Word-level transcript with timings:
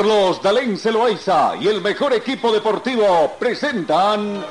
Carlos 0.00 0.40
Dalén 0.40 0.78
Celoaiza 0.78 1.56
y 1.60 1.68
el 1.68 1.82
mejor 1.82 2.14
equipo 2.14 2.50
deportivo 2.50 3.36
presentan 3.38 4.42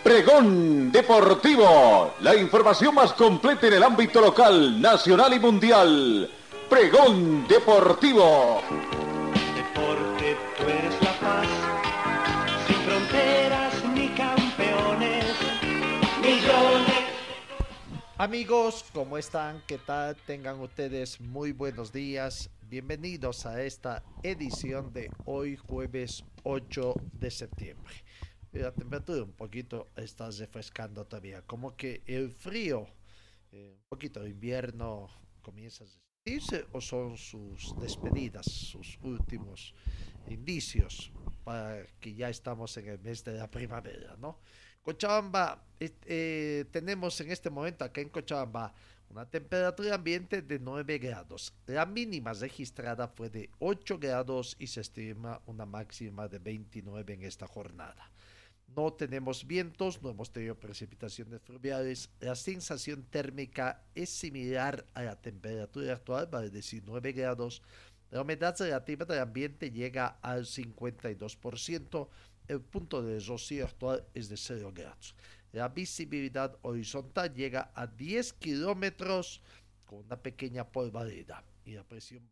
Pregón 0.00 0.92
Deportivo, 0.92 2.14
la 2.20 2.36
información 2.36 2.94
más 2.94 3.12
completa 3.14 3.66
en 3.66 3.72
el 3.72 3.82
ámbito 3.82 4.20
local, 4.20 4.80
nacional 4.80 5.34
y 5.34 5.40
mundial. 5.40 6.30
Pregón 6.70 7.48
Deportivo. 7.48 8.62
Deporte, 9.56 10.36
tú 10.56 10.62
eres 10.62 11.02
la 11.02 11.12
paz, 11.18 11.48
sin 12.68 12.76
fronteras 12.76 13.84
ni 13.92 14.08
campeones, 14.10 15.24
millones. 16.20 17.08
Amigos, 18.18 18.84
¿cómo 18.94 19.18
están? 19.18 19.60
¿Qué 19.66 19.78
tal? 19.78 20.14
Tengan 20.28 20.60
ustedes 20.60 21.20
muy 21.20 21.50
buenos 21.50 21.92
días. 21.92 22.48
Bienvenidos 22.72 23.44
a 23.44 23.62
esta 23.62 24.02
edición 24.22 24.94
de 24.94 25.10
hoy 25.26 25.56
jueves 25.58 26.24
8 26.44 26.94
de 27.12 27.30
septiembre. 27.30 27.92
La 28.52 28.72
temperatura 28.72 29.24
un 29.24 29.34
poquito 29.34 29.90
está 29.94 30.30
refrescando 30.30 31.04
todavía, 31.04 31.42
como 31.42 31.76
que 31.76 32.02
el 32.06 32.30
frío, 32.30 32.86
eh, 33.50 33.76
un 33.76 33.88
poquito 33.90 34.22
de 34.22 34.30
invierno 34.30 35.10
comienza 35.42 35.84
a 35.84 35.86
sentirse 35.86 36.64
o 36.72 36.80
son 36.80 37.18
sus 37.18 37.78
despedidas, 37.78 38.46
sus 38.46 38.98
últimos 39.02 39.74
indicios 40.28 41.12
para 41.44 41.84
que 42.00 42.14
ya 42.14 42.30
estamos 42.30 42.74
en 42.78 42.88
el 42.88 42.98
mes 43.00 43.22
de 43.22 43.34
la 43.34 43.50
primavera, 43.50 44.16
¿no? 44.16 44.38
Cochabamba, 44.80 45.62
eh, 45.78 45.92
eh, 46.06 46.64
tenemos 46.70 47.20
en 47.20 47.32
este 47.32 47.50
momento 47.50 47.84
acá 47.84 48.00
en 48.00 48.08
Cochabamba 48.08 48.72
una 49.12 49.28
temperatura 49.28 49.94
ambiente 49.94 50.40
de 50.40 50.58
9 50.58 50.98
grados. 50.98 51.52
La 51.66 51.84
mínima 51.84 52.32
registrada 52.32 53.08
fue 53.08 53.28
de 53.28 53.50
8 53.58 53.98
grados 53.98 54.56
y 54.58 54.68
se 54.68 54.80
estima 54.80 55.42
una 55.44 55.66
máxima 55.66 56.28
de 56.28 56.38
29 56.38 57.12
en 57.12 57.22
esta 57.24 57.46
jornada. 57.46 58.10
No 58.74 58.94
tenemos 58.94 59.46
vientos, 59.46 60.02
no 60.02 60.08
hemos 60.08 60.32
tenido 60.32 60.58
precipitaciones 60.58 61.42
fluviales. 61.42 62.08
La 62.20 62.34
sensación 62.34 63.02
térmica 63.02 63.84
es 63.94 64.08
similar 64.08 64.86
a 64.94 65.02
la 65.02 65.20
temperatura 65.20 65.92
actual, 65.92 66.28
vale 66.28 66.48
decir 66.48 66.82
9 66.86 67.12
grados. 67.12 67.60
La 68.10 68.22
humedad 68.22 68.56
relativa 68.58 69.04
del 69.04 69.20
ambiente 69.20 69.70
llega 69.70 70.18
al 70.22 70.46
52%. 70.46 72.08
El 72.48 72.60
punto 72.62 73.02
de 73.02 73.20
rocío 73.20 73.66
actual 73.66 74.06
es 74.14 74.30
de 74.30 74.38
0 74.38 74.72
grados. 74.74 75.14
La 75.52 75.68
visibilidad 75.68 76.58
horizontal 76.62 77.34
llega 77.34 77.72
a 77.74 77.86
10 77.86 78.32
kilómetros 78.34 79.42
con 79.84 79.98
una 79.98 80.16
pequeña 80.16 80.66
polvareda 80.72 81.44
y 81.66 81.72
la 81.72 81.84
presión 81.84 82.26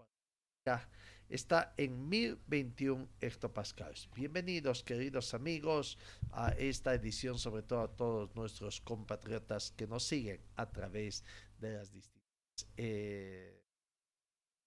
está 1.28 1.74
en 1.76 2.08
1021 2.08 3.08
hectopascales. 3.20 4.08
Bienvenidos, 4.14 4.82
queridos 4.82 5.34
amigos, 5.34 5.98
a 6.32 6.50
esta 6.50 6.94
edición, 6.94 7.38
sobre 7.38 7.62
todo 7.62 7.80
a 7.82 7.94
todos 7.94 8.34
nuestros 8.34 8.80
compatriotas 8.80 9.72
que 9.72 9.86
nos 9.86 10.04
siguen 10.04 10.40
a 10.56 10.70
través 10.70 11.22
de 11.58 11.74
las 11.74 11.92
distintas 11.92 12.68
eh, 12.78 13.62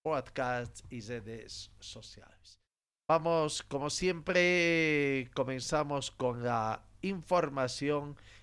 podcasts 0.03 0.83
y 0.91 1.01
redes 1.01 1.71
sociales. 1.79 2.59
Vamos, 3.09 3.63
como 3.63 3.89
siempre, 3.89 5.29
comenzamos 5.33 6.11
con 6.11 6.43
la 6.43 6.85
información 7.01 8.15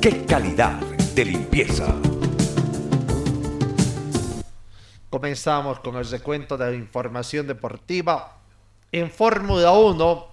¡Qué 0.00 0.26
calidad 0.26 0.80
de 1.14 1.24
limpieza! 1.24 1.94
Comenzamos 5.08 5.78
con 5.78 5.96
el 5.96 6.04
recuento 6.10 6.58
de 6.58 6.70
la 6.70 6.76
información 6.76 7.46
deportiva. 7.46 8.40
En 8.90 9.10
Fórmula 9.10 9.70
1, 9.70 10.26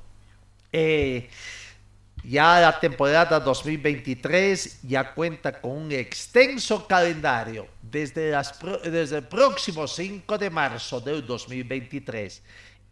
eh, 0.72 1.30
ya 2.24 2.59
la 2.59 2.80
temporada 2.80 3.40
2023 3.40 4.81
ya 4.84 5.14
cuenta 5.14 5.62
con 5.62 5.72
un 5.72 5.91
extenso 5.91 6.88
calendario 6.88 7.68
desde, 7.81 8.36
desde 8.90 9.18
el 9.18 9.28
próximo 9.28 9.88
5 9.88 10.38
de 10.38 10.50
marzo 10.50 11.00
del 11.00 11.26
2023. 11.26 12.41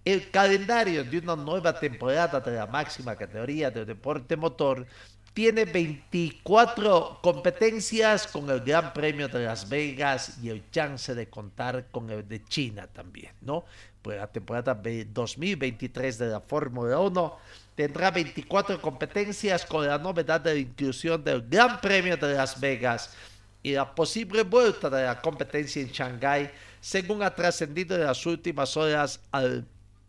El 0.08 0.32
calendario 0.32 1.04
de 1.04 1.18
una 1.18 1.36
nueva 1.36 1.78
temporada 1.78 2.40
de 2.40 2.52
la 2.52 2.66
máxima 2.66 3.14
categoría 3.14 3.70
del 3.70 3.86
deporte 3.86 4.38
motor 4.38 4.88
tiene 5.34 5.66
24 5.66 7.20
competencias 7.22 8.26
con 8.26 8.50
el 8.50 8.62
Gran 8.62 8.94
Premio 8.94 9.28
de 9.28 9.44
Las 9.44 9.68
Vegas 9.68 10.38
y 10.42 10.48
el 10.48 10.72
chance 10.72 11.14
de 11.14 11.30
contar 11.30 11.88
con 11.92 12.10
el 12.10 12.26
de 12.26 12.42
China 12.46 12.88
también, 12.88 13.34
¿no? 13.42 13.66
Pues 14.02 14.16
la 14.16 14.28
temporada 14.28 14.74
2023 14.74 16.20
de 16.20 16.28
la 16.28 16.40
Fórmula 16.40 17.00
1 17.00 17.38
tendrá 17.76 18.10
24 18.10 18.82
competencias 18.82 19.66
con 19.66 19.86
la 19.86 19.98
novedad 19.98 20.40
de 20.40 20.54
la 20.54 20.60
inclusión 20.62 21.22
del 21.22 21.42
Gran 21.50 21.82
Premio 21.82 22.16
de 22.16 22.34
Las 22.34 22.58
Vegas 22.62 23.14
y 23.62 23.74
la 23.74 23.94
posible 23.94 24.44
vuelta 24.44 24.90
de 24.90 25.04
la 25.04 25.22
competencia 25.22 25.82
en 25.82 25.90
Shanghái, 25.90 26.50
según 26.80 27.22
ha 27.24 27.36
trascendido 27.36 27.98
en 27.98 28.06
las 28.06 28.26
últimas 28.26 28.78
horas 28.78 29.20
al 29.34 29.68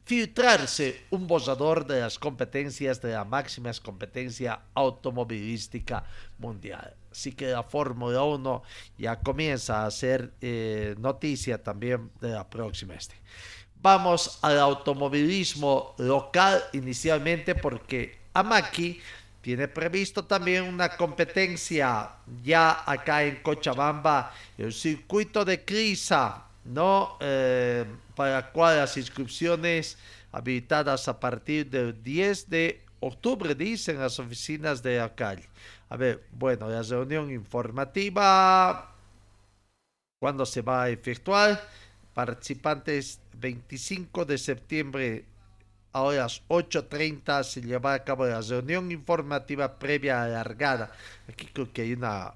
filtrarse 0.09 1.03
un 1.11 1.27
borrador 1.27 1.87
de 1.87 2.01
las 2.01 2.19
competencias 2.19 3.03
de 3.03 3.13
la 3.13 3.27
máxima 3.27 3.71
competencia 3.83 4.59
automovilística 4.73 6.03
mundial. 6.39 6.95
Así 7.13 7.33
que 7.33 7.49
la 7.49 7.63
Fórmula 7.63 8.23
1 8.23 8.63
ya 8.97 9.21
comienza 9.21 9.85
a 9.85 9.91
ser 9.91 10.33
eh, 10.41 10.95
noticia 10.99 11.63
también 11.63 12.11
de 12.23 12.31
la 12.31 12.49
próxima 12.49 12.95
este. 12.95 13.17
Vamos 13.83 14.39
al 14.41 14.59
automovilismo 14.59 15.95
local 15.99 16.65
inicialmente 16.73 17.55
porque 17.55 18.19
Amaki 18.33 19.03
tiene 19.43 19.69
previsto 19.69 20.25
también 20.25 20.65
una 20.65 20.97
competencia 20.97 22.13
ya 22.43 22.83
acá 22.91 23.25
en 23.25 23.43
Cochabamba, 23.43 24.33
el 24.57 24.73
circuito 24.73 25.45
de 25.45 25.67
Crisa, 25.67 26.47
¿no? 26.69 27.16
Eh, 27.21 27.84
para 28.15 28.51
las 28.54 28.97
inscripciones 28.97 29.97
habilitadas 30.33 31.09
a 31.09 31.19
partir 31.19 31.69
del 31.71 32.03
10 32.03 32.51
de 32.51 32.83
octubre, 33.01 33.54
dicen 33.54 33.98
las 33.98 34.19
oficinas 34.19 34.83
de 34.83 34.98
la 34.98 35.15
calle. 35.15 35.48
A 35.89 35.97
ver, 35.97 36.25
bueno, 36.33 36.69
la 36.69 36.83
reunión 36.83 37.31
informativa, 37.31 38.95
¿cuándo 40.21 40.45
se 40.45 40.63
va 40.63 40.84
a 40.84 40.91
efectuar? 40.91 41.60
Participantes 42.13 43.21
25 43.39 44.25
de 44.25 44.39
septiembre 44.39 45.25
a 45.92 46.03
las 46.13 46.47
8.30 46.48 47.42
se 47.45 47.63
llevará 47.63 47.97
a 47.97 48.04
cabo 48.04 48.27
la 48.27 48.41
reunión 48.41 48.91
informativa 48.92 49.78
previa 49.78 50.22
alargada. 50.22 50.92
Aquí 51.28 51.47
creo 51.47 51.72
que 51.72 51.83
hay 51.83 51.92
una... 51.95 52.34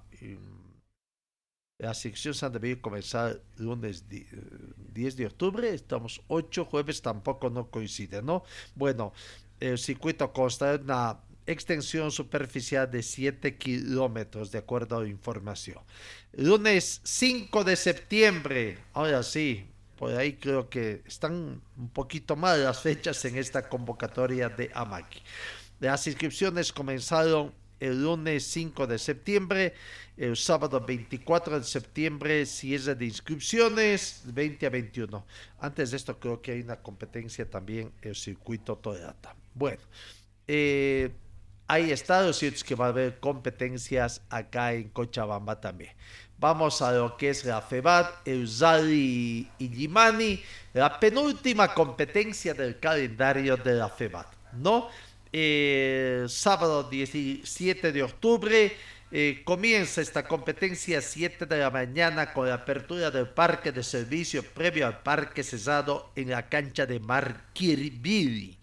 La 1.83 1.95
sección 1.95 2.33
se 2.33 2.47
han 2.47 2.53
debido 2.53 2.81
comenzar 2.81 3.41
lunes 3.57 4.05
10 4.09 5.17
de 5.17 5.27
octubre, 5.27 5.69
estamos 5.75 6.23
8, 6.29 6.65
jueves 6.67 7.03
tampoco 7.03 7.51
no 7.51 7.73
coincide, 7.73 8.23
¿no? 8.23 8.45
Bueno, 8.77 9.13
el 9.59 9.77
circuito 9.79 10.33
consta 10.33 10.79
de 10.79 10.85
una 10.85 11.19
extensión 11.45 12.13
superficial 12.13 12.89
de 12.89 13.03
7 13.03 13.57
kilómetros, 13.57 14.53
de 14.53 14.59
acuerdo 14.59 14.97
a 14.97 15.03
la 15.03 15.09
información. 15.09 15.79
Lunes 16.35 17.01
5 17.03 17.65
de 17.65 17.75
septiembre, 17.75 18.79
ahora 18.93 19.25
sí, 19.25 19.67
por 19.99 20.15
ahí 20.15 20.35
creo 20.35 20.71
que 20.71 21.03
están 21.05 21.61
un 21.77 21.89
poquito 21.89 22.37
mal 22.37 22.63
las 22.63 22.81
fechas 22.81 23.25
en 23.25 23.37
esta 23.37 23.69
convocatoria 23.69 24.49
de 24.49 24.71
Amaki. 24.73 25.21
Las 25.81 26.07
inscripciones 26.07 26.73
comenzaron 26.73 27.53
el 27.83 28.01
lunes 28.01 28.45
5 28.45 28.87
de 28.87 28.97
septiembre, 28.97 29.75
el 30.17 30.37
sábado 30.37 30.81
24 30.81 31.59
de 31.59 31.67
septiembre 31.67 32.47
cierre 32.47 32.95
de 32.95 33.07
inscripciones 33.07 34.23
20 34.27 34.67
a 34.67 34.71
21. 34.71 35.27
Antes 35.59 35.91
de 35.91 35.97
esto 35.97 36.19
creo 36.21 36.41
que 36.41 36.53
hay 36.53 36.61
una 36.61 36.77
competencia 36.77 37.49
también 37.51 37.93
el 38.01 38.15
circuito 38.15 38.77
Toyota. 38.77 39.35
Bueno, 39.53 39.83
eh, 40.47 41.11
ahí 41.67 41.91
está, 41.91 42.23
los 42.23 42.39
que 42.41 42.75
va 42.77 42.87
a 42.87 42.89
haber 42.91 43.19
competencias 43.19 44.23
acá 44.31 44.75
en 44.75 44.89
Cochabamba 44.91 45.61
también. 45.61 45.93
Vamos 46.39 46.83
a 46.83 46.93
lo 46.93 47.17
que 47.17 47.31
es 47.31 47.45
la 47.45 47.63
FEBAT, 47.63 48.29
Eusali 48.29 49.51
y 49.59 49.69
Limani, 49.69 50.41
la 50.73 51.01
penúltima 51.01 51.75
competencia 51.75 52.55
del 52.55 52.79
calendario 52.79 53.57
de 53.57 53.75
la 53.75 53.89
FEBAT, 53.89 54.27
¿no? 54.53 54.89
Eh, 55.33 56.27
sábado 56.29 56.85
17 56.85 57.93
de 57.93 58.03
octubre. 58.03 58.77
Eh, 59.15 59.43
comienza 59.45 60.01
esta 60.01 60.27
competencia 60.27 60.99
a 60.99 61.03
7 61.03 61.45
de 61.45 61.59
la 61.59 61.71
mañana 61.71 62.33
con 62.33 62.49
la 62.49 62.55
apertura 62.55 63.11
del 63.11 63.29
parque 63.29 63.71
de 63.71 63.83
servicio 63.83 64.43
previo 64.43 64.87
al 64.87 65.03
parque 65.03 65.43
cesado 65.43 66.13
en 66.17 66.31
la 66.31 66.49
cancha 66.49 66.87
de 66.87 66.99
Marquirvili. 66.99 68.59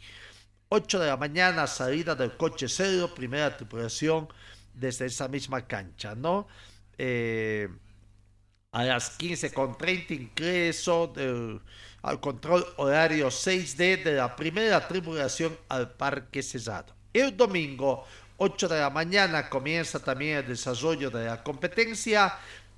8 0.69 1.00
de 1.00 1.07
la 1.07 1.18
mañana, 1.18 1.68
salida 1.68 2.16
del 2.16 2.38
coche 2.38 2.68
cero, 2.68 3.12
primera 3.16 3.56
tripulación 3.56 4.27
desde 4.74 5.07
esa 5.07 5.27
misma 5.27 5.66
cancha, 5.68 6.16
¿no? 6.16 6.48
Eh, 6.98 7.69
a 8.71 8.83
las 8.83 9.18
15.30 9.19 10.12
ingreso 10.12 11.07
del 11.07 11.60
al 12.01 12.19
control 12.19 12.66
horario 12.78 13.28
6D 13.28 14.04
de 14.04 14.13
la 14.13 14.36
primera 14.36 14.88
tripulación 14.88 15.57
al 15.68 15.92
Parque 15.92 16.42
Cesado. 16.42 16.94
El 17.13 17.36
domingo, 17.36 18.06
8 18.38 18.68
de 18.68 18.80
la 18.80 18.90
mañana, 18.90 19.50
comienza 19.50 20.00
también 20.00 20.38
el 20.38 20.48
desarrollo 20.48 21.10
de 21.10 21.25
la 21.25 21.44
competencia. 21.44 22.38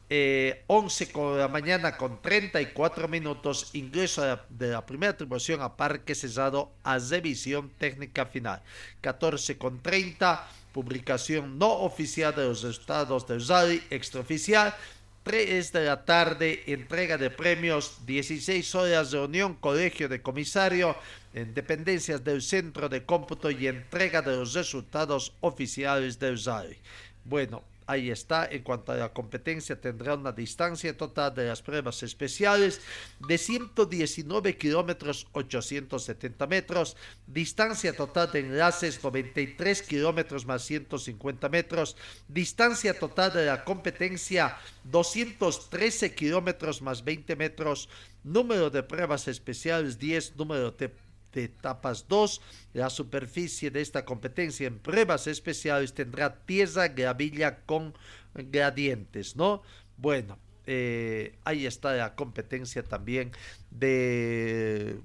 11 0.10 1.04
eh, 1.04 1.08
de 1.14 1.38
la 1.38 1.48
mañana 1.48 1.96
con 1.96 2.22
34 2.22 3.08
minutos, 3.08 3.70
ingreso 3.74 4.40
de 4.50 4.68
la, 4.68 4.86
primera 4.86 5.16
tripulación 5.16 5.62
a 5.62 5.78
Parque 5.78 6.16
Cesado 6.16 6.74
a 6.84 6.98
revisión 6.98 7.70
técnica 7.78 8.26
final. 8.26 8.62
14 9.00 9.58
con 9.58 9.82
30, 9.82 10.46
publicación 10.74 11.58
no 11.58 11.72
oficial 11.72 12.36
de 12.36 12.46
los 12.46 12.62
resultados 12.64 13.26
del 13.26 13.48
rally 13.48 13.82
extraoficial 13.90 14.76
3 15.24 15.72
de 15.72 15.86
la 15.86 16.04
tarde, 16.04 16.64
entrega 16.66 17.18
de 17.18 17.30
premios, 17.30 18.06
16 18.06 18.76
horas 18.76 19.12
reunión, 19.12 19.54
colegio 19.54 20.10
de 20.10 20.22
comisario, 20.22 20.96
en 21.34 21.54
dependencias 21.54 22.24
del 22.24 22.42
centro 22.42 22.90
de 22.90 23.06
cómputo 23.06 23.52
y 23.52 23.68
entrega 23.68 24.22
de 24.22 24.36
los 24.36 24.54
resultados 24.54 25.34
oficiales 25.42 26.18
del 26.18 26.40
SAI. 26.40 26.78
Bueno, 27.24 27.64
Ahí 27.92 28.10
está, 28.10 28.46
en 28.50 28.64
cuanto 28.64 28.94
a 28.94 28.96
la 28.96 29.12
competencia 29.12 29.76
tendrá 29.82 30.16
una 30.16 30.32
distancia 30.32 30.96
total 30.96 31.36
de 31.36 31.48
las 31.48 31.62
pruebas 31.62 32.02
especiales 32.04 32.80
de 33.20 33.38
119 33.38 34.56
kilómetros 34.56 35.28
870 35.34 36.48
metros, 36.48 36.96
distancia 37.28 37.94
total 37.94 38.32
de 38.32 38.40
enlaces 38.40 39.04
93 39.04 39.82
kilómetros 39.82 40.46
más 40.46 40.64
150 40.64 41.50
metros, 41.50 41.98
distancia 42.30 42.98
total 42.98 43.34
de 43.34 43.48
la 43.48 43.66
competencia 43.66 44.58
213 44.86 46.16
kilómetros 46.16 46.82
más 46.82 47.04
20 47.04 47.36
metros, 47.36 47.90
número 48.24 48.70
de 48.70 48.84
pruebas 48.84 49.28
especiales 49.28 50.00
10, 50.00 50.38
número 50.38 50.72
de 50.72 50.94
de 51.34 51.46
etapas 51.46 52.08
2. 52.08 52.42
La 52.74 52.90
superficie 52.90 53.72
de 53.72 53.82
esta 53.82 54.06
competencia 54.06 54.68
en 54.68 54.80
pruebas 54.80 55.28
especiales 55.28 55.94
tendrá 55.94 56.36
tierra, 56.46 56.88
gravilla 56.88 57.60
con 57.66 57.94
gradientes, 58.34 59.36
¿no? 59.36 59.62
Bueno, 59.98 60.38
eh, 60.66 61.38
ahí 61.44 61.66
está 61.66 61.94
la 61.94 62.16
competencia 62.16 62.84
también 62.84 63.32
de 63.70 65.00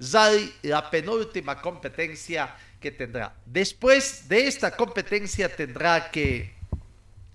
ZAI, 0.00 0.52
la 0.62 0.90
penúltima 0.90 1.60
competencia 1.60 2.56
que 2.80 2.90
tendrá. 2.90 3.36
Después 3.46 4.28
de 4.28 4.46
esta 4.46 4.76
competencia 4.76 5.54
tendrá 5.54 6.10
que 6.10 6.61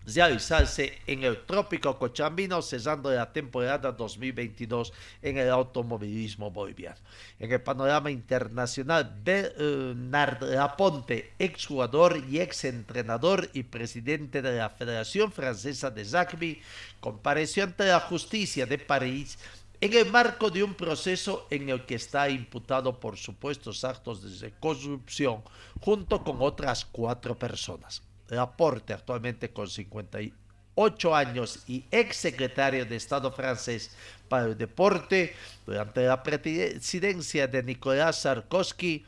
realizarse 0.07 1.00
en 1.06 1.24
el 1.24 1.45
trópico 1.45 2.00
cochambino, 2.00 2.62
cesando 2.62 3.12
la 3.12 3.31
temporada 3.31 3.92
2022 3.92 4.94
en 5.21 5.38
el 5.38 5.50
automovilismo 5.50 6.50
boliviano. 6.50 6.98
En 7.39 7.51
el 7.51 7.62
panorama 7.62 8.09
internacional, 8.09 9.19
Bernard 9.24 10.44
Laponte, 10.44 11.33
exjugador 11.38 12.24
y 12.30 12.39
exentrenador 12.39 13.50
y 13.54 13.63
presidente 13.63 14.42
de 14.42 14.57
la 14.57 14.69
Federación 14.69 15.31
Francesa 15.31 15.92
de 15.92 16.06
Rugby, 16.06 16.62
compareció 17.01 17.65
ante 17.65 17.86
la 17.86 18.00
justicia 18.00 18.65
de 18.65 18.77
París 18.77 19.38
en 19.80 19.94
el 19.94 20.09
marco 20.09 20.50
de 20.50 20.63
un 20.63 20.74
proceso 20.74 21.48
en 21.51 21.69
el 21.69 21.86
que 21.86 21.95
está 21.95 22.30
imputado 22.30 23.00
por 23.00 23.18
supuestos 23.18 23.83
actos 23.83 24.39
de 24.39 24.51
corrupción 24.59 25.44
junto 25.81 26.24
con 26.24 26.38
otras 26.39 26.86
cuatro 26.86 27.38
personas. 27.38 28.06
Laporte, 28.30 28.94
actualmente 28.94 29.52
con 29.52 29.70
58 29.70 31.16
años 31.16 31.64
y 31.68 31.86
ex 31.92 32.18
secretario 32.18 32.86
de 32.86 32.96
Estado 32.96 33.32
francés 33.32 33.92
para 34.28 34.48
el 34.48 34.58
deporte, 34.58 35.36
durante 35.66 36.06
la 36.06 36.22
presidencia 36.22 37.48
de 37.48 37.64
Nicolás 37.64 38.22
Sarkozy, 38.22 39.06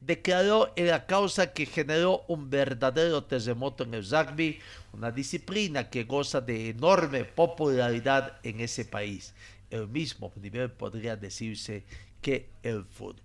declaró 0.00 0.72
en 0.76 0.88
la 0.88 1.06
causa 1.06 1.52
que 1.52 1.66
generó 1.66 2.24
un 2.28 2.48
verdadero 2.48 3.24
terremoto 3.24 3.84
en 3.84 3.94
el 3.94 4.08
rugby, 4.08 4.58
una 4.92 5.10
disciplina 5.10 5.90
que 5.90 6.04
goza 6.04 6.40
de 6.40 6.70
enorme 6.70 7.24
popularidad 7.24 8.38
en 8.42 8.60
ese 8.60 8.84
país. 8.84 9.34
El 9.68 9.88
mismo 9.88 10.32
nivel 10.36 10.70
podría 10.70 11.16
decirse 11.16 11.84
que 12.20 12.50
el 12.62 12.84
fútbol. 12.84 13.20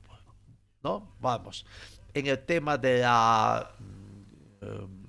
¿No? 0.84 1.16
Vamos. 1.20 1.66
En 2.14 2.28
el 2.28 2.40
tema 2.40 2.78
de 2.78 3.00
la 3.00 3.72
mm, 3.80 5.05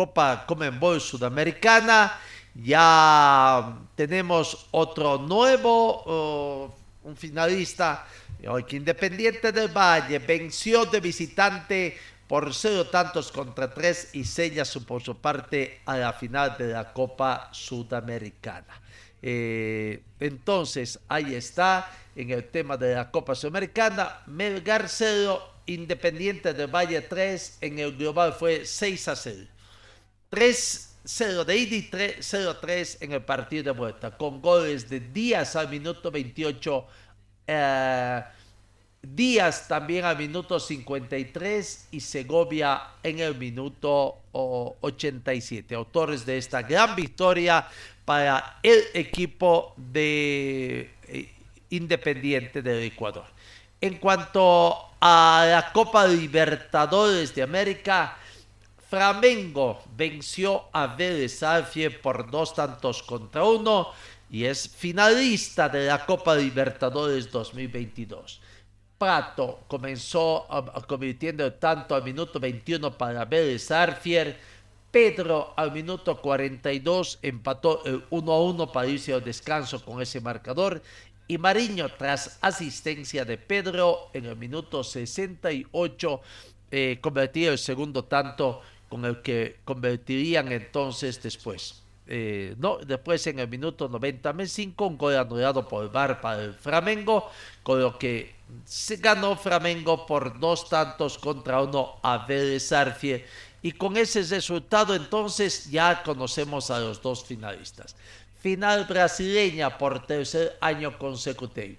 Copa 0.00 0.46
Comenbol 0.46 0.98
Sudamericana. 0.98 2.18
Ya 2.54 3.76
tenemos 3.94 4.68
otro 4.70 5.18
nuevo, 5.18 6.72
un 7.04 7.16
finalista, 7.18 8.06
hoy 8.48 8.64
que 8.64 8.76
Independiente 8.76 9.52
del 9.52 9.68
Valle 9.68 10.18
venció 10.20 10.86
de 10.86 11.00
visitante 11.00 11.98
por 12.26 12.54
cero 12.54 12.86
tantos 12.86 13.30
contra 13.30 13.74
tres 13.74 14.08
y 14.14 14.24
sella 14.24 14.64
su, 14.64 14.86
por 14.86 15.02
su 15.02 15.18
parte 15.18 15.82
a 15.84 15.98
la 15.98 16.14
final 16.14 16.56
de 16.56 16.68
la 16.68 16.94
Copa 16.94 17.50
Sudamericana. 17.52 18.80
Eh, 19.20 20.02
entonces, 20.18 20.98
ahí 21.08 21.34
está, 21.34 21.92
en 22.16 22.30
el 22.30 22.48
tema 22.48 22.78
de 22.78 22.94
la 22.94 23.10
Copa 23.10 23.34
Sudamericana, 23.34 24.22
Melgar 24.28 24.88
0, 24.88 25.42
Independiente 25.66 26.54
del 26.54 26.74
Valle 26.74 27.02
3, 27.02 27.58
en 27.60 27.78
el 27.78 27.94
global 27.98 28.32
fue 28.32 28.64
6 28.64 29.08
a 29.08 29.14
0. 29.14 29.59
3-0 30.30 31.44
de 31.44 31.56
ida 31.56 31.76
y 31.76 31.90
0-3 31.90 32.98
en 33.00 33.12
el 33.12 33.22
partido 33.22 33.64
de 33.64 33.70
vuelta, 33.72 34.16
con 34.16 34.40
goles 34.40 34.88
de 34.88 35.00
Díaz 35.00 35.56
al 35.56 35.68
minuto 35.68 36.10
28, 36.10 36.86
eh, 37.46 38.22
Díaz 39.02 39.66
también 39.66 40.04
al 40.04 40.18
minuto 40.18 40.60
53 40.60 41.88
y 41.90 42.00
Segovia 42.00 42.82
en 43.02 43.18
el 43.18 43.34
minuto 43.34 44.18
87. 44.32 45.74
Autores 45.74 46.26
de 46.26 46.36
esta 46.36 46.62
gran 46.62 46.94
victoria 46.94 47.66
para 48.04 48.58
el 48.62 48.82
equipo 48.92 49.74
de 49.76 50.90
eh, 51.08 51.32
Independiente 51.70 52.60
del 52.60 52.82
Ecuador. 52.82 53.24
En 53.80 53.96
cuanto 53.96 54.76
a 55.00 55.46
la 55.48 55.72
Copa 55.72 56.06
Libertadores 56.06 57.34
de 57.34 57.42
América, 57.42 58.18
Flamengo 58.90 59.80
venció 59.96 60.64
a 60.72 60.88
Vélez 60.88 61.38
por 62.02 62.28
dos 62.28 62.52
tantos 62.52 63.04
contra 63.04 63.44
uno 63.44 63.92
y 64.28 64.46
es 64.46 64.68
finalista 64.68 65.68
de 65.68 65.86
la 65.86 66.04
Copa 66.04 66.34
Libertadores 66.34 67.30
2022. 67.30 68.40
Prato 68.98 69.60
comenzó 69.68 70.44
convirtiendo 70.88 71.52
tanto 71.52 71.94
al 71.94 72.02
minuto 72.02 72.40
21 72.40 72.98
para 72.98 73.24
Vélez 73.24 73.70
Arfier. 73.70 74.36
Pedro 74.90 75.54
al 75.56 75.70
minuto 75.70 76.20
42 76.20 77.20
empató 77.22 77.84
el 77.84 78.04
1 78.10 78.32
a 78.32 78.42
1 78.42 78.72
para 78.72 78.88
irse 78.88 79.14
al 79.14 79.22
descanso 79.22 79.84
con 79.84 80.02
ese 80.02 80.20
marcador. 80.20 80.82
Y 81.28 81.38
Mariño, 81.38 81.90
tras 81.96 82.38
asistencia 82.40 83.24
de 83.24 83.38
Pedro 83.38 84.10
en 84.12 84.24
el 84.24 84.34
minuto 84.34 84.82
68, 84.82 86.20
eh, 86.72 86.98
convertir 87.00 87.50
el 87.50 87.58
segundo 87.58 88.04
tanto 88.04 88.62
con 88.90 89.04
el 89.06 89.22
que 89.22 89.60
convertirían 89.64 90.52
entonces 90.52 91.22
después. 91.22 91.82
Eh, 92.12 92.56
no, 92.58 92.78
después 92.78 93.24
en 93.28 93.38
el 93.38 93.46
minuto 93.46 93.88
95 93.88 94.84
un 94.84 94.98
gol 94.98 95.16
anulado 95.16 95.66
por 95.68 95.90
VAR 95.92 96.20
para 96.20 96.42
el 96.42 96.54
Flamengo, 96.54 97.30
con 97.62 97.80
lo 97.80 97.96
que 97.96 98.34
se 98.64 98.96
ganó 98.96 99.36
Flamengo 99.36 100.06
por 100.06 100.40
dos 100.40 100.68
tantos 100.68 101.16
contra 101.18 101.62
uno 101.62 102.00
a 102.02 102.26
Vélez 102.26 102.72
Arfie 102.72 103.24
y 103.62 103.70
con 103.70 103.96
ese 103.96 104.24
resultado 104.24 104.92
entonces 104.96 105.70
ya 105.70 106.02
conocemos 106.02 106.72
a 106.72 106.80
los 106.80 107.00
dos 107.00 107.24
finalistas. 107.24 107.94
Final 108.40 108.86
brasileña 108.86 109.78
por 109.78 110.04
tercer 110.04 110.58
año 110.60 110.98
consecutivo. 110.98 111.76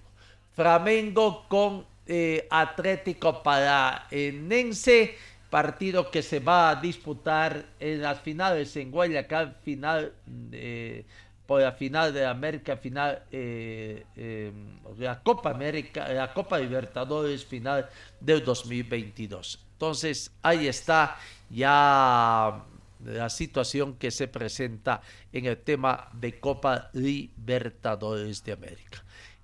Flamengo 0.56 1.46
con 1.50 1.86
eh, 2.08 2.48
Atlético 2.50 3.44
Paranense 3.44 5.18
partido 5.52 6.10
que 6.10 6.24
se 6.24 6.40
va 6.40 6.70
a 6.70 6.76
disputar 6.78 7.66
en 7.78 8.02
las 8.02 8.22
finales 8.22 8.76
en 8.78 8.90
Guayaquil, 8.90 9.54
final 9.62 10.14
eh, 10.54 11.06
por 11.46 11.62
la 11.62 11.74
final 11.74 12.14
de 12.14 12.26
América, 12.26 12.78
final 12.78 13.24
eh, 13.30 14.06
eh, 14.16 14.52
la 14.98 15.22
Copa 15.22 15.52
América, 15.52 16.08
la 16.08 16.34
Copa 16.34 16.58
Libertadores, 16.58 17.46
final 17.46 17.90
del 18.22 18.46
2022. 18.46 19.60
Entonces 19.74 20.32
ahí 20.42 20.68
está 20.68 21.18
ya 21.50 22.64
la 23.04 23.30
situación 23.30 23.96
que 23.96 24.10
se 24.10 24.30
presenta 24.30 25.02
en 25.34 25.48
el 25.48 25.58
tema 25.58 26.08
de 26.14 26.40
Copa 26.40 26.90
Libertadores 26.94 28.42
de 28.46 28.54
América. 28.54 29.04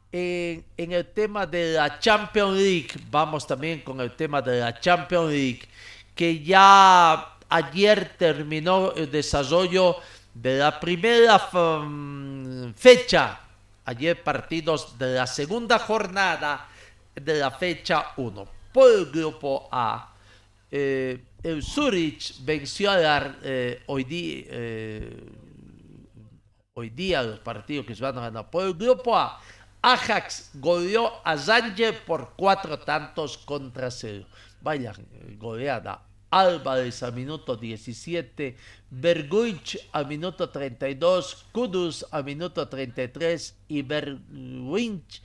En, 0.10 0.64
en, 0.78 0.94
el 0.94 1.08
tema 1.08 1.46
de 1.46 1.74
la 1.74 2.00
Champions 2.00 2.58
League, 2.58 2.92
vamos 3.12 3.46
también 3.46 3.82
con 3.82 4.00
el 4.00 4.16
tema 4.16 4.42
de 4.42 4.62
la 4.62 4.80
Champions 4.80 5.30
League 5.30 5.68
que 6.18 6.44
ya 6.44 7.38
ayer 7.48 8.18
terminó 8.18 8.92
el 8.94 9.10
desarrollo 9.10 9.98
de 10.34 10.58
la 10.58 10.80
primera 10.80 11.50
um, 11.54 12.74
fecha, 12.74 13.40
ayer 13.86 14.22
partidos 14.24 14.98
de 14.98 15.14
la 15.14 15.28
segunda 15.28 15.80
jornada 15.80 16.68
de 17.16 17.36
la 17.36 17.52
fecha 17.52 18.14
1. 18.18 18.48
Por 18.74 18.92
el 18.92 19.06
grupo 19.06 19.70
A, 19.72 20.14
eh, 20.70 21.24
el 21.44 21.64
Zurich 21.64 22.44
venció 22.44 22.92
a 22.92 23.36
eh, 23.44 23.84
hoy, 23.86 24.04
día, 24.04 24.46
eh, 24.50 25.30
hoy 26.74 26.90
día 26.90 27.24
los 27.24 27.40
partidos 27.40 27.86
que 27.86 27.96
se 27.96 28.04
van 28.04 28.18
a 28.18 28.22
ganar. 28.22 28.50
Por 28.50 28.66
el 28.66 28.74
grupo 28.74 29.16
A, 29.16 29.40
Ajax 29.82 30.50
goleó 30.56 31.22
a 31.24 31.38
Zanger 31.38 32.04
por 32.04 32.34
cuatro 32.36 32.80
tantos 32.80 33.38
contra 33.38 33.90
cero. 33.90 34.26
Vaya 34.62 34.94
goleada. 35.38 36.07
Álvarez 36.30 37.04
a 37.04 37.12
minuto 37.12 37.56
17, 37.56 38.56
Berguich 38.90 39.78
a 39.92 40.04
minuto 40.04 40.50
32, 40.50 41.46
Kudus 41.52 42.06
a 42.12 42.22
minuto 42.22 42.68
33 42.68 43.56
y 43.68 43.82
Berguich 43.82 45.22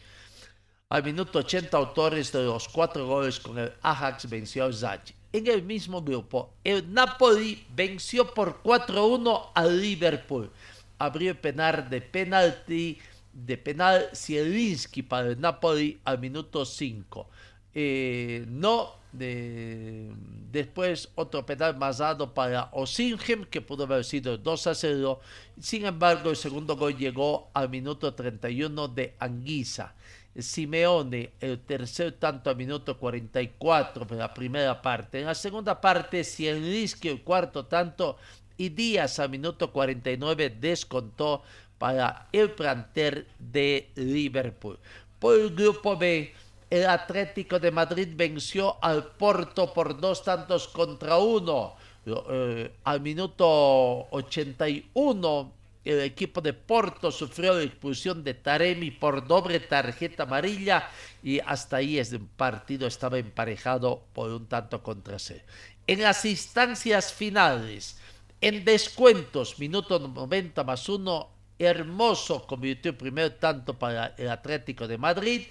a 0.89 1.01
minuto 1.01 1.39
80, 1.39 1.77
autores 1.77 2.33
de 2.33 2.45
los 2.45 2.69
cuatro 2.69 3.07
goles 3.07 3.41
con 3.41 3.59
el 3.59 3.73
Ajax 3.81 4.29
venció 4.29 4.67
a 4.67 4.73
Zaji. 4.73 5.15
En 5.33 5.47
el 5.47 5.63
mismo 5.63 6.03
grupo, 6.03 6.53
el 6.63 6.93
Napoli 6.93 7.65
venció 7.75 8.35
por 8.35 8.63
4-1 8.63 9.53
al 9.55 9.81
Liverpool. 9.81 10.51
Abrió 10.99 11.41
penal 11.41 11.89
de 11.89 12.03
penalti 12.03 12.99
de 13.33 13.57
penal 13.57 14.11
Zielinski 14.15 15.03
para 15.03 15.29
el 15.29 15.41
Napoli 15.41 15.99
al 16.05 16.19
minuto 16.19 16.67
5. 16.67 17.27
Eh, 17.75 18.45
no 18.49 19.02
de, 19.13 20.11
después 20.51 21.11
otro 21.15 21.45
penal 21.45 21.77
más 21.77 21.99
dado 21.99 22.33
para 22.33 22.71
Osingem, 22.73 23.45
que 23.45 23.61
pudo 23.61 23.85
haber 23.85 24.05
sido 24.05 24.39
2 24.39 24.67
a 24.67 24.75
0. 24.75 25.21
Sin 25.61 25.87
embargo, 25.87 26.31
el 26.31 26.37
segundo 26.37 26.77
gol 26.77 26.97
llegó 26.97 27.51
al 27.55 27.69
minuto 27.69 28.15
31 28.15 28.89
de 28.89 29.15
Anguisa. 29.19 29.95
Simeone, 30.39 31.33
el 31.41 31.61
tercer 31.61 32.13
tanto 32.13 32.49
a 32.49 32.55
minuto 32.55 32.97
44 32.97 34.07
de 34.07 34.17
la 34.17 34.33
primera 34.33 34.81
parte. 34.81 35.21
En 35.21 35.27
la 35.27 35.35
segunda 35.35 35.79
parte, 35.81 36.25
Cienlisky 36.25 37.09
el 37.09 37.23
cuarto 37.23 37.67
tanto 37.67 38.17
y 38.57 38.71
Díaz 38.71 39.19
a 39.19 39.29
minuto 39.29 39.71
49 39.73 40.57
descontó 40.59 41.43
para 41.79 42.29
el 42.33 42.51
planter 42.53 43.27
de 43.39 43.91
Liverpool. 43.97 44.79
Por 45.19 45.39
el 45.39 45.55
grupo 45.55 45.97
B, 45.97 46.33
el 46.73 46.87
Atlético 46.87 47.59
de 47.59 47.71
Madrid 47.71 48.09
venció 48.17 48.83
al 48.83 49.05
Porto 49.05 49.75
por 49.75 50.01
dos 50.01 50.25
tantos 50.25 50.69
contra 50.69 51.19
uno. 51.19 51.75
Eh, 52.07 52.73
al 52.85 53.03
minuto 53.03 54.09
81, 54.11 55.53
el 55.85 56.01
equipo 56.01 56.41
de 56.41 56.55
Porto 56.55 57.13
sufrió 57.13 57.53
la 57.53 57.63
expulsión 57.63 58.25
de 58.25 58.33
Taremi 58.33 58.91
por 58.91 59.27
doble 59.27 59.61
tarjeta 59.61 60.23
amarilla 60.23 60.89
y 61.23 61.41
hasta 61.41 61.77
ahí 61.77 61.99
el 61.99 62.21
partido 62.39 62.87
estaba 62.87 63.19
emparejado 63.19 64.05
por 64.15 64.31
un 64.31 64.47
tanto 64.47 64.83
contra 64.83 65.19
cero. 65.19 65.45
En 65.87 66.01
las 66.01 66.25
instancias 66.25 67.13
finales, 67.13 67.99
en 68.41 68.65
descuentos, 68.65 69.59
minuto 69.59 69.99
90 69.99 70.65
más 70.65 70.89
uno, 70.89 71.29
Hermoso 71.59 72.47
convirtió 72.47 72.93
el 72.93 72.97
primer 72.97 73.39
tanto 73.39 73.75
para 73.75 74.15
el 74.17 74.31
Atlético 74.31 74.89
de 74.89 74.97
Madrid 74.97 75.43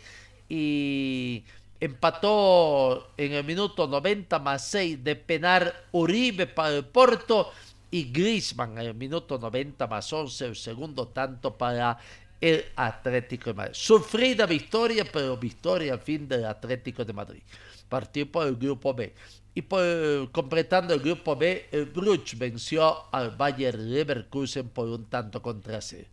y 0.53 1.45
empató 1.79 3.11
en 3.15 3.31
el 3.31 3.45
minuto 3.45 3.87
90 3.87 4.37
más 4.39 4.67
6 4.67 5.01
de 5.01 5.15
penar 5.15 5.85
Uribe 5.93 6.45
para 6.45 6.75
el 6.75 6.83
Porto 6.83 7.53
y 7.89 8.11
Griezmann 8.11 8.77
en 8.77 8.87
el 8.87 8.93
minuto 8.93 9.39
90 9.39 9.87
más 9.87 10.11
11 10.11 10.47
el 10.47 10.55
segundo 10.57 11.07
tanto 11.07 11.57
para 11.57 11.97
el 12.41 12.65
Atlético 12.75 13.51
de 13.51 13.53
Madrid. 13.53 13.73
Sufrida 13.75 14.45
victoria, 14.45 15.05
pero 15.09 15.37
victoria 15.37 15.93
al 15.93 16.01
fin 16.01 16.27
del 16.27 16.43
Atlético 16.43 17.05
de 17.05 17.13
Madrid. 17.13 17.43
Partió 17.87 18.29
por 18.29 18.45
el 18.45 18.57
grupo 18.57 18.93
B. 18.93 19.13
Y 19.55 19.61
por, 19.61 20.29
completando 20.33 20.93
el 20.93 20.99
grupo 20.99 21.37
B, 21.37 21.69
el 21.71 21.85
Bruch 21.85 22.35
venció 22.37 23.05
al 23.13 23.37
Bayer 23.37 23.79
Leverkusen 23.79 24.67
por 24.67 24.89
un 24.89 25.05
tanto 25.05 25.41
contra 25.41 25.79
C. 25.79 26.09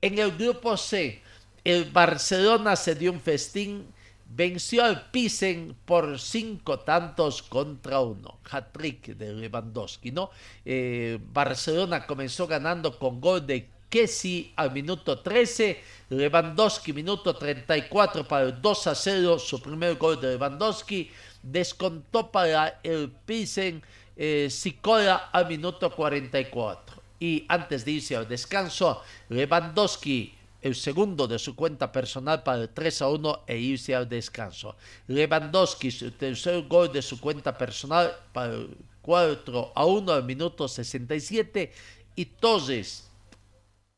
En 0.00 0.18
el 0.20 0.36
grupo 0.36 0.76
C, 0.76 1.20
el 1.64 1.84
Barcelona 1.84 2.76
se 2.76 2.94
dio 2.94 3.12
un 3.12 3.20
festín, 3.20 3.86
venció 4.26 4.84
al 4.84 5.10
Pisen 5.10 5.76
por 5.84 6.18
cinco 6.18 6.80
tantos 6.80 7.42
contra 7.42 8.00
uno. 8.00 8.38
Hat-trick 8.50 9.16
de 9.16 9.32
Lewandowski, 9.32 10.10
¿no? 10.10 10.30
Eh, 10.64 11.18
Barcelona 11.32 12.06
comenzó 12.06 12.46
ganando 12.46 12.98
con 12.98 13.20
gol 13.20 13.46
de 13.46 13.68
Kessi 13.88 14.52
al 14.56 14.72
minuto 14.72 15.18
13, 15.18 15.78
Lewandowski 16.08 16.94
minuto 16.94 17.36
34 17.36 18.26
para 18.26 18.46
el 18.46 18.62
2 18.62 18.86
a 18.86 18.94
0, 18.94 19.38
su 19.38 19.60
primer 19.60 19.96
gol 19.96 20.18
de 20.18 20.30
Lewandowski, 20.30 21.10
descontó 21.42 22.32
para 22.32 22.80
el 22.82 23.10
Pisen 23.10 23.82
eh, 24.16 24.48
Sicola 24.50 25.28
al 25.30 25.46
minuto 25.46 25.90
44. 25.94 27.02
Y 27.20 27.44
antes 27.48 27.84
de 27.84 27.90
irse 27.92 28.16
al 28.16 28.26
descanso, 28.26 29.02
Lewandowski 29.28 30.34
el 30.62 30.76
segundo 30.76 31.26
de 31.26 31.38
su 31.38 31.54
cuenta 31.56 31.90
personal 31.90 32.42
para 32.42 32.62
el 32.62 32.68
3 32.68 33.02
a 33.02 33.08
1 33.08 33.44
e 33.46 33.58
irse 33.58 33.94
al 33.94 34.08
descanso. 34.08 34.76
Lewandowski, 35.08 35.90
su 35.90 36.12
tercer 36.12 36.66
gol 36.68 36.92
de 36.92 37.02
su 37.02 37.20
cuenta 37.20 37.58
personal 37.58 38.12
para 38.32 38.54
el 38.54 38.76
4 39.02 39.72
a 39.74 39.84
1 39.84 40.12
al 40.12 40.24
minuto 40.24 40.68
67 40.68 41.72
y 42.14 42.24
Torres 42.26 43.10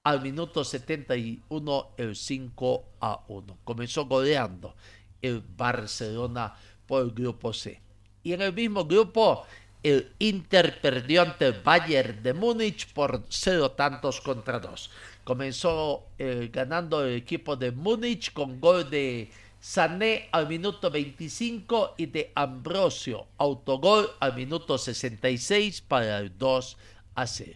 al 0.05 0.23
minuto 0.23 0.65
71 0.65 1.89
el 1.97 2.17
5 2.17 2.85
a 3.01 3.25
1. 3.29 3.59
Comenzó 3.65 4.07
goleando 4.07 4.75
el 5.21 5.41
Barcelona 5.41 6.55
por 6.87 7.03
el 7.03 7.11
grupo 7.11 7.53
C. 7.53 7.81
Y 8.23 8.33
en 8.33 8.43
el 8.43 8.55
mismo 8.55 8.85
grupo 8.87 9.45
el 9.85 10.13
Inter 10.19 10.81
perdió 10.81 11.23
ante 11.23 11.49
el 11.49 11.61
Bayern 11.63 12.23
de 12.23 12.33
Múnich 12.33 12.91
por 12.95 13.23
0 13.29 13.73
tantos 13.73 14.21
contra 14.23 14.59
2. 14.59 14.91
Comenzó 15.25 16.07
eh, 16.19 16.49
ganando 16.51 17.05
el 17.05 17.17
equipo 17.17 17.55
de 17.55 17.71
Múnich 17.71 18.33
con 18.33 18.61
gol 18.61 18.89
de 18.89 19.31
Sané 19.61 20.29
al 20.33 20.49
minuto 20.49 20.91
25 20.91 21.95
y 21.99 22.07
de 22.07 22.33
Ambrosio, 22.35 23.27
autogol 23.37 24.11
al 24.21 24.35
minuto 24.35 24.79
66 24.79 25.83
para 25.83 26.19
el 26.19 26.37
2 26.37 26.77
a 27.15 27.27
0. 27.27 27.53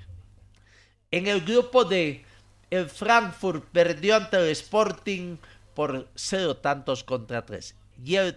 En 1.11 1.26
el 1.26 1.40
grupo 1.40 1.85
de 1.85 2.25
el 2.70 2.90
Frankfurt 2.90 3.64
perdió 3.73 4.16
ante 4.16 4.37
el 4.37 4.50
Sporting 4.50 5.38
por 5.75 6.08
0 6.14 6.58
tantos 6.58 7.04
contra 7.04 7.47
3 7.47 7.75
y 8.04 8.16
el 8.16 8.37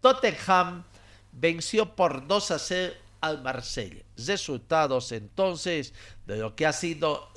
Tottenham 0.00 0.84
venció 1.32 1.94
por 1.94 2.26
2 2.26 2.50
a 2.50 2.58
0 2.58 3.05
al 3.20 3.42
Marsella. 3.42 4.02
Resultados 4.16 5.12
entonces 5.12 5.94
de 6.26 6.38
lo 6.38 6.54
que 6.54 6.66
ha 6.66 6.72
sido 6.72 7.30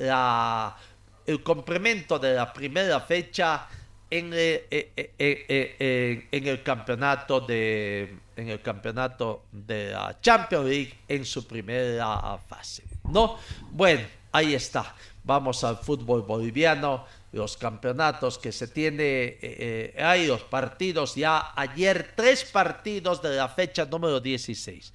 el 1.25 1.43
complemento 1.43 2.17
de 2.17 2.33
la 2.33 2.51
primera 2.51 2.99
fecha 3.01 3.67
en, 4.09 4.31
eh, 4.33 4.67
eh, 4.71 5.13
eh, 5.19 6.27
en, 6.31 6.47
el 6.47 6.63
campeonato 6.63 7.41
de 7.41 8.17
en 8.35 8.49
el 8.49 8.61
campeonato 8.61 9.45
de 9.51 9.91
la 9.91 10.19
Champions 10.19 10.65
League 10.65 10.97
en 11.07 11.25
su 11.25 11.45
primera 11.45 12.37
fase. 12.47 12.83
¿No? 13.03 13.37
Bueno, 13.71 14.07
ahí 14.31 14.55
está. 14.55 14.95
Vamos 15.23 15.63
al 15.63 15.77
fútbol 15.77 16.23
boliviano, 16.23 17.05
los 17.33 17.57
campeonatos 17.57 18.39
que 18.39 18.51
se 18.51 18.69
tiene, 18.69 19.93
hay 20.01 20.25
los 20.25 20.41
partidos 20.43 21.15
ya 21.15 21.51
ayer, 21.55 22.13
tres 22.15 22.45
partidos 22.45 23.21
de 23.21 23.35
la 23.35 23.49
fecha 23.49 23.85
número 23.85 24.19
16. 24.19 24.93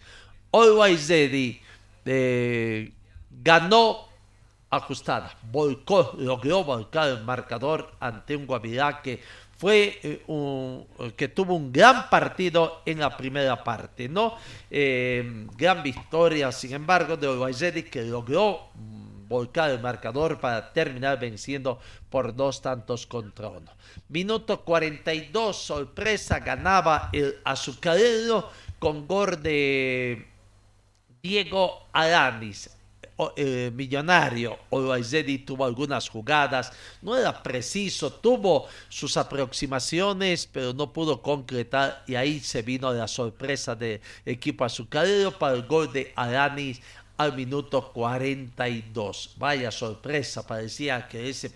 Always 0.55 1.09
Ready 1.09 1.61
ganó 3.43 4.09
ajustada. 4.71 5.37
Volcó, 5.51 6.15
logró 6.19 6.63
volcar 6.63 7.09
el 7.09 7.25
marcador 7.25 7.93
ante 7.99 8.37
un 8.37 8.47
Guavirá 8.47 9.03
que 9.03 9.21
fue 9.57 9.99
eh, 10.03 11.13
que 11.17 11.29
tuvo 11.29 11.55
un 11.55 11.73
gran 11.73 12.09
partido 12.09 12.83
en 12.87 13.01
la 13.01 13.17
primera 13.17 13.63
parte, 13.65 14.09
¿no? 14.09 14.37
Eh, 14.71 15.47
gran 15.57 15.83
victoria, 15.83 16.53
sin 16.53 16.75
embargo, 16.75 17.17
de 17.17 17.29
Uruguay 17.29 17.55
que 17.91 18.03
logró 18.03 18.69
mm, 18.75 19.29
volcar 19.29 19.71
el 19.71 19.81
marcador 19.81 20.39
para 20.39 20.73
terminar 20.73 21.19
venciendo 21.19 21.79
por 22.11 22.35
dos 22.35 22.63
tantos 22.63 23.07
contra 23.07 23.49
uno. 23.49 23.73
Minuto 24.09 24.61
42, 24.61 25.57
sorpresa, 25.57 26.41
ganaba 26.41 27.11
el 27.13 27.39
azucarero 27.45 28.51
con 28.79 29.07
gol 29.07 29.41
de 29.43 30.34
Diego 31.25 31.89
Aranis 31.91 32.69
eh, 33.37 33.71
millonario. 33.73 34.59
Zeddy 35.03 35.39
tuvo 35.39 35.65
algunas 35.65 36.07
jugadas, 36.07 36.71
no 37.01 37.17
era 37.17 37.43
preciso, 37.43 38.13
tuvo 38.13 38.67
sus 38.91 39.17
aproximaciones, 39.17 40.47
pero 40.47 40.75
no 40.75 40.93
pudo 40.93 41.23
concretar 41.23 42.05
y 42.07 42.15
ahí 42.15 42.41
se 42.41 42.61
vino 42.61 42.93
la 42.93 43.09
sorpresa 43.09 43.75
del 43.75 44.03
equipo 44.27 44.67
azucarero 44.67 45.31
para 45.39 45.55
el 45.55 45.63
gol 45.63 45.91
de 45.91 46.13
Aranis 46.15 46.83
al 47.17 47.35
minuto 47.35 47.91
42. 47.95 49.37
Vaya 49.39 49.71
sorpresa, 49.71 50.47
parecía 50.47 51.09
que 51.09 51.31
ese 51.31 51.53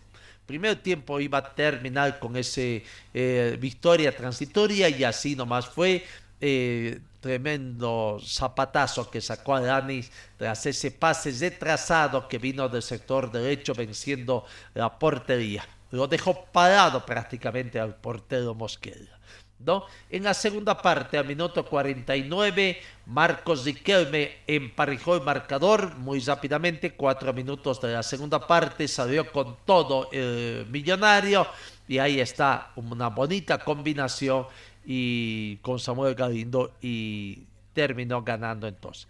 primer 0.46 0.76
tiempo 0.76 1.20
iba 1.20 1.36
a 1.36 1.54
terminar 1.54 2.18
con 2.18 2.38
ese 2.38 2.84
eh, 3.12 3.58
victoria 3.60 4.16
transitoria 4.16 4.88
y 4.88 5.04
así 5.04 5.36
nomás 5.36 5.66
fue. 5.66 6.06
Eh, 6.40 7.00
tremendo 7.20 8.18
zapatazo 8.24 9.10
que 9.10 9.20
sacó 9.20 9.54
a 9.54 9.60
Dani 9.60 10.04
tras 10.36 10.66
ese 10.66 10.90
pase 10.90 11.32
de 11.32 11.50
trazado 11.50 12.28
que 12.28 12.38
vino 12.38 12.68
del 12.68 12.82
sector 12.82 13.30
derecho 13.30 13.74
venciendo 13.74 14.44
la 14.74 14.98
portería. 14.98 15.66
Lo 15.90 16.06
dejó 16.06 16.44
parado 16.46 17.04
prácticamente 17.04 17.80
al 17.80 17.94
portero 17.96 18.54
Mosquera. 18.54 19.18
¿no? 19.58 19.84
En 20.08 20.24
la 20.24 20.34
segunda 20.34 20.80
parte, 20.80 21.18
a 21.18 21.22
minuto 21.22 21.64
49, 21.64 22.80
Marcos 23.06 23.64
Riquelme 23.64 24.38
emparejó 24.46 25.16
el 25.16 25.22
marcador 25.22 25.96
muy 25.96 26.20
rápidamente. 26.20 26.94
Cuatro 26.94 27.32
minutos 27.32 27.80
de 27.80 27.92
la 27.92 28.02
segunda 28.02 28.46
parte, 28.46 28.86
salió 28.86 29.30
con 29.32 29.56
todo 29.64 30.08
el 30.12 30.66
millonario 30.70 31.46
y 31.88 31.98
ahí 31.98 32.20
está 32.20 32.72
una 32.76 33.08
bonita 33.08 33.58
combinación 33.58 34.46
y 34.90 35.56
con 35.58 35.78
Samuel 35.78 36.14
Galindo 36.14 36.72
y 36.80 37.44
terminó 37.74 38.22
ganando 38.22 38.66
entonces. 38.66 39.06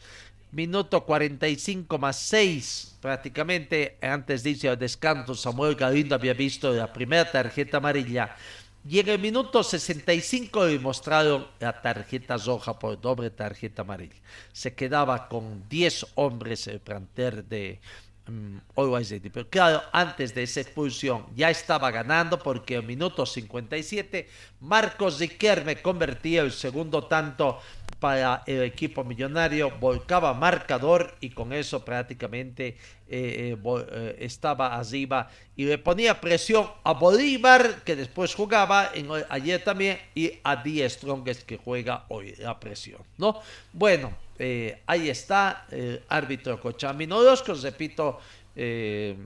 Minuto 0.51 1.05
45 1.05 1.99
más 1.99 2.19
6, 2.19 2.97
prácticamente 3.01 3.97
antes 4.03 4.43
de 4.43 4.51
irse 4.51 4.69
al 4.69 4.79
descanso, 4.79 5.37
Samuel 5.37 5.77
Galindo 5.77 6.17
había 6.17 6.35
visto 6.35 6.73
la 6.73 6.93
primera 6.93 7.31
tarjeta 7.31 7.77
amarilla 7.77 8.35
y 8.89 8.99
en 8.99 9.09
el 9.09 9.19
minuto 9.21 9.63
65 9.63 10.67
le 10.67 10.79
mostraron 10.81 11.47
la 11.61 11.81
tarjeta 11.81 12.37
roja 12.39 12.77
por 12.77 13.01
doble 13.01 13.31
tarjeta 13.31 13.83
amarilla. 13.83 14.17
Se 14.53 14.75
quedaba 14.75 15.29
con 15.29 15.69
10 15.69 16.07
hombres 16.17 16.67
el 16.67 16.81
planter 16.81 17.45
de, 17.45 17.81
Mm, 18.29 18.59
Pero 19.33 19.49
claro, 19.49 19.83
antes 19.91 20.35
de 20.35 20.43
esa 20.43 20.61
expulsión 20.61 21.25
ya 21.35 21.49
estaba 21.49 21.91
ganando 21.91 22.39
porque 22.39 22.75
en 22.77 22.87
minuto 22.87 23.25
57 23.25 24.29
Marcos 24.61 25.19
Riquelme 25.19 25.81
convertía 25.81 26.43
el 26.43 26.53
segundo 26.53 27.05
tanto 27.05 27.59
para 27.99 28.43
el 28.47 28.62
equipo 28.62 29.03
millonario, 29.03 29.73
volcaba 29.81 30.33
marcador 30.35 31.17
y 31.21 31.31
con 31.31 31.53
eso 31.53 31.85
prácticamente 31.85 32.77
eh, 33.09 33.57
eh, 33.57 33.57
eh, 33.64 34.17
estaba 34.21 34.77
arriba 34.77 35.31
y 35.57 35.64
le 35.64 35.79
ponía 35.79 36.21
presión 36.21 36.69
a 36.85 36.93
Bolívar 36.93 37.83
que 37.83 37.97
después 37.97 38.35
jugaba 38.35 38.91
en, 38.95 39.09
ayer 39.31 39.64
también 39.64 39.99
y 40.14 40.33
a 40.45 40.57
Die 40.57 40.88
Strongest 40.88 41.43
que 41.43 41.57
juega 41.57 42.05
hoy 42.09 42.35
la 42.38 42.61
presión, 42.61 43.01
¿no? 43.17 43.41
Bueno, 43.73 44.12
eh, 44.38 44.83
ahí 44.87 45.09
está 45.09 45.66
el 45.70 46.03
árbitro 46.09 46.61
Cochamino 46.61 47.16
Orozco, 47.18 47.55
repito, 47.55 48.20
eh, 48.55 49.16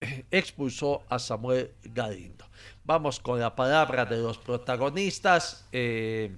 expulsó 0.30 1.02
a 1.08 1.18
Samuel 1.18 1.72
Galindo. 1.82 2.46
Vamos 2.84 3.20
con 3.20 3.40
la 3.40 3.54
palabra 3.54 4.04
de 4.04 4.18
los 4.18 4.38
protagonistas. 4.38 5.66
Eh, 5.72 6.32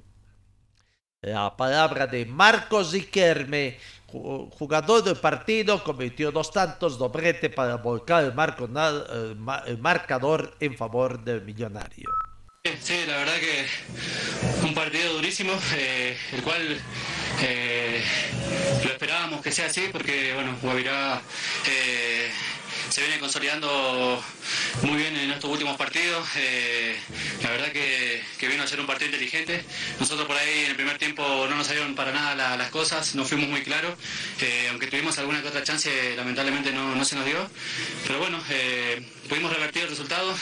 la 1.21 1.57
palabra 1.57 2.07
de 2.07 2.27
Marcos 2.27 2.93
Riquelme, 2.93 3.79
jugador 4.09 5.05
del 5.05 5.17
partido, 5.17 5.85
cometió 5.85 6.33
dos 6.33 6.51
tantos, 6.51 6.99
doblete 6.99 7.49
para 7.49 7.77
volcar 7.77 8.25
el 8.25 9.79
marcador 9.79 10.57
en 10.59 10.77
favor 10.77 11.23
del 11.23 11.43
millonario. 11.43 12.09
Sí, 12.65 12.95
la 13.09 13.17
verdad 13.17 13.41
que 13.41 13.67
un 14.65 14.73
partido 14.73 15.15
durísimo, 15.15 15.53
eh, 15.75 16.17
el 16.31 16.43
cual 16.45 16.81
eh, 17.41 18.05
lo 18.85 18.93
esperábamos 18.93 19.43
que 19.43 19.51
sea 19.51 19.67
así, 19.67 19.89
porque 19.91 20.33
bueno, 20.33 20.57
Guavirá 20.63 21.21
eh, 21.67 22.31
se 22.89 23.01
viene 23.01 23.19
consolidando 23.19 24.23
muy 24.83 24.97
bien 24.97 25.17
en 25.17 25.31
estos 25.31 25.51
últimos 25.51 25.77
partidos. 25.77 26.27
Eh, 26.37 26.97
la 27.43 27.51
verdad 27.51 27.73
que, 27.73 28.23
vino 28.49 28.63
a 28.63 28.67
ser 28.67 28.81
un 28.81 28.87
partido 28.87 29.07
inteligente. 29.07 29.65
Nosotros 30.01 30.27
por 30.27 30.37
ahí 30.37 30.65
en 30.65 30.71
el 30.71 30.77
primer 30.77 30.99
tiempo 30.99 31.47
no 31.49 31.57
nos 31.57 31.67
salieron 31.67 31.95
para 31.95 32.13
nada 32.13 32.57
las 32.57 32.71
cosas, 32.71 33.15
no 33.15 33.25
fuimos 33.25 33.49
muy 33.49 33.63
claros. 33.63 33.95
Eh, 34.41 34.67
aunque 34.71 34.89
tuvimos 34.89 35.19
alguna 35.19 35.43
que 35.43 35.49
otra 35.49 35.63
chance, 35.63 35.91
lamentablemente 36.17 36.73
no, 36.73 37.05
se 37.05 37.17
nos 37.17 37.25
dio. 37.25 37.49
Pero 38.07 38.19
bueno, 38.19 38.43
eh, 38.51 39.03
pudimos 39.29 39.53
revertir 39.53 39.85
el 39.85 39.91
resultado 39.91 40.35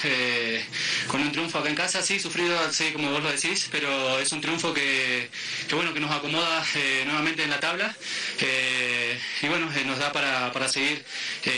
con 1.09 1.21
un 1.21 1.33
triunfo 1.33 1.59
acá 1.59 1.69
en 1.69 1.77
casa, 1.77 2.03
sí, 2.03 2.19
sufrido, 2.19 2.57
sí, 2.73 2.91
como 2.93 3.11
vos 3.11 3.23
lo 3.23 3.31
decís, 3.31 3.69
pero 3.71 4.19
es 4.19 4.33
un 4.33 4.41
triunfo 4.41 4.73
que, 4.73 5.31
bueno, 5.73 5.93
que 5.93 6.01
nos 6.01 6.11
acomoda 6.11 6.65
nuevamente 7.05 7.45
en 7.45 7.51
la 7.51 7.61
tabla 7.61 7.95
y 9.43 9.47
bueno, 9.49 9.69
nos 9.87 9.99
da 9.99 10.13
para, 10.13 10.53
para 10.53 10.69
seguir 10.69 11.05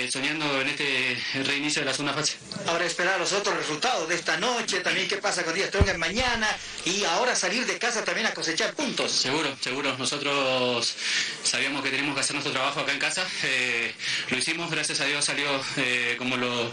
soñando 0.08 0.60
en 0.60 0.68
este 0.68 1.16
reinicio 1.44 1.82
de 1.82 1.86
la 1.86 1.92
segunda 1.92 2.14
fase. 2.14 2.31
Ahora 2.66 2.84
esperar 2.84 3.18
los 3.18 3.32
otros 3.32 3.56
resultados 3.56 4.08
de 4.08 4.14
esta 4.14 4.36
noche, 4.36 4.80
también 4.80 5.08
qué 5.08 5.16
pasa 5.16 5.42
con 5.42 5.54
Díaz 5.54 5.68
Strong 5.68 5.96
mañana 5.96 6.48
y 6.84 7.04
ahora 7.04 7.34
salir 7.34 7.66
de 7.66 7.78
casa 7.78 8.04
también 8.04 8.26
a 8.26 8.34
cosechar 8.34 8.74
puntos. 8.74 9.10
Seguro, 9.10 9.56
seguro. 9.60 9.96
Nosotros 9.98 10.94
sabíamos 11.42 11.82
que 11.82 11.90
teníamos 11.90 12.14
que 12.14 12.20
hacer 12.20 12.34
nuestro 12.34 12.52
trabajo 12.52 12.80
acá 12.80 12.92
en 12.92 12.98
casa. 12.98 13.26
Eh, 13.44 13.94
lo 14.30 14.36
hicimos, 14.36 14.70
gracias 14.70 15.00
a 15.00 15.04
Dios 15.06 15.24
salió 15.24 15.48
eh, 15.76 16.14
como 16.18 16.36
lo, 16.36 16.72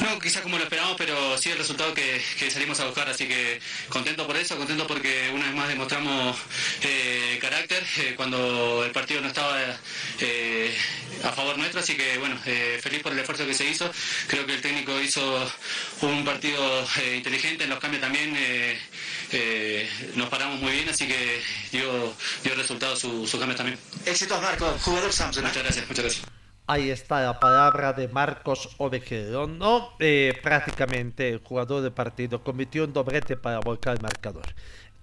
no 0.00 0.18
quizás 0.20 0.42
como 0.42 0.58
lo 0.58 0.64
esperamos, 0.64 0.96
pero 0.98 1.38
sí 1.38 1.50
el 1.50 1.58
resultado 1.58 1.94
que, 1.94 2.22
salimos 2.50 2.80
a 2.80 2.86
buscar. 2.86 3.08
Así 3.08 3.26
que 3.26 3.60
contento 3.88 4.26
por 4.26 4.36
eso, 4.36 4.56
contento 4.56 4.86
porque 4.86 5.30
una 5.32 5.46
vez 5.46 5.54
más 5.54 5.68
demostramos 5.68 6.36
eh, 6.82 7.38
carácter 7.40 7.84
cuando 8.16 8.84
el 8.84 8.92
partido 8.92 9.20
no 9.20 9.28
estaba 9.28 9.58
a 11.24 11.32
favor 11.32 11.56
nuestro. 11.56 11.80
Así 11.80 11.96
que 11.96 12.18
bueno, 12.18 12.38
feliz 12.80 13.02
por 13.02 13.12
el 13.12 13.18
esfuerzo 13.18 13.46
que 13.46 13.54
se 13.54 13.64
hizo. 13.64 13.90
Creo 14.26 14.46
que 14.46 14.54
el 14.54 14.60
técnico 14.60 14.83
hizo 15.00 15.20
un 16.02 16.24
partido 16.24 16.60
eh, 17.00 17.16
inteligente, 17.16 17.64
en 17.64 17.70
los 17.70 17.78
cambios 17.78 18.02
también 18.02 18.34
eh, 18.36 18.78
eh, 19.32 19.88
nos 20.16 20.28
paramos 20.28 20.60
muy 20.60 20.72
bien, 20.72 20.88
así 20.88 21.06
que 21.06 21.40
dio, 21.72 22.12
dio 22.42 22.54
resultado 22.54 22.96
sus 22.96 23.28
su 23.28 23.38
cambios 23.38 23.56
también. 23.56 23.78
Éxitos 24.06 24.40
Marcos, 24.40 24.82
jugador 24.82 25.12
Samsung. 25.12 25.44
Muchas 25.44 25.62
gracias, 25.62 25.88
muchas 25.88 26.04
gracias. 26.04 26.26
Ahí 26.66 26.90
está 26.90 27.20
la 27.20 27.38
palabra 27.38 27.92
de 27.92 28.08
Marcos 28.08 28.70
Ovejero, 28.78 29.46
¿no? 29.46 29.96
prácticamente 30.42 31.28
el 31.28 31.38
jugador 31.40 31.82
de 31.82 31.90
partido 31.90 32.42
convirtió 32.42 32.84
un 32.84 32.92
doblete 32.92 33.36
para 33.36 33.60
volcar 33.60 33.96
el 33.96 34.02
marcador. 34.02 34.46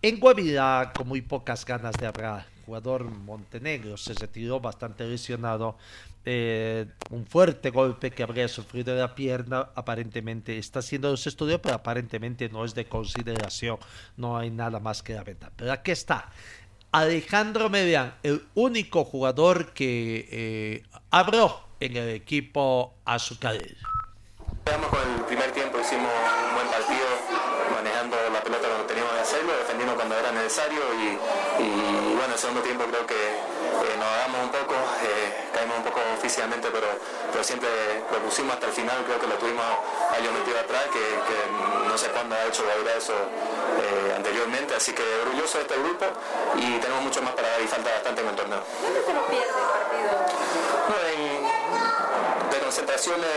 En 0.01 0.19
Guavirá, 0.19 0.91
con 0.95 1.07
muy 1.07 1.21
pocas 1.21 1.63
ganas 1.63 1.93
de 1.93 2.07
hablar, 2.07 2.47
jugador 2.65 3.03
montenegro 3.03 3.97
se 3.97 4.13
retiró 4.13 4.59
bastante 4.59 5.03
lesionado, 5.03 5.77
eh, 6.25 6.87
un 7.09 7.25
fuerte 7.25 7.69
golpe 7.69 8.11
que 8.11 8.23
habría 8.23 8.47
sufrido 8.47 8.93
en 8.93 8.99
la 8.99 9.15
pierna, 9.15 9.69
aparentemente 9.75 10.57
está 10.57 10.79
haciendo 10.79 11.09
los 11.09 11.25
estudios, 11.27 11.59
pero 11.61 11.75
aparentemente 11.75 12.49
no 12.49 12.63
es 12.65 12.75
de 12.75 12.85
consideración, 12.85 13.77
no 14.17 14.37
hay 14.37 14.49
nada 14.49 14.79
más 14.79 15.01
que 15.01 15.13
la 15.13 15.23
verdad. 15.23 15.51
Pero 15.55 15.71
aquí 15.71 15.91
está, 15.91 16.29
Alejandro 16.91 17.69
Median, 17.69 18.15
el 18.21 18.43
único 18.53 19.05
jugador 19.05 19.73
que 19.73 20.27
eh, 20.31 20.83
abrió 21.09 21.59
en 21.79 21.97
el 21.97 22.09
equipo 22.09 22.95
azucarero. 23.05 23.87
Quedamos 24.65 24.89
con 24.89 24.99
el 25.15 25.25
primer 25.25 25.51
tiempo, 25.51 25.79
hicimos 25.79 26.11
un 26.11 26.55
buen 26.55 26.67
partido 26.67 27.07
manejando 27.73 28.15
la 28.31 28.43
pelota 28.43 28.67
cuando 28.67 28.85
teníamos 28.85 29.13
que 29.13 29.19
hacerlo, 29.21 29.53
defendiendo 29.57 29.95
cuando 29.95 30.19
era 30.19 30.31
necesario 30.31 30.79
y, 30.93 31.63
y 31.63 32.15
bueno, 32.15 32.33
el 32.33 32.39
segundo 32.39 32.61
tiempo 32.61 32.83
creo 32.85 33.07
que 33.07 33.15
eh, 33.15 33.97
nos 33.97 34.11
damos 34.21 34.43
un 34.45 34.51
poco, 34.51 34.75
eh, 34.75 35.40
caímos 35.61 35.77
un 35.77 35.83
poco 35.83 36.01
físicamente, 36.21 36.69
pero, 36.73 36.87
pero 37.31 37.43
siempre 37.43 37.69
lo 38.11 38.17
pusimos 38.19 38.53
hasta 38.55 38.65
el 38.65 38.73
final, 38.73 38.97
creo 39.05 39.19
que 39.19 39.27
lo 39.27 39.35
tuvimos 39.35 39.63
a 39.63 40.17
ellos 40.17 40.33
metido 40.33 40.59
atrás, 40.59 40.85
que, 40.91 40.99
que 40.99 41.37
no 41.87 41.95
sé 41.97 42.07
cuándo 42.09 42.33
ha 42.35 42.45
hecho 42.45 42.63
Guavirá 42.63 42.95
eso 42.97 43.13
eh, 43.13 44.13
anteriormente, 44.15 44.73
así 44.75 44.91
que 44.93 45.03
orgulloso 45.21 45.59
de 45.59 45.63
este 45.65 45.77
grupo 45.77 46.05
y 46.57 46.79
tenemos 46.79 47.03
mucho 47.03 47.21
más 47.21 47.33
para 47.33 47.49
dar 47.51 47.61
y 47.61 47.67
falta 47.67 47.91
bastante 47.91 48.21
en 48.21 48.27
el 48.29 48.35
torneo. 48.35 48.61
¿Dónde 48.81 49.01
se 49.05 49.13
lo 49.13 49.21
pierde 49.27 49.45
el 49.53 49.69
partido? 49.69 50.11
No, 50.89 50.95
en- 51.13 51.51
de 52.51 52.57
concentraciones, 52.59 53.29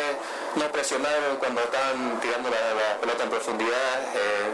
no 0.56 0.64
presionar 0.72 1.14
cuando 1.38 1.60
están 1.60 2.18
tirando 2.20 2.48
la, 2.50 2.56
la 2.74 2.96
pelota 3.00 3.22
en 3.24 3.30
profundidad, 3.30 4.00
eh, 4.14 4.50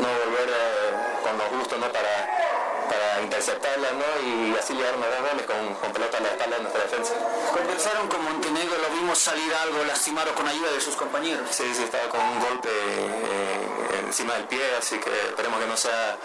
no 0.00 0.08
volver 0.26 0.48
eh, 0.50 1.22
con 1.22 1.38
los 1.38 1.48
gustos 1.50 1.78
¿no? 1.78 1.88
para, 1.88 2.35
para 2.88 3.20
interceptarla 3.22 3.88
¿no? 3.92 4.08
y 4.26 4.56
así 4.58 4.74
llegar 4.74 4.94
a 4.94 4.96
dos 4.96 5.30
goles 5.30 5.46
con, 5.46 5.74
con 5.74 5.92
pelota 5.92 6.18
a 6.18 6.20
la 6.20 6.28
espalda 6.28 6.56
de 6.56 6.62
nuestra 6.62 6.82
defensa. 6.82 7.12
Conversaron 7.52 8.08
con 8.08 8.24
Montenegro, 8.24 8.76
lo 8.78 8.88
vimos 8.96 9.18
salir 9.18 9.52
algo 9.54 9.84
lastimado 9.84 10.34
con 10.34 10.46
ayuda 10.48 10.70
de 10.72 10.80
sus 10.80 10.94
compañeros. 10.96 11.46
Sí, 11.50 11.64
sí, 11.74 11.84
estaba 11.84 12.08
con 12.08 12.20
un 12.20 12.40
golpe 12.40 12.68
eh, 12.70 14.00
encima 14.06 14.34
del 14.34 14.44
pie, 14.44 14.62
así 14.78 14.98
que 14.98 15.10
esperemos 15.28 15.60
que 15.60 15.66
no 15.66 15.76
sea 15.76 16.16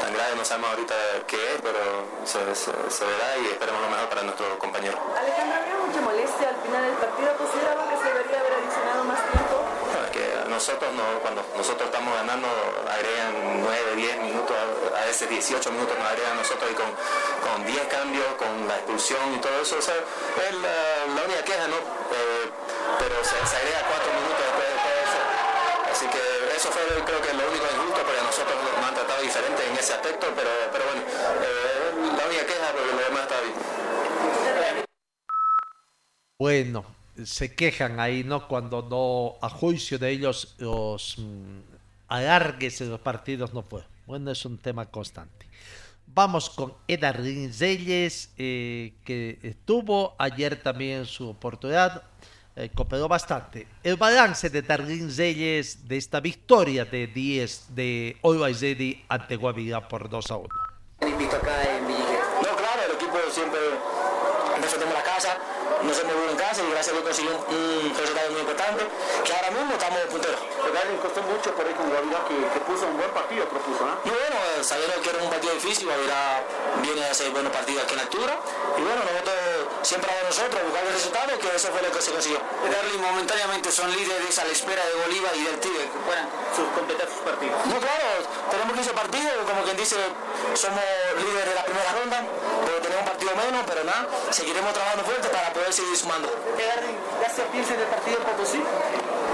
tan 0.00 0.12
grave, 0.14 0.36
no 0.36 0.44
sabemos 0.44 0.70
ahorita 0.70 0.94
qué 1.26 1.36
es, 1.54 1.60
pero 1.62 2.04
se, 2.24 2.38
se- 2.54 2.90
se 2.90 3.04
verá 3.04 3.36
y 3.38 3.46
esperemos 3.46 3.80
lo 3.82 3.88
mejor 3.90 4.08
para 4.08 4.22
nuestro 4.22 4.58
compañero. 4.58 4.98
Alejandro, 5.16 5.58
había 5.62 5.76
mucha 5.86 6.00
molestia 6.00 6.48
al 6.50 6.56
final 6.62 6.82
del 6.82 6.94
partido. 6.94 7.36
¿Consideraban 7.36 7.88
que 7.88 7.96
se 7.96 8.04
debería 8.14 8.40
haber 8.40 8.52
adicionado 8.52 9.04
más 9.04 9.20
tiempo? 9.30 9.56
Bueno, 9.86 10.04
es 10.06 10.10
que 10.12 10.47
nosotros 10.58 10.90
no, 10.92 11.22
cuando 11.22 11.46
nosotros 11.56 11.86
estamos 11.86 12.12
ganando 12.18 12.48
agregan 12.90 13.62
9, 13.62 13.94
10 13.94 14.18
minutos, 14.26 14.56
a 14.90 15.06
veces 15.06 15.30
18 15.30 15.70
minutos 15.70 15.94
nos 15.96 16.08
agregan 16.08 16.34
nosotros 16.34 16.66
y 16.66 16.74
con, 16.74 16.90
con 17.46 17.64
10 17.64 17.86
cambios, 17.86 18.26
con 18.34 18.66
la 18.66 18.74
expulsión 18.74 19.22
y 19.36 19.38
todo 19.38 19.54
eso, 19.62 19.78
o 19.78 19.80
sea, 19.80 19.94
es 19.94 20.54
la, 20.58 21.22
única 21.22 21.44
queja, 21.46 21.62
¿no? 21.70 21.78
Eh, 21.78 22.50
pero 22.98 23.14
se, 23.22 23.38
agrega 23.38 23.86
4 23.86 24.18
minutos 24.18 24.42
después 24.50 24.66
de 24.66 24.78
todo 24.82 24.98
eso. 24.98 25.20
Así 25.94 26.06
que 26.10 26.22
eso 26.50 26.74
fue 26.74 26.82
creo 27.06 27.22
que 27.22 27.32
lo 27.38 27.44
único 27.54 27.62
injusto 27.78 28.02
porque 28.02 28.22
nosotros 28.26 28.58
nos 28.58 28.82
han 28.82 28.94
tratado 28.98 29.22
diferente 29.22 29.62
en 29.62 29.78
ese 29.78 29.94
aspecto, 29.94 30.26
pero, 30.34 30.50
pero 30.74 30.84
bueno, 30.90 31.02
eh, 31.06 32.18
la 32.18 32.26
única 32.26 32.44
queja 32.50 32.66
porque 32.74 32.98
lo 32.98 33.02
demás 33.06 33.22
está 33.30 33.38
bien. 33.46 33.54
Bueno, 36.34 36.97
se 37.24 37.54
quejan 37.54 38.00
ahí, 38.00 38.24
¿no? 38.24 38.46
Cuando 38.48 38.82
no, 38.82 39.46
a 39.46 39.50
juicio 39.50 39.98
de 39.98 40.10
ellos, 40.10 40.54
los 40.58 41.16
mm, 41.18 41.60
alargues 42.08 42.80
en 42.80 42.90
los 42.90 43.00
partidos 43.00 43.52
no 43.52 43.62
fue. 43.62 43.82
Bueno, 44.06 44.30
es 44.30 44.44
un 44.44 44.58
tema 44.58 44.86
constante. 44.86 45.46
Vamos 46.06 46.48
con 46.48 46.74
Eda 46.88 47.12
Reyes, 47.12 48.30
eh, 48.38 48.94
que 49.04 49.38
estuvo 49.42 50.14
ayer 50.18 50.62
también 50.62 51.04
su 51.04 51.28
oportunidad, 51.28 52.02
eh, 52.56 52.70
cooperó 52.74 53.06
bastante. 53.06 53.68
El 53.82 53.96
balance 53.96 54.48
de 54.48 54.62
Darlene 54.62 55.12
Reyes 55.14 55.86
de 55.86 55.96
esta 55.96 56.20
victoria 56.20 56.84
de 56.86 57.06
10 57.06 57.74
de 57.74 58.16
Always 58.22 58.62
Ready 58.62 59.04
ante 59.08 59.36
Guavirá 59.36 59.86
por 59.86 60.08
2 60.08 60.30
a 60.30 60.36
1. 60.36 60.48
Invito 61.02 61.36
acá 61.36 61.76
en 61.76 61.86
Villiguer. 61.86 62.20
No, 62.42 62.56
claro, 62.56 62.82
el 62.88 62.96
equipo 62.96 63.16
siempre 63.30 63.60
defendemos 64.60 64.94
la 64.94 65.02
casa, 65.02 65.38
nos 65.82 65.98
hemos 65.98 66.14
movido 66.14 66.30
en 66.32 66.36
casa 66.38 66.62
y 66.62 66.70
gracias 66.70 66.88
a 66.88 66.92
Dios 66.98 67.04
conseguimos 67.04 67.40
un 67.48 67.94
resultado 67.96 68.30
muy 68.32 68.40
importante, 68.40 68.82
que 69.24 69.32
ahora 69.32 69.50
mismo 69.50 69.72
estamos 69.74 69.98
punteros. 70.10 70.40
Pero 70.58 70.74
le 70.92 70.98
costó 71.00 71.20
mucho 71.22 71.54
por 71.54 71.64
ahí 71.66 71.74
con 71.74 71.88
Guavirá 71.90 72.20
que, 72.28 72.34
que 72.36 72.60
puso 72.66 72.86
un 72.86 72.96
buen 72.98 73.10
partido, 73.10 73.44
propuso, 73.48 73.82
¿no? 73.86 73.94
Y 74.04 74.10
bueno, 74.10 74.36
eh, 74.58 74.62
sabiendo 74.64 75.00
que 75.00 75.10
era 75.10 75.18
un 75.22 75.30
partido 75.30 75.54
difícil, 75.54 75.86
Guavirá 75.88 76.42
viene 76.82 77.04
a 77.06 77.10
hacer 77.10 77.30
buenos 77.30 77.52
partidos 77.52 77.84
aquí 77.84 77.92
en 77.94 77.98
la 77.98 78.06
altura. 78.10 78.34
Y 78.76 78.82
bueno, 78.82 79.00
nosotros 79.06 79.38
siempre 79.82 80.10
a 80.12 80.22
nosotros 80.28 80.58
buscar 80.66 80.82
el 80.84 80.92
resultado, 80.92 81.30
que 81.38 81.48
eso 81.56 81.68
fue 81.72 81.80
lo 81.82 81.90
que 81.92 82.00
se 82.02 82.10
consiguió. 82.12 82.38
Darly 82.68 82.98
momentáneamente 82.98 83.70
son 83.72 83.88
líderes 83.94 84.38
a 84.38 84.44
la 84.44 84.52
espera 84.52 84.84
de 84.84 84.94
Bolívar 85.06 85.32
y 85.36 85.42
del 85.44 85.58
Tigre 85.60 85.84
que 85.88 85.98
puedan 86.04 86.26
sus- 86.54 86.68
completar 86.74 87.06
sus 87.08 87.22
partidos. 87.24 87.56
No, 87.66 87.78
claro, 87.80 88.06
tenemos 88.50 88.72
15 88.76 88.92
partidos, 88.92 89.34
como 89.48 89.62
quien 89.64 89.76
dice, 89.76 89.96
somos 90.54 90.84
líderes 91.16 91.48
de 91.48 91.54
la 91.54 91.64
primera 91.64 91.90
ronda, 91.96 92.18
partido 93.18 93.34
menos, 93.34 93.64
pero 93.66 93.82
nada, 93.82 94.06
seguiremos 94.30 94.72
trabajando 94.72 95.04
fuerte 95.04 95.28
para 95.28 95.52
poder 95.52 95.72
seguir 95.72 95.96
sumando. 95.96 96.30
¿Ya 97.20 97.28
se 97.28 97.42
piensa 97.50 97.74
en 97.74 97.80
el 97.80 97.86
partido 97.86 98.18
en 98.18 98.24
Potosí? 98.24 98.62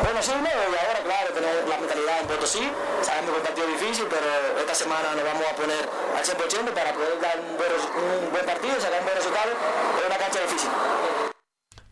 Bueno, 0.02 0.22
sí, 0.22 0.32
no, 0.32 0.48
y 0.48 0.76
ahora 0.76 1.00
claro, 1.04 1.34
tenemos 1.34 1.68
la 1.68 1.78
mentalidad 1.78 2.20
en 2.20 2.26
Potosí, 2.26 2.64
sabemos 3.02 3.30
que 3.30 3.36
es 3.36 3.40
un 3.40 3.46
partido 3.46 3.66
difícil, 3.68 4.06
pero 4.08 4.58
esta 4.58 4.74
semana 4.74 5.14
nos 5.14 5.24
vamos 5.24 5.44
a 5.44 5.56
poner 5.56 5.84
al 6.16 6.24
100% 6.24 6.72
para 6.72 6.94
poder 6.94 7.20
dar 7.20 7.40
un 7.40 7.56
buen, 7.56 8.24
un 8.24 8.32
buen 8.32 8.46
partido, 8.46 8.80
sacar 8.80 9.00
un 9.00 9.04
buen 9.04 9.16
resultado 9.16 9.50
en 9.52 10.06
una 10.06 10.16
cancha 10.16 10.40
difícil. 10.40 10.70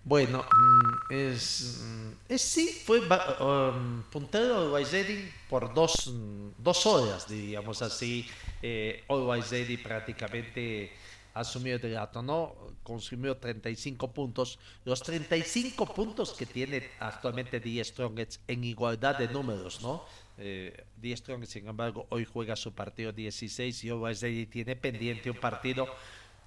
Bueno, 0.05 0.44
mm, 0.48 1.12
es, 1.12 1.78
mm, 1.83 2.12
es 2.28 2.42
sí, 2.42 2.83
fue 2.87 3.00
um, 3.00 4.02
puntero 4.11 4.64
de 4.64 4.68
Guaysedi 4.70 5.33
por 5.48 5.72
dos, 5.74 6.11
dos 6.59 6.87
horas, 6.87 7.28
diríamos 7.28 7.83
así. 7.83 8.28
Eh, 8.62 9.05
Always 9.09 9.50
Ready 9.50 9.76
prácticamente 9.76 10.92
asumió 11.35 11.77
el 11.77 11.92
dato, 11.92 12.23
¿no? 12.23 12.55
Consumió 12.83 13.37
35 13.37 14.12
puntos. 14.12 14.59
Los 14.85 15.03
35 15.03 15.87
puntos 15.95 16.33
que 16.33 16.47
tiene 16.47 16.90
actualmente 17.01 17.61
Die 17.61 17.83
Strongest 17.85 18.40
en 18.49 18.64
igualdad 18.64 19.18
de 19.18 19.29
números, 19.29 19.81
¿no? 19.83 20.05
Eh, 20.38 20.85
Die 20.97 21.16
Strongest, 21.16 21.53
sin 21.53 21.68
embargo, 21.68 22.07
hoy 22.11 22.25
juega 22.25 22.57
su 22.57 22.73
partido 22.73 23.12
16 23.12 23.85
y 23.85 23.90
Ready 23.90 24.47
tiene 24.47 24.77
pendiente 24.77 25.31
un 25.31 25.37
partido 25.37 25.87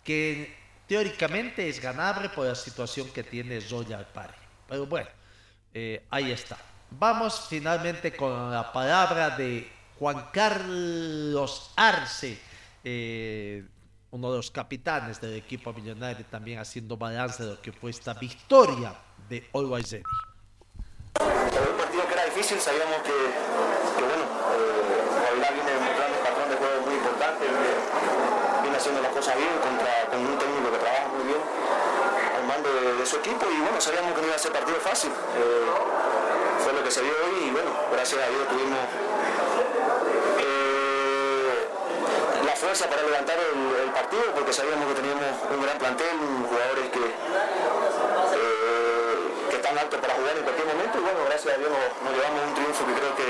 que 0.04 0.54
teóricamente 0.88 1.68
es 1.68 1.82
ganable 1.82 2.30
por 2.30 2.46
la 2.46 2.56
situación 2.56 3.10
que 3.10 3.24
tiene 3.24 3.60
Royal 3.62 4.06
Party. 4.14 4.40
Pero 4.68 4.86
bueno, 4.86 5.10
eh, 5.74 6.06
ahí 6.10 6.32
está. 6.32 6.58
Vamos 6.92 7.48
finalmente 7.50 8.16
con 8.16 8.52
la 8.52 8.72
palabra 8.72 9.32
de 9.32 9.68
Juan 10.00 10.28
Carlos 10.32 11.72
Arce, 11.76 12.38
eh, 12.84 13.64
uno 14.16 14.32
de 14.32 14.38
los 14.38 14.50
capitanes 14.50 15.20
del 15.20 15.34
equipo 15.36 15.74
millonario, 15.74 16.26
también 16.32 16.60
haciendo 16.60 16.96
balance 16.96 17.44
de 17.44 17.50
lo 17.52 17.62
que 17.62 17.74
fue 17.74 17.92
esta 17.92 18.14
victoria 18.14 18.96
de 19.28 19.44
Always 19.54 19.92
Ready. 19.92 20.04
Era 21.20 21.70
un 21.70 21.78
partido 21.78 22.08
que 22.08 22.14
era 22.14 22.24
difícil, 22.24 22.58
sabíamos 22.60 22.96
que, 23.04 23.12
que 23.12 24.04
bueno, 24.08 24.24
eh, 24.56 25.52
viene 25.54 25.72
demostrando 25.72 26.16
un 26.18 26.24
patrón 26.24 26.50
de 26.50 26.56
juego 26.56 26.86
muy 26.86 26.96
importante, 26.96 27.44
viene 28.64 28.78
haciendo 28.78 29.02
las 29.02 29.12
cosas 29.12 29.36
bien 29.36 29.52
contra, 29.60 30.08
con 30.10 30.20
un 30.26 30.40
técnico 30.40 30.72
que 30.72 30.78
trabaja 30.80 31.08
muy 31.12 31.28
bien 31.28 31.42
al 32.40 32.48
mando 32.48 32.72
de, 32.72 32.96
de 32.96 33.06
su 33.06 33.18
equipo 33.18 33.46
y 33.52 33.60
bueno, 33.60 33.82
sabíamos 33.82 34.14
que 34.16 34.22
no 34.22 34.28
iba 34.28 34.36
a 34.36 34.40
ser 34.40 34.54
partido 34.54 34.80
fácil. 34.80 35.12
Eh, 35.12 35.68
fue 36.64 36.72
lo 36.72 36.82
que 36.84 36.90
se 36.90 37.02
vio 37.02 37.12
hoy 37.12 37.48
y 37.48 37.52
bueno, 37.52 37.70
gracias 37.92 38.22
a 38.24 38.30
Dios 38.32 38.48
tuvimos 38.48 38.80
eh, 40.40 41.68
la 42.46 42.55
fuerza 42.66 42.90
para 42.90 43.04
levantar 43.04 43.38
el, 43.38 43.86
el 43.86 43.92
partido 43.94 44.24
porque 44.34 44.52
sabíamos 44.52 44.90
que 44.90 44.96
teníamos 44.98 45.38
un 45.54 45.62
gran 45.62 45.78
plantel, 45.78 46.18
jugadores 46.50 46.90
que, 46.90 46.98
eh, 46.98 47.14
que 49.52 49.56
están 49.56 49.78
altos 49.78 50.00
para 50.02 50.16
jugar 50.16 50.34
en 50.34 50.42
cualquier 50.42 50.66
momento 50.74 50.98
y 50.98 51.02
bueno, 51.02 51.20
gracias 51.30 51.54
a 51.54 51.58
Dios 51.62 51.70
nos, 51.70 51.86
nos 52.02 52.10
llevamos 52.18 52.42
un 52.42 52.56
triunfo 52.58 52.82
que 52.90 52.94
creo 52.98 53.14
que, 53.22 53.30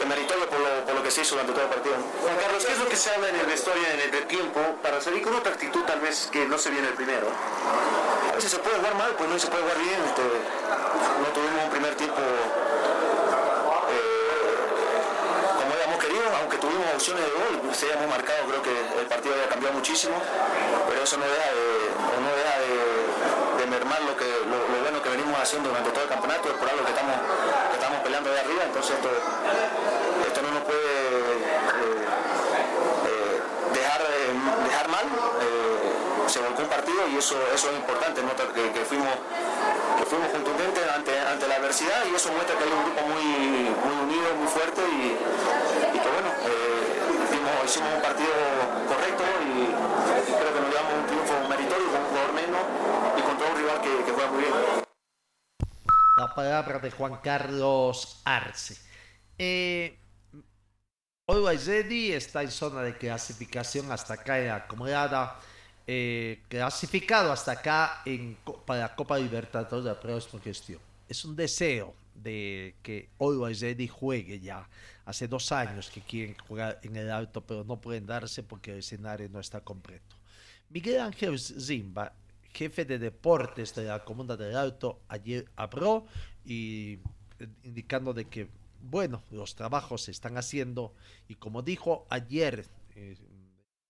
que 0.00 0.04
meritorio 0.08 0.48
por 0.48 0.56
lo, 0.56 0.72
por 0.88 0.94
lo 0.94 1.02
que 1.04 1.10
se 1.10 1.20
hizo 1.20 1.36
durante 1.36 1.52
todo 1.52 1.64
el 1.68 1.72
partido. 1.76 1.96
Juan 2.00 2.36
Carlos, 2.40 2.64
¿qué 2.64 2.72
es 2.72 2.78
lo 2.80 2.88
que 2.88 2.96
se 2.96 3.10
habla 3.12 3.28
en 3.28 3.36
el 3.36 3.46
vestuario 3.46 3.84
en 3.92 4.00
el 4.08 4.24
tiempo 4.24 4.60
para 4.80 5.02
salir 5.04 5.20
con 5.20 5.36
otra 5.36 5.52
actitud 5.52 5.84
tal 5.84 6.00
vez 6.00 6.30
que 6.32 6.48
no 6.48 6.56
se 6.56 6.70
viene 6.70 6.88
el 6.88 6.94
primero? 6.94 7.28
A 7.28 8.34
veces 8.40 8.50
se 8.50 8.58
puede 8.58 8.80
jugar 8.80 8.94
mal, 8.94 9.12
pues 9.20 9.28
no 9.28 9.38
se 9.38 9.48
puede 9.52 9.68
jugar 9.68 9.76
bien. 9.84 10.00
este, 10.00 10.24
no 10.24 11.28
tuvimos 11.36 11.60
un 11.68 11.70
primer 11.76 11.94
tiempo 11.94 12.22
eh, 13.92 14.56
como 15.60 15.74
habíamos 15.76 16.00
querido, 16.00 16.24
aunque 16.40 16.49
tuvimos 16.60 16.86
opciones 16.94 17.24
de 17.24 17.30
gol, 17.32 17.74
se 17.74 17.86
habíamos 17.86 18.08
marcado, 18.08 18.46
creo 18.46 18.62
que 18.62 18.74
el 19.00 19.06
partido 19.06 19.34
había 19.34 19.48
cambiado 19.48 19.74
muchísimo, 19.74 20.14
pero 20.88 21.02
eso 21.02 21.16
no 21.16 21.24
deja 21.24 21.48
de, 21.56 21.68
no 22.20 22.30
deja 22.36 22.54
de, 22.60 23.66
mermar 23.70 24.02
lo, 24.02 24.16
que, 24.16 24.26
lo, 24.26 24.82
bueno 24.82 25.00
que 25.00 25.10
venimos 25.10 25.38
haciendo 25.38 25.68
durante 25.68 25.90
todo 25.90 26.02
el 26.02 26.10
campeonato, 26.10 26.48
es 26.50 26.56
por 26.56 26.68
algo 26.68 26.84
que 26.84 26.90
estamos, 26.90 27.14
estamos 27.72 27.98
peleando 28.02 28.30
de 28.32 28.40
arriba, 28.40 28.62
entonces 28.64 28.96
esto, 28.96 29.10
esto 30.26 30.42
no 30.42 30.50
nos 30.50 30.62
puede 30.64 30.80
eh, 30.80 31.38
eh, 33.06 33.40
dejar, 33.72 34.02
dejar 34.64 34.88
mal. 34.88 35.04
eh, 35.06 35.70
se 36.26 36.38
volcó 36.38 36.62
un 36.62 36.68
partido 36.68 37.08
y 37.12 37.16
eso, 37.18 37.34
eso 37.52 37.70
es 37.70 37.76
importante, 37.76 38.22
¿no? 38.22 38.30
que, 38.54 38.70
que 38.70 38.84
fuimos, 38.84 39.10
que 39.98 40.04
fuimos 40.04 40.28
contundentes 40.28 40.84
ante, 40.88 41.18
ante 41.18 41.48
la 41.48 41.56
adversidad 41.56 42.04
y 42.10 42.14
eso 42.14 42.32
muestra 42.32 42.56
que 42.58 42.64
hay 42.64 42.72
un 42.72 42.84
grupo 42.84 43.02
muy, 43.08 43.24
muy 43.84 43.96
unido, 44.04 44.34
muy 44.36 44.48
fuerte 44.48 44.82
y, 44.82 45.16
y 45.96 45.98
que 45.98 46.08
bueno, 46.08 46.30
eh, 46.46 47.00
hicimos, 47.24 47.52
hicimos 47.64 47.94
un 47.94 48.02
partido 48.02 48.34
correcto 48.88 49.24
y 49.46 49.66
creo 50.34 50.54
que 50.54 50.60
nos 50.60 50.70
llevamos 50.70 50.92
un 51.00 51.06
triunfo 51.06 51.48
meritorio 51.48 51.86
con 51.90 52.00
un 52.00 52.08
jugador 52.08 52.32
menos 52.32 52.62
y 53.16 53.22
contra 53.22 53.46
un 53.48 53.56
rival 53.56 53.80
que, 53.80 54.04
que 54.04 54.12
juega 54.12 54.30
muy 54.30 54.42
bien. 54.42 54.54
La 56.16 56.34
palabra 56.34 56.78
de 56.78 56.90
Juan 56.90 57.16
Carlos 57.22 58.20
Arce. 58.24 58.76
Eh, 59.38 59.98
Always 61.26 61.68
está 61.68 62.42
en 62.42 62.50
zona 62.50 62.82
de 62.82 62.96
clasificación 62.96 63.90
hasta 63.92 64.14
acá 64.14 64.40
en 64.40 64.50
acomodada. 64.50 65.38
Eh, 65.92 66.42
clasificado 66.46 67.32
hasta 67.32 67.50
acá 67.50 68.02
en, 68.04 68.36
para 68.64 68.82
la 68.82 68.94
Copa 68.94 69.18
Libertadores 69.18 69.82
de 69.82 69.90
la 69.90 69.98
próxima 69.98 70.40
gestión. 70.40 70.80
Es 71.08 71.24
un 71.24 71.34
deseo 71.34 71.96
de 72.14 72.76
que 72.80 73.08
Always 73.18 73.60
Ready 73.60 73.88
juegue 73.88 74.38
ya. 74.38 74.68
Hace 75.04 75.26
dos 75.26 75.50
años 75.50 75.90
que 75.90 76.00
quieren 76.00 76.36
jugar 76.46 76.78
en 76.84 76.94
el 76.94 77.10
alto, 77.10 77.40
pero 77.40 77.64
no 77.64 77.80
pueden 77.80 78.06
darse 78.06 78.44
porque 78.44 78.70
el 78.70 78.78
escenario 78.78 79.28
no 79.30 79.40
está 79.40 79.62
completo. 79.62 80.14
Miguel 80.68 81.00
Ángel 81.00 81.40
Zimba, 81.40 82.12
jefe 82.52 82.84
de 82.84 83.00
deportes 83.00 83.74
de 83.74 83.86
la 83.86 84.04
Comuna 84.04 84.36
del 84.36 84.54
Alto, 84.54 85.00
ayer 85.08 85.48
habló 85.56 86.06
y 86.44 87.00
eh, 87.40 87.48
indicando 87.64 88.14
de 88.14 88.26
que 88.26 88.46
bueno, 88.80 89.24
los 89.32 89.56
trabajos 89.56 90.02
se 90.02 90.12
están 90.12 90.38
haciendo 90.38 90.94
y 91.26 91.34
como 91.34 91.62
dijo 91.62 92.06
ayer, 92.10 92.64
eh, 92.94 93.16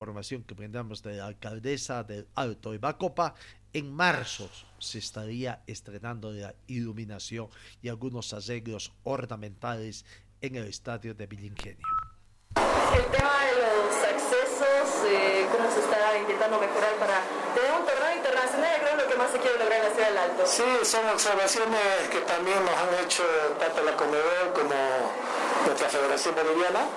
información 0.00 0.42
que 0.44 0.54
brindamos 0.54 1.02
de 1.02 1.16
la 1.16 1.26
alcaldesa 1.26 2.02
del 2.04 2.26
Alto 2.34 2.72
de 2.72 2.78
Bacopa, 2.78 3.34
en 3.74 3.92
marzo 3.92 4.48
se 4.78 4.96
estaría 4.96 5.62
estrenando 5.66 6.32
la 6.32 6.54
iluminación 6.68 7.50
y 7.82 7.90
algunos 7.90 8.32
arreglos 8.32 8.92
ornamentales 9.04 10.06
en 10.40 10.56
el 10.56 10.68
estadio 10.68 11.12
de 11.12 11.26
Villingenio. 11.26 11.86
El 12.56 13.04
tema 13.12 13.44
de 13.44 13.52
los 13.60 13.92
accesos, 14.08 15.04
eh, 15.04 15.46
cómo 15.52 15.70
se 15.70 15.80
está 15.80 16.18
intentando 16.18 16.58
mejorar 16.58 16.94
para 16.96 17.20
tener 17.54 17.70
un 17.78 17.84
torneo 17.84 18.16
internacional, 18.16 18.80
creo 18.80 18.96
que 18.96 19.04
lo 19.04 19.10
que 19.10 19.16
más 19.18 19.30
se 19.30 19.38
quiere 19.38 19.58
lograr 19.58 19.80
en 19.80 19.84
la 19.84 19.94
ciudad 19.94 20.08
del 20.08 20.18
Alto. 20.18 20.46
Sí, 20.46 20.64
son 20.82 21.06
observaciones 21.10 22.08
que 22.10 22.20
también 22.20 22.56
nos 22.64 22.72
han 22.72 23.04
hecho 23.04 23.22
tanto 23.60 23.84
la 23.84 23.94
Comedor 23.94 24.54
como 24.54 24.72
nuestra 25.66 25.90
Federación 25.90 26.34
Boliviana. 26.34 26.88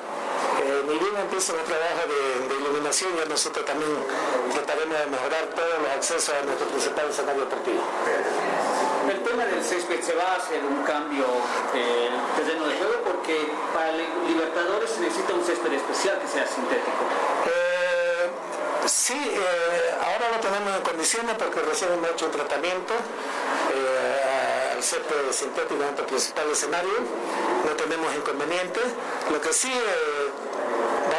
Eh, 0.64 0.84
ni 0.88 0.98
bien 0.98 1.16
empieza 1.18 1.54
el 1.54 1.64
trabajo 1.64 2.08
de, 2.08 2.48
de, 2.48 2.62
iluminación, 2.62 3.12
ya 3.18 3.26
nosotros 3.26 3.66
también 3.66 3.92
trataremos 4.54 4.98
de 4.98 5.08
mejorar 5.08 5.46
todos 5.56 5.76
los 5.82 5.92
accesos 5.92 6.34
a 6.36 6.46
nuestro 6.46 6.68
principal 6.68 7.10
escenario 7.10 7.42
deportivo. 7.44 7.84
El 9.10 9.22
tema 9.24 9.46
del 9.46 9.62
césped 9.62 10.02
se 10.02 10.16
va 10.16 10.24
a 10.24 10.36
hacer 10.38 10.64
un 10.64 10.84
cambio 10.84 11.26
del 11.74 12.14
terreno 12.38 12.66
de 12.68 12.76
juego 12.78 12.94
porque 13.04 13.52
para 13.74 13.92
Libertadores 13.92 14.90
se 14.90 15.02
necesita 15.02 15.34
un 15.34 15.44
césped 15.44 15.74
especial 15.74 16.20
que 16.20 16.28
sea 16.28 16.48
sintético. 16.48 17.04
Eh, 17.46 18.30
sí, 18.86 19.14
eh, 19.14 19.96
ahora 20.00 20.32
lo 20.32 20.40
tenemos 20.40 20.78
en 20.78 20.82
condiciones 20.84 21.36
porque 21.38 21.60
recién 21.62 21.92
hemos 21.92 22.10
hecho 22.12 22.28
un 22.28 22.32
tratamiento 22.32 22.94
eh, 23.76 24.72
al 24.76 24.82
césped 24.82 25.32
sintético 25.32 25.74
en 25.74 25.80
nuestro 25.82 26.06
principal 26.08 26.50
escenario. 26.50 26.94
No 27.66 27.72
tenemos 27.76 28.16
inconvenientes. 28.16 28.84
Lo 29.32 29.42
que 29.42 29.52
sí 29.52 29.72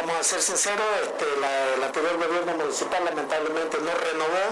vamos 0.05 0.21
a 0.21 0.23
ser 0.23 0.41
sinceros, 0.41 0.85
este, 1.01 1.25
la, 1.41 1.73
el 1.73 1.83
anterior 1.83 2.13
gobierno 2.17 2.53
municipal 2.61 3.03
lamentablemente 3.03 3.77
no 3.81 3.89
renovó 3.89 4.45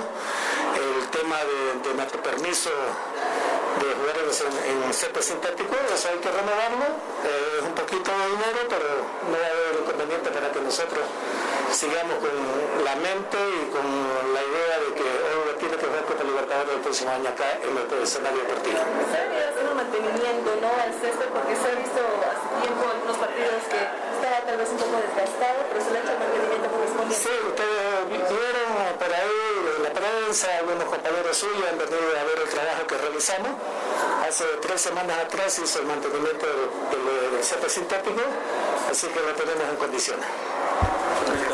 el 0.74 1.10
tema 1.14 1.38
de, 1.46 1.90
de 1.90 1.94
nuestro 1.94 2.24
permiso 2.24 2.72
de 2.74 3.86
jugar 3.94 4.18
en, 4.18 4.84
en 4.86 4.94
césped 4.94 5.22
sintético, 5.22 5.78
eso 5.94 6.10
hay 6.10 6.18
que 6.18 6.32
renovarlo, 6.32 6.90
eh, 7.22 7.62
es 7.62 7.66
un 7.70 7.76
poquito 7.78 8.10
de 8.10 8.26
dinero, 8.34 8.60
pero 8.66 8.90
no 9.30 9.38
va 9.38 9.46
a 9.46 9.54
haber 9.54 9.78
inconveniente 9.78 10.30
para 10.34 10.50
que 10.50 10.60
nosotros 10.62 11.06
sigamos 11.70 12.18
con 12.18 12.34
la 12.82 12.96
mente 12.98 13.38
y 13.38 13.70
con 13.70 13.86
la 14.34 14.42
idea 14.42 14.76
de 14.82 14.90
que 14.98 15.06
hoy 15.06 15.54
tiene 15.62 15.78
que 15.78 15.86
jugar 15.86 16.06
contra 16.06 16.26
Libertadores 16.26 16.74
el 16.74 16.82
próximo 16.82 17.12
año 17.14 17.30
acá 17.30 17.62
en 17.62 17.74
nuestro 17.78 18.02
escenario 18.02 18.42
deportivo. 18.42 18.82
Se 19.14 19.18
ha 19.22 19.50
hacer 19.54 19.66
un 19.70 19.78
mantenimiento 19.78 20.50
¿no? 20.62 20.70
al 20.82 20.94
césped 20.98 21.30
porque 21.30 21.54
se 21.54 21.66
ha 21.70 21.76
visto 21.78 22.02
hace 22.02 22.46
tiempo 22.62 22.82
algunos 22.90 23.18
partidos 23.18 23.62
que 23.70 24.13
tal 24.46 24.58
vez 24.58 24.70
un 24.70 24.78
poco 24.78 24.98
desgastado, 24.98 25.60
pero 25.70 25.80
se 25.84 25.92
le 25.92 25.98
ha 25.98 26.02
hecho 26.02 26.12
el 26.12 26.20
mantenimiento 26.20 26.68
correspondiente. 26.70 27.16
Sí, 27.16 27.34
ustedes 27.48 28.10
vieron 28.10 28.70
por 29.00 29.12
ahí 29.14 29.40
la 29.84 29.92
prensa, 29.94 30.48
algunos 30.60 30.84
compañeros 30.86 31.38
suyos 31.38 31.64
han 31.70 31.78
venido 31.78 32.04
a 32.20 32.24
ver 32.24 32.38
el 32.44 32.50
trabajo 32.50 32.88
que 32.88 32.98
realizamos. 32.98 33.52
Hace 34.28 34.46
tres 34.62 34.82
semanas 34.82 35.18
atrás 35.20 35.60
hizo 35.60 35.80
el 35.80 35.86
mantenimiento 35.88 36.46
del, 36.46 37.36
del, 37.36 37.70
sintético, 37.70 38.22
así 38.90 39.08
que 39.08 39.20
lo 39.20 39.34
tenemos 39.34 39.64
en 39.70 39.76
condiciones. 39.76 40.26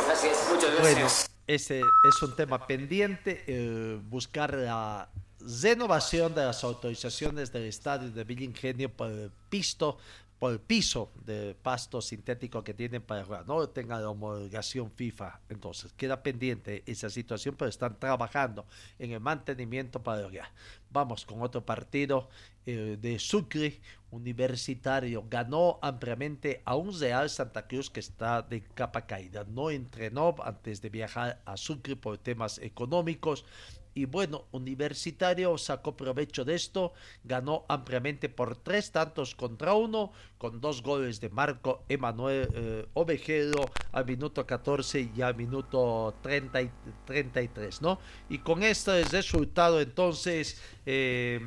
Gracias, 0.06 0.38
muchas 0.49 0.71
gracias. 0.75 0.93
Bueno, 0.93 1.08
ese 1.47 1.80
es 1.82 2.21
un 2.21 2.36
tema 2.36 2.65
pendiente, 2.65 3.43
eh, 3.47 3.99
buscar 4.04 4.54
la 4.54 5.10
renovación 5.39 6.36
de 6.36 6.45
las 6.45 6.63
autorizaciones 6.63 7.52
del 7.52 7.65
estadio 7.65 8.12
de 8.12 8.23
Villingenio 8.23 8.89
por 8.89 9.10
el 9.10 9.32
pisto 9.49 9.97
por 10.39 10.54
el 10.54 10.60
piso 10.62 11.12
de 11.25 11.54
pasto 11.54 12.02
sintético 12.02 12.63
que 12.63 12.73
tienen 12.73 13.02
para 13.02 13.25
jugar, 13.25 13.45
no 13.45 13.67
tenga 13.69 13.99
la 13.99 14.10
homologación 14.10 14.89
FIFA. 14.89 15.41
Entonces, 15.49 15.91
queda 15.93 16.23
pendiente 16.23 16.82
esa 16.86 17.10
situación, 17.10 17.56
pero 17.58 17.67
están 17.67 17.99
trabajando 17.99 18.65
en 18.97 19.12
el 19.12 19.19
mantenimiento 19.19 20.02
para 20.02 20.21
lograr. 20.21 20.49
Vamos 20.91 21.25
con 21.25 21.41
otro 21.41 21.65
partido 21.65 22.30
eh, 22.65 22.97
de 22.99 23.19
Sucre, 23.19 23.82
Universitario. 24.12 25.25
Ganó 25.30 25.78
ampliamente 25.82 26.62
a 26.65 26.75
un 26.75 26.97
Real 26.97 27.30
Santa 27.30 27.67
Cruz 27.67 27.89
que 27.89 27.99
está 27.99 28.41
de 28.41 28.62
capa 28.62 29.06
caída. 29.06 29.43
No 29.43 29.69
entrenó 29.69 30.36
antes 30.41 30.82
de 30.82 30.89
viajar 30.89 31.41
a 31.45 31.58
Sucre 31.58 31.97
por 31.97 32.17
temas 32.17 32.60
económicos 32.60 33.45
y 33.93 34.06
bueno, 34.06 34.45
Universitario 34.52 35.58
sacó 35.58 35.95
provecho 35.95 36.45
de 36.45 36.56
esto, 36.56 36.93
ganó 37.23 37.65
ampliamente 37.67 38.30
por 38.30 38.56
tres 38.56 38.91
tantos 38.91 39.36
contra 39.36 39.73
uno, 39.73 40.12
con 40.38 40.62
dos 40.62 40.82
goles 40.82 41.19
de 41.19 41.30
Marco 41.30 41.84
Emanuel 41.89 42.49
eh, 42.54 42.88
Ovejero 42.93 43.69
al 43.91 44.06
minuto 44.06 44.45
14 44.45 45.12
y 45.15 45.21
al 45.21 45.36
minuto 45.36 46.15
30 46.21 46.62
y 46.62 46.71
33, 47.06 47.82
¿no? 47.82 47.99
Y 48.30 48.39
con 48.39 48.63
este 48.63 49.04
resultado 49.06 49.82
entonces, 49.82 50.62
eh, 50.86 51.41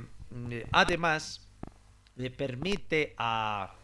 además, 0.72 1.48
le 2.16 2.30
permite 2.30 3.14
a 3.16 3.74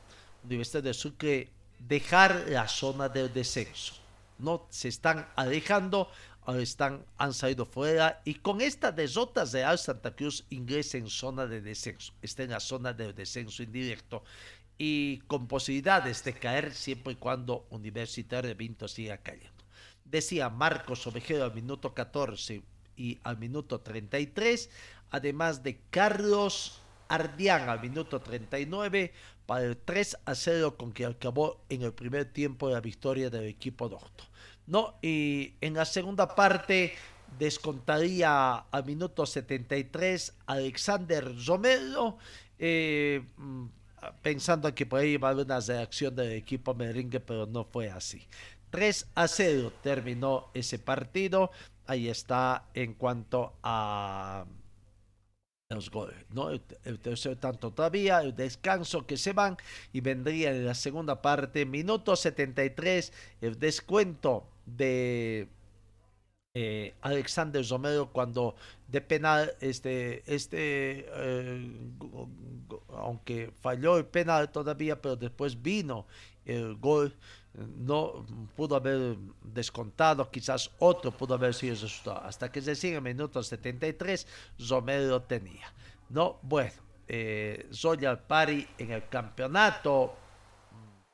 Universidad 0.45 0.83
de 0.83 0.95
Sucre 0.95 1.51
dejar 1.79 2.45
la 2.49 2.69
zona 2.69 3.09
del 3.09 3.33
descenso. 3.33 3.95
No 4.39 4.67
se 4.71 4.89
están 4.89 5.27
alejando 5.37 6.11
están, 6.57 7.05
han 7.19 7.35
salido 7.35 7.67
fuera 7.67 8.23
y 8.25 8.35
con 8.35 8.61
esta 8.61 8.91
derrota 8.91 9.45
Real 9.45 9.79
Santa 9.79 10.15
Cruz 10.17 10.45
ingresa 10.51 10.97
en 10.97 11.09
zona 11.09 11.47
de 11.47 11.61
descenso, 11.61 12.15
está 12.23 12.43
en 12.43 12.51
la 12.51 12.61
zona 12.61 12.93
de 12.93 13.13
descenso 13.13 13.63
indirecto 13.63 14.25
y 14.79 15.19
con 15.27 15.47
posibilidades 15.47 16.25
de 16.25 16.33
caer 16.33 16.73
siempre 16.73 17.13
y 17.13 17.17
cuando 17.17 17.67
Universitario 17.71 18.49
de 18.49 18.55
Vinto 18.55 18.89
siga 18.89 19.19
cayendo. 19.19 19.65
Decía 20.05 20.49
Marcos 20.49 21.07
Ovejero 21.07 21.45
al 21.45 21.55
minuto 21.55 21.93
14 21.93 22.63
y 22.97 23.19
al 23.23 23.39
minuto 23.39 23.81
33, 23.81 24.71
además 25.11 25.63
de 25.63 25.81
Carlos 25.91 26.81
Ardián 27.09 27.69
al 27.69 27.81
minuto 27.81 28.21
39 28.21 29.13
para 29.47 29.65
el 29.65 29.77
3 29.77 30.19
a 30.25 30.35
0 30.35 30.77
con 30.77 30.93
que 30.93 31.07
acabó 31.07 31.61
en 31.69 31.83
el 31.83 31.93
primer 31.93 32.27
tiempo 32.27 32.69
la 32.69 32.81
victoria 32.81 33.31
del 33.31 33.45
equipo 33.45 33.89
doctor. 33.89 34.27
¿No? 34.69 34.95
Y 35.03 35.55
en 35.61 35.75
la 35.75 35.85
segunda 35.85 36.35
parte 36.35 36.93
descontaría 37.39 38.55
al 38.57 38.85
minuto 38.85 39.27
73 39.27 40.35
Alexander 40.47 41.35
Romero, 41.45 42.19
eh, 42.59 43.23
pensando 44.23 44.73
que 44.75 44.87
por 44.87 45.01
ahí 45.01 45.11
iba 45.11 45.31
a 45.31 45.35
una 45.35 45.61
reacción 45.61 46.15
del 46.15 46.33
equipo 46.33 46.75
merengue, 46.75 47.21
pero 47.21 47.47
no 47.47 47.65
fue 47.65 47.91
así. 47.91 48.27
3 48.71 49.09
a 49.15 49.27
0 49.27 49.73
terminó 49.83 50.51
ese 50.55 50.79
partido. 50.79 51.51
Ahí 51.87 52.09
está 52.09 52.67
en 52.75 52.95
cuanto 52.95 53.55
a 53.63 54.45
los 55.71 55.91
goles, 55.91 56.17
¿no? 56.31 56.49
El, 56.51 56.99
tercer 56.99 57.37
tanto 57.37 57.71
todavía, 57.73 58.23
el 58.23 58.35
descanso 58.35 59.07
que 59.07 59.19
se 59.19 59.35
van 59.35 59.59
y 59.93 60.01
vendría 60.01 60.51
en 60.51 60.65
la 60.65 60.75
segunda 60.75 61.21
parte, 61.21 61.67
minuto 61.67 62.17
73, 62.17 63.13
el 63.43 63.59
descuento 63.59 64.49
de 64.65 65.47
eh, 66.55 66.95
Alexander 67.03 67.63
Romero 67.69 68.11
cuando 68.11 68.57
de 68.87 69.03
penal 69.03 69.53
este 69.61 70.23
este 70.35 71.07
eh, 71.07 71.71
aunque 72.89 73.53
falló 73.61 73.99
el 73.99 74.07
penal 74.07 74.51
todavía 74.51 75.01
pero 75.01 75.17
después 75.17 75.61
vino 75.61 76.07
el 76.47 76.77
gol 76.77 77.15
no 77.77 78.27
pudo 78.57 78.77
haber 78.77 79.17
descontado 79.43 80.31
quizás 80.31 80.71
otro 80.79 81.11
pudo 81.11 81.35
haber 81.35 81.55
sido 81.55 81.75
resultado 81.75 82.21
hasta 82.23 82.51
que 82.51 82.63
se 82.63 82.75
sigue 82.75 82.97
el 82.97 83.03
minuto 83.03 83.43
73 83.43 84.27
Romero 84.69 85.23
tenía 85.23 85.73
no 86.09 86.39
bueno 86.43 86.73
eh, 87.09 87.69
Royal 87.83 88.21
Party 88.21 88.67
en 88.79 88.93
el 88.93 89.09
campeonato 89.09 90.15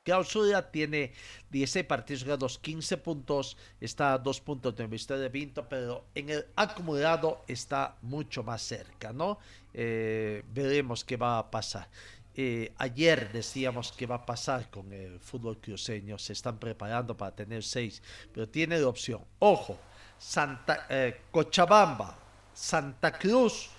Clausura 0.05 0.69
tiene 0.69 1.13
16 1.49 1.83
partidos 1.87 2.21
jugados, 2.21 2.59
15 2.59 2.97
puntos, 2.97 3.57
está 3.81 4.13
a 4.13 4.19
2 4.19 4.39
puntos 4.41 4.75
de 4.75 4.83
Universidad 4.83 5.17
de 5.17 5.29
Vinto, 5.29 5.67
pero 5.67 6.05
en 6.13 6.29
el 6.29 6.45
acumulado 6.55 7.43
está 7.47 7.97
mucho 8.03 8.43
más 8.43 8.61
cerca, 8.61 9.11
¿no? 9.11 9.39
Eh, 9.73 10.43
veremos 10.53 11.03
qué 11.03 11.17
va 11.17 11.39
a 11.39 11.49
pasar. 11.49 11.89
Eh, 12.35 12.73
ayer 12.77 13.31
decíamos 13.31 13.91
qué 13.91 14.05
va 14.05 14.15
a 14.15 14.25
pasar 14.25 14.69
con 14.69 14.91
el 14.91 15.19
fútbol 15.19 15.57
cruceño. 15.59 16.17
Se 16.17 16.33
están 16.33 16.59
preparando 16.59 17.15
para 17.15 17.35
tener 17.35 17.63
seis, 17.63 18.01
pero 18.33 18.47
tiene 18.47 18.77
la 18.79 18.87
opción. 18.87 19.21
Ojo, 19.39 19.77
Santa, 20.17 20.85
eh, 20.89 21.21
Cochabamba, 21.31 22.17
Santa 22.53 23.11
Cruz 23.17 23.69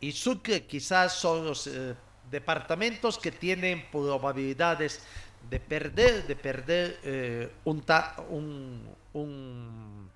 y 0.00 0.12
Sucre 0.12 0.66
quizás 0.66 1.12
son 1.12 1.44
los 1.44 1.66
eh, 1.66 1.94
departamentos 2.30 3.18
que 3.18 3.32
tienen 3.32 3.84
probabilidades 3.90 5.02
de 5.50 5.60
perder, 5.60 6.26
de 6.26 6.36
perder 6.36 7.50
un, 7.64 7.84
un, 8.30 8.96
un, 9.12 10.10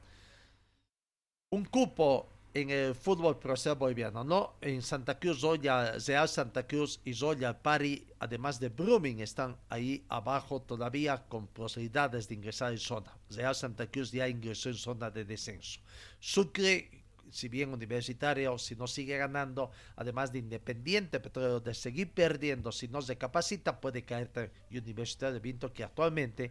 un 1.51 1.65
cupo 1.67 2.27
en 2.55 2.71
el 2.71 2.95
fútbol 2.95 3.39
profesional 3.39 3.79
boliviano, 3.79 4.25
¿no? 4.25 4.55
En 4.61 4.83
Santa 4.83 5.19
Cruz, 5.19 5.41
Zoya, 5.41 5.93
Real 6.07 6.29
Santa 6.29 6.67
Cruz 6.67 7.01
y 7.05 7.15
Zoya 7.15 7.63
Pari, 7.63 8.07
además 8.19 8.59
de 8.59 8.69
Brumming, 8.69 9.21
están 9.21 9.57
ahí 9.69 10.05
abajo 10.09 10.61
todavía 10.63 11.25
con 11.29 11.47
posibilidades 11.47 12.29
de 12.29 12.35
ingresar 12.35 12.73
en 12.73 12.79
zona. 12.79 13.17
Real 13.31 13.55
Santa 13.55 13.87
Cruz 13.87 14.11
ya 14.11 14.29
ingresó 14.29 14.69
en 14.69 14.75
zona 14.75 15.11
de 15.11 15.25
descenso. 15.25 15.81
Sucre, 16.19 17.05
si 17.31 17.49
bien 17.49 17.73
universitario, 17.73 18.59
si 18.59 18.75
no 18.75 18.89
sigue 18.89 19.17
ganando, 19.17 19.71
además 19.95 20.33
de 20.33 20.41
Independiente 20.41 21.21
pero 21.21 21.61
de 21.61 21.75
seguir 21.75 22.13
perdiendo, 22.13 22.73
si 22.73 22.89
no 22.89 23.01
se 23.01 23.17
capacita, 23.17 23.81
puede 23.81 24.05
caer 24.05 24.53
en 24.71 24.83
Universidad 24.83 25.33
de 25.33 25.39
Vinto, 25.39 25.73
que 25.73 25.85
actualmente 25.85 26.51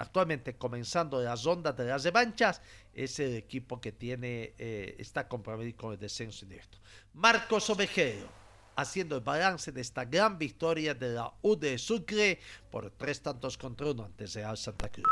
actualmente 0.00 0.56
comenzando 0.56 1.20
las 1.20 1.46
ondas 1.46 1.76
de 1.76 1.84
las 1.84 2.02
revanchas, 2.02 2.62
es 2.94 3.20
el 3.20 3.36
equipo 3.36 3.80
que 3.80 3.92
tiene, 3.92 4.54
eh, 4.58 4.96
está 4.98 5.28
comprometido 5.28 5.76
con 5.76 5.92
el 5.92 5.98
descenso 5.98 6.46
directo. 6.46 6.78
Marcos 7.12 7.68
Ovejero, 7.68 8.26
haciendo 8.76 9.16
el 9.16 9.20
balance 9.20 9.72
de 9.72 9.82
esta 9.82 10.06
gran 10.06 10.38
victoria 10.38 10.94
de 10.94 11.10
la 11.10 11.30
U 11.42 11.58
Sucre 11.76 12.40
por 12.70 12.90
tres 12.92 13.20
tantos 13.20 13.58
contra 13.58 13.88
uno 13.88 14.04
ante 14.04 14.26
Real 14.26 14.56
Santa 14.56 14.88
Cruz. 14.88 15.06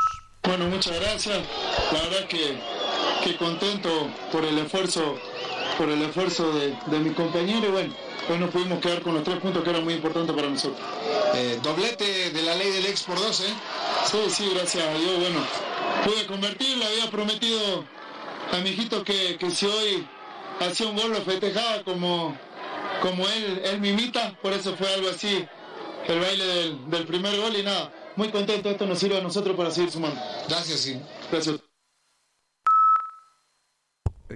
Bueno, 0.44 0.66
muchas 0.68 0.98
gracias. 0.98 1.46
La 1.92 2.02
verdad 2.04 2.26
que, 2.26 2.58
que 3.22 3.36
contento 3.36 4.10
por 4.32 4.42
el 4.42 4.56
esfuerzo, 4.56 5.18
por 5.76 5.90
el 5.90 6.00
esfuerzo 6.00 6.50
de, 6.58 6.74
de 6.86 6.98
mi 6.98 7.12
compañero 7.12 7.70
bueno 7.72 7.94
hoy 8.28 8.38
nos 8.38 8.50
pudimos 8.50 8.80
quedar 8.80 9.00
con 9.00 9.14
los 9.14 9.24
tres 9.24 9.38
puntos 9.38 9.62
que 9.64 9.70
eran 9.70 9.84
muy 9.84 9.94
importantes 9.94 10.34
para 10.34 10.48
nosotros. 10.48 10.86
Eh, 11.34 11.58
doblete 11.62 12.30
de 12.30 12.42
la 12.42 12.54
ley 12.54 12.70
del 12.70 12.86
ex 12.86 13.02
por 13.02 13.18
dos, 13.18 13.40
¿eh? 13.40 13.54
Sí, 14.06 14.18
sí, 14.28 14.50
gracias 14.54 14.84
a 14.84 14.94
Dios. 14.94 15.18
Bueno, 15.20 15.40
pude 16.04 16.26
convertir, 16.26 16.76
le 16.76 16.86
había 16.86 17.10
prometido 17.10 17.84
a 18.52 18.58
mi 18.58 18.70
hijito 18.70 19.04
que, 19.04 19.36
que 19.36 19.50
si 19.50 19.66
hoy 19.66 20.06
hacía 20.60 20.88
un 20.88 20.96
gol 20.96 21.12
lo 21.12 21.22
festejaba 21.22 21.82
como, 21.84 22.36
como 23.02 23.28
él, 23.28 23.60
él 23.64 23.80
me 23.80 23.88
imita, 23.88 24.36
por 24.40 24.52
eso 24.52 24.74
fue 24.76 24.92
algo 24.92 25.10
así, 25.10 25.46
el 26.06 26.20
baile 26.20 26.44
del, 26.44 26.90
del 26.90 27.06
primer 27.06 27.36
gol 27.36 27.56
y 27.56 27.62
nada, 27.62 27.92
muy 28.16 28.30
contento, 28.30 28.70
esto 28.70 28.86
nos 28.86 28.98
sirve 28.98 29.18
a 29.18 29.22
nosotros 29.22 29.56
para 29.56 29.70
seguir 29.70 29.90
sumando. 29.90 30.20
Gracias, 30.48 30.80
sí. 30.80 31.00
Gracias. 31.30 31.60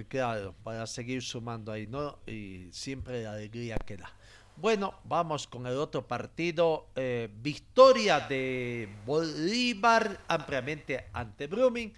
Claro, 0.07 0.55
para 0.63 0.87
seguir 0.87 1.21
sumando 1.21 1.71
ahí, 1.71 1.85
¿no? 1.85 2.19
Y 2.25 2.67
siempre 2.71 3.23
la 3.23 3.33
alegría 3.33 3.77
que 3.77 3.97
da. 3.97 4.11
Bueno, 4.55 4.93
vamos 5.03 5.47
con 5.47 5.65
el 5.65 5.77
otro 5.77 6.07
partido. 6.07 6.87
Eh, 6.95 7.29
victoria 7.41 8.19
de 8.21 8.87
Bolívar 9.05 10.19
ampliamente 10.27 11.07
ante 11.11 11.47
Brumming. 11.47 11.93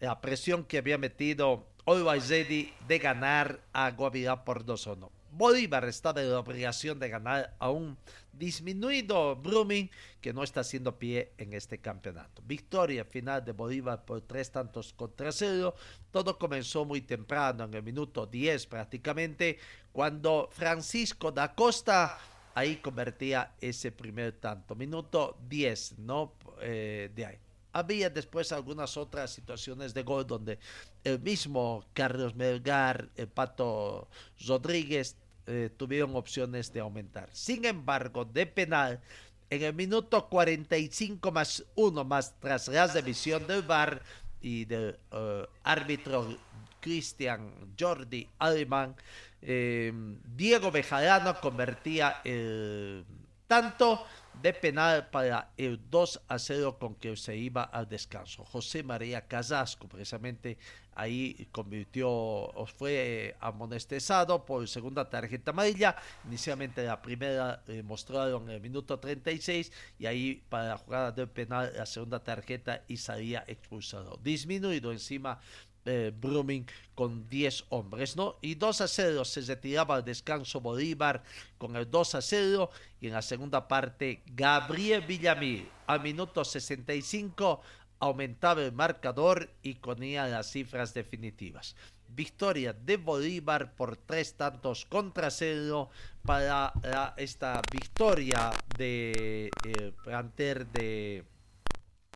La 0.00 0.20
presión 0.20 0.64
que 0.64 0.78
había 0.78 0.98
metido 0.98 1.66
Always 1.84 2.28
de 2.28 2.98
ganar 3.00 3.60
a 3.72 3.90
Guavirá 3.90 4.44
por 4.44 4.64
2-1. 4.64 5.15
Bolívar 5.36 5.84
está 5.84 6.12
de 6.12 6.24
la 6.24 6.40
obligación 6.40 6.98
de 6.98 7.08
ganar 7.10 7.54
a 7.58 7.70
un 7.70 7.96
disminuido 8.32 9.36
Brumming 9.36 9.90
que 10.20 10.32
no 10.32 10.42
está 10.42 10.60
haciendo 10.60 10.98
pie 10.98 11.32
en 11.36 11.52
este 11.52 11.78
campeonato. 11.78 12.42
Victoria 12.46 13.04
final 13.04 13.44
de 13.44 13.52
Bolívar 13.52 14.04
por 14.04 14.22
tres 14.22 14.50
tantos 14.50 14.92
contra 14.94 15.30
cero. 15.32 15.74
Todo 16.10 16.38
comenzó 16.38 16.84
muy 16.84 17.02
temprano, 17.02 17.64
en 17.64 17.74
el 17.74 17.82
minuto 17.82 18.26
10 18.26 18.66
prácticamente, 18.66 19.58
cuando 19.92 20.48
Francisco 20.52 21.30
da 21.30 21.54
Costa 21.54 22.18
ahí 22.54 22.76
convertía 22.76 23.52
ese 23.60 23.92
primer 23.92 24.32
tanto. 24.32 24.74
Minuto 24.74 25.36
10, 25.48 25.98
¿no? 25.98 26.32
Eh, 26.62 27.10
de 27.14 27.26
ahí. 27.26 27.38
Había 27.72 28.08
después 28.08 28.52
algunas 28.52 28.96
otras 28.96 29.30
situaciones 29.34 29.92
de 29.92 30.02
gol 30.02 30.26
donde 30.26 30.58
el 31.04 31.20
mismo 31.20 31.84
Carlos 31.92 32.34
Melgar, 32.34 33.10
el 33.16 33.28
Pato 33.28 34.08
Rodríguez 34.46 35.14
eh, 35.46 35.70
tuvieron 35.76 36.16
opciones 36.16 36.72
de 36.72 36.80
aumentar. 36.80 37.28
Sin 37.32 37.64
embargo, 37.64 38.24
de 38.24 38.46
penal, 38.46 39.00
en 39.48 39.62
el 39.62 39.74
minuto 39.74 40.28
45 40.28 41.30
más 41.30 41.64
1 41.76 42.04
más 42.04 42.34
tras 42.40 42.68
la 42.68 42.86
revisión 42.86 43.46
del 43.46 43.62
VAR 43.62 44.02
y 44.40 44.64
del 44.64 44.98
eh, 45.12 45.46
árbitro 45.62 46.36
Cristian 46.80 47.52
Jordi 47.78 48.28
Alemán, 48.38 48.96
eh, 49.42 49.92
Diego 50.34 50.70
Bejarano 50.70 51.40
convertía 51.40 52.20
el 52.24 53.04
tanto 53.46 54.04
de 54.42 54.52
penal 54.52 55.08
para 55.08 55.50
el 55.56 55.80
2 55.90 56.22
a 56.28 56.38
0 56.38 56.78
con 56.78 56.94
que 56.96 57.16
se 57.16 57.36
iba 57.36 57.62
al 57.62 57.88
descanso. 57.88 58.44
José 58.44 58.82
María 58.82 59.26
Casasco 59.26 59.88
precisamente 59.88 60.58
ahí 60.94 61.48
convirtió 61.52 62.52
fue 62.76 63.36
amonestezado 63.40 64.44
por 64.44 64.66
segunda 64.68 65.08
tarjeta 65.08 65.52
amarilla. 65.52 65.96
Inicialmente 66.26 66.84
la 66.84 67.00
primera 67.00 67.62
eh, 67.66 67.82
mostraron 67.82 68.44
en 68.44 68.56
el 68.56 68.60
minuto 68.60 68.98
36 68.98 69.72
y 69.98 70.06
ahí 70.06 70.44
para 70.48 70.68
la 70.68 70.78
jugada 70.78 71.12
del 71.12 71.28
penal 71.28 71.72
la 71.74 71.86
segunda 71.86 72.22
tarjeta 72.22 72.82
y 72.88 72.98
salía 72.98 73.44
expulsado. 73.46 74.18
Disminuido 74.22 74.92
encima 74.92 75.40
eh, 75.86 76.12
Brumming 76.14 76.66
con 76.94 77.28
10 77.28 77.64
hombres, 77.70 78.16
¿no? 78.16 78.36
Y 78.40 78.56
2 78.56 78.80
a 78.80 78.88
0 78.88 79.24
se 79.24 79.40
retiraba 79.42 79.96
al 79.96 80.04
descanso 80.04 80.60
Bolívar 80.60 81.22
con 81.58 81.76
el 81.76 81.90
2 81.90 82.16
a 82.16 82.22
0 82.22 82.70
y 83.00 83.06
en 83.06 83.12
la 83.12 83.22
segunda 83.22 83.68
parte 83.68 84.22
Gabriel 84.26 85.02
Villamil 85.02 85.68
a 85.86 85.98
minuto 85.98 86.44
65 86.44 87.60
aumentaba 87.98 88.62
el 88.62 88.72
marcador 88.72 89.50
y 89.62 89.74
ponía 89.74 90.26
las 90.26 90.50
cifras 90.50 90.92
definitivas. 90.92 91.76
Victoria 92.08 92.72
de 92.72 92.96
Bolívar 92.96 93.74
por 93.74 93.96
tres 93.96 94.34
tantos 94.34 94.84
contra 94.86 95.30
cero 95.30 95.90
para 96.22 96.72
esta 97.16 97.60
victoria 97.70 98.50
de 98.78 99.50
eh, 99.64 99.92
planter 100.04 100.66
de 100.68 101.24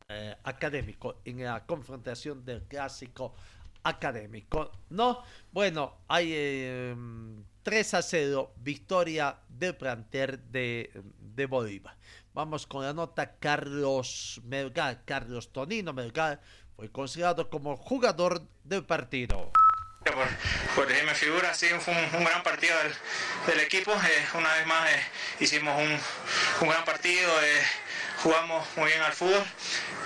eh, 0.08 0.36
académico 0.44 1.20
en 1.24 1.44
la 1.44 1.64
confrontación 1.66 2.44
del 2.44 2.62
clásico 2.62 3.34
académico, 3.82 4.70
¿no? 4.90 5.22
Bueno, 5.52 5.98
hay 6.08 6.30
3 7.62 7.92
em, 7.92 7.98
a 7.98 8.02
0 8.02 8.52
victoria 8.56 9.38
del 9.48 9.76
planter 9.76 10.38
de, 10.38 10.90
de 11.18 11.46
Bolívar. 11.46 11.96
Vamos 12.32 12.66
con 12.66 12.84
la 12.84 12.92
nota 12.92 13.36
Carlos 13.38 14.40
Melgar. 14.44 15.04
Carlos 15.04 15.52
Tonino 15.52 15.92
Melgar 15.92 16.40
fue 16.76 16.90
considerado 16.90 17.50
como 17.50 17.76
jugador 17.76 18.42
del 18.64 18.84
partido. 18.84 19.52
Por, 20.04 20.14
por 20.74 20.88
me 20.88 21.14
figura, 21.14 21.52
sí, 21.52 21.66
fue 21.80 21.92
un, 21.92 22.24
gran 22.24 22.42
partido 22.42 22.74
del, 23.46 23.60
equipo. 23.60 23.92
Eh, 23.92 24.26
una 24.34 24.54
vez 24.54 24.66
más 24.66 24.90
eh, 24.90 25.02
hicimos 25.40 25.76
un, 25.76 25.98
un, 26.62 26.68
gran 26.68 26.84
partido, 26.86 27.30
eh, 27.42 27.62
jugamos 28.22 28.66
muy 28.76 28.86
bien 28.86 29.02
al 29.02 29.12
fútbol, 29.12 29.44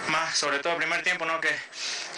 más 0.08 0.36
sobre 0.36 0.58
todo 0.58 0.72
el 0.72 0.78
primer 0.78 1.02
tiempo, 1.04 1.24
¿no? 1.26 1.40
que 1.40 1.50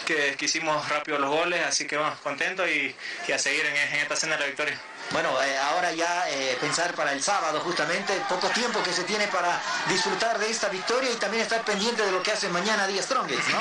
que, 0.07 0.37
hicimos 0.39 0.87
rápido 0.87 1.19
los 1.19 1.29
goles, 1.29 1.61
así 1.65 1.85
que 1.85 1.97
bueno, 1.97 2.15
contento 2.23 2.67
y, 2.67 2.95
a 3.33 3.37
seguir 3.37 3.65
en, 3.65 3.75
esta 3.75 4.15
senda 4.15 4.37
de 4.37 4.41
la 4.43 4.47
victoria. 4.47 4.79
Bueno, 5.11 5.29
eh, 5.41 5.57
ahora 5.57 5.91
ya 5.91 6.29
eh, 6.29 6.57
pensar 6.59 6.93
para 6.93 7.11
el 7.11 7.21
sábado 7.21 7.59
justamente, 7.59 8.13
poco 8.29 8.47
tiempo 8.49 8.81
que 8.83 8.93
se 8.93 9.03
tiene 9.03 9.27
para 9.27 9.61
disfrutar 9.89 10.39
de 10.39 10.49
esta 10.49 10.69
victoria 10.69 11.11
y 11.11 11.15
también 11.15 11.43
estar 11.43 11.61
pendiente 11.63 12.03
de 12.03 12.11
lo 12.11 12.23
que 12.23 12.31
hace 12.31 12.47
mañana 12.49 12.87
Díaz 12.87 13.05
Strongest, 13.05 13.49
¿no? 13.49 13.59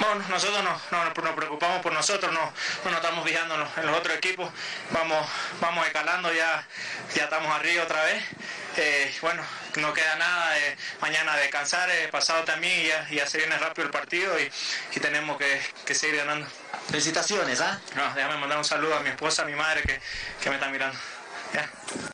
Bueno, 0.00 0.24
nosotros 0.28 0.62
no, 0.64 1.04
nos 1.04 1.34
preocupamos 1.34 1.80
por 1.82 1.92
nosotros, 1.92 2.32
no, 2.32 2.52
no 2.90 2.96
estamos 2.96 3.24
fijando 3.26 3.54
en 3.54 3.60
los, 3.86 3.98
otros 3.98 4.16
equipos, 4.16 4.50
vamos, 4.90 5.26
vamos 5.60 5.86
escalando, 5.86 6.32
ya, 6.32 6.66
ya 7.14 7.24
estamos 7.24 7.50
arriba 7.52 7.84
otra 7.84 8.02
vez. 8.04 8.24
Eh, 8.76 9.14
bueno, 9.20 9.42
no 9.76 9.92
queda 9.92 10.16
nada, 10.16 10.58
eh, 10.58 10.76
mañana 11.00 11.36
descansar, 11.36 11.90
eh, 11.90 12.08
pasado 12.08 12.42
también 12.44 12.80
y 12.80 12.88
ya, 12.88 13.08
ya, 13.10 13.26
se 13.26 13.38
viene 13.38 13.58
rápido 13.58 13.86
el 13.86 13.92
partido 13.92 14.38
y, 14.40 14.50
y 14.96 15.00
tenemos 15.00 15.36
que, 15.36 15.60
que, 15.84 15.94
seguir 15.94 16.16
ganando. 16.16 16.46
Felicitaciones, 16.88 17.60
¿ah? 17.60 17.80
No, 17.94 18.14
déjame 18.14 18.38
mandar 18.38 18.58
un 18.58 18.64
saludo 18.64 18.96
a 18.96 19.00
mi 19.00 19.10
esposa, 19.10 19.42
a 19.42 19.44
mi 19.44 19.54
madre 19.54 19.82
que, 19.82 20.00
que 20.42 20.48
me 20.48 20.56
están 20.56 20.72
mirando. 20.72 20.98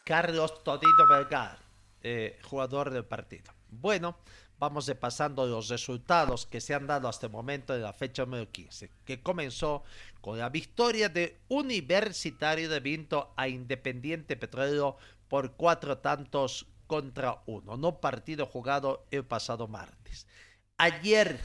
Carlos 0.04 0.64
Todito 0.64 1.06
Vergara, 1.06 1.58
eh, 2.02 2.38
jugador 2.42 2.90
del 2.90 3.04
partido. 3.04 3.52
Bueno, 3.68 4.18
vamos 4.58 4.86
repasando 4.86 5.46
los 5.46 5.68
resultados 5.68 6.46
que 6.46 6.60
se 6.60 6.74
han 6.74 6.86
dado 6.86 7.08
hasta 7.08 7.26
el 7.26 7.32
momento 7.32 7.72
de 7.72 7.80
la 7.80 7.92
fecha 7.92 8.24
número 8.24 8.50
15, 8.50 8.90
que 9.04 9.22
comenzó 9.22 9.84
con 10.20 10.38
la 10.38 10.48
victoria 10.48 11.08
de 11.08 11.38
Universitario 11.48 12.68
de 12.68 12.80
Vinto 12.80 13.32
a 13.36 13.48
Independiente 13.48 14.36
Petrolero 14.36 14.96
por 15.28 15.52
cuatro 15.52 15.98
tantos 15.98 16.66
contra 16.86 17.42
1. 17.46 17.76
No 17.76 18.00
partido 18.00 18.46
jugado 18.46 19.06
el 19.10 19.24
pasado 19.24 19.68
martes. 19.68 20.26
Ayer, 20.78 21.38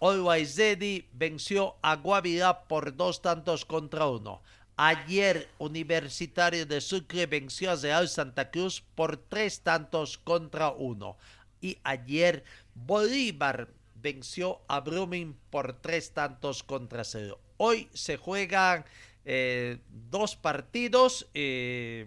Always 0.00 0.56
Ready 0.56 1.08
venció 1.12 1.76
a 1.82 1.96
Guavirá 1.96 2.64
por 2.64 2.96
dos 2.96 3.20
tantos 3.20 3.64
contra 3.64 4.06
uno. 4.06 4.42
Ayer, 4.76 5.48
Universitario 5.58 6.66
de 6.66 6.80
Sucre 6.80 7.26
venció 7.26 7.70
a 7.70 7.76
Real 7.76 8.08
Santa 8.08 8.50
Cruz 8.50 8.82
por 8.94 9.16
tres 9.16 9.60
tantos 9.60 10.18
contra 10.18 10.70
uno. 10.70 11.16
Y 11.64 11.78
ayer, 11.82 12.44
Bolívar 12.74 13.70
venció 13.94 14.60
a 14.68 14.80
Brumming 14.80 15.32
por 15.48 15.80
tres 15.80 16.12
tantos 16.12 16.62
contra 16.62 17.04
cero. 17.04 17.40
Hoy 17.56 17.88
se 17.94 18.18
juegan 18.18 18.84
eh, 19.24 19.78
dos 19.88 20.36
partidos 20.36 21.26
eh, 21.32 22.04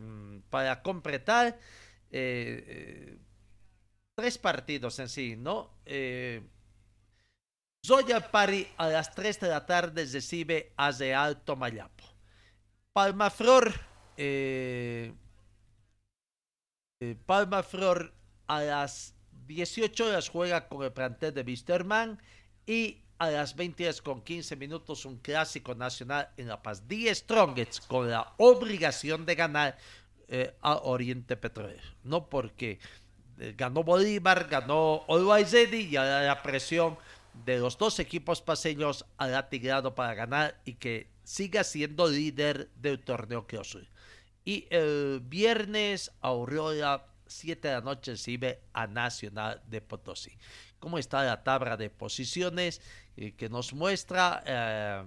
para 0.52 0.84
completar 0.84 1.58
eh, 2.12 3.18
tres 4.14 4.38
partidos 4.38 5.00
en 5.00 5.10
sí, 5.10 5.36
¿no? 5.36 5.72
Zoya 7.84 8.30
Pari 8.30 8.68
a 8.78 8.90
las 8.90 9.16
3 9.16 9.40
de 9.40 9.48
la 9.48 9.66
tarde 9.66 10.06
recibe 10.06 10.72
a 10.78 10.92
Real 10.92 11.42
Tomayapo. 11.42 12.04
Palmaflor, 12.94 13.74
Palmaflor 17.26 18.14
a 18.46 18.62
las 18.62 19.17
18 19.48 20.08
horas 20.08 20.30
juega 20.30 20.68
con 20.68 20.84
el 20.84 20.92
plantel 20.92 21.34
de 21.34 21.42
Wisterman 21.42 22.22
y 22.66 22.98
a 23.18 23.30
las 23.32 23.56
20 23.56 23.92
con 24.04 24.22
15 24.22 24.56
minutos 24.56 25.06
un 25.06 25.18
clásico 25.18 25.74
nacional 25.74 26.30
en 26.38 26.48
La 26.48 26.62
Paz. 26.62 26.88
10 26.88 27.18
Strongets 27.18 27.82
con 27.82 28.10
la 28.10 28.34
obligación 28.38 29.26
de 29.26 29.36
ganar 29.36 29.78
eh, 30.28 30.54
a 30.62 30.76
Oriente 30.76 31.36
Petrolero. 31.38 31.82
No 32.04 32.30
porque 32.30 32.80
eh, 33.40 33.56
ganó 33.58 33.84
Bolívar, 33.84 34.48
ganó 34.50 35.04
Always 35.08 35.54
y 35.54 35.96
ahora 35.96 36.22
la 36.24 36.44
presión 36.44 36.98
de 37.46 37.60
los 37.60 37.78
dos 37.78 38.00
equipos 38.00 38.42
paseños 38.42 39.06
ha 39.18 39.50
tirado 39.50 39.96
para 39.96 40.14
ganar 40.14 40.60
y 40.66 40.74
que 40.74 41.08
siga 41.24 41.64
siendo 41.64 42.08
líder 42.08 42.70
del 42.76 43.00
torneo 43.00 43.48
Crossover. 43.48 43.90
Y 44.44 44.66
el 44.70 45.22
viernes 45.24 46.12
Aurora 46.22 47.06
7 47.28 47.68
de 47.68 47.74
la 47.74 47.82
noche 47.82 48.12
recibe 48.12 48.62
a 48.74 48.88
Nacional 48.88 49.62
de 49.68 49.82
Potosí. 49.82 50.32
¿Cómo 50.80 50.98
está 50.98 51.24
la 51.24 51.44
tabla 51.44 51.78
de 51.78 51.90
posiciones 51.90 52.82
eh, 53.16 53.34
que 53.34 53.50
nos 53.50 53.74
muestra 53.74 54.44
eh, 54.46 55.04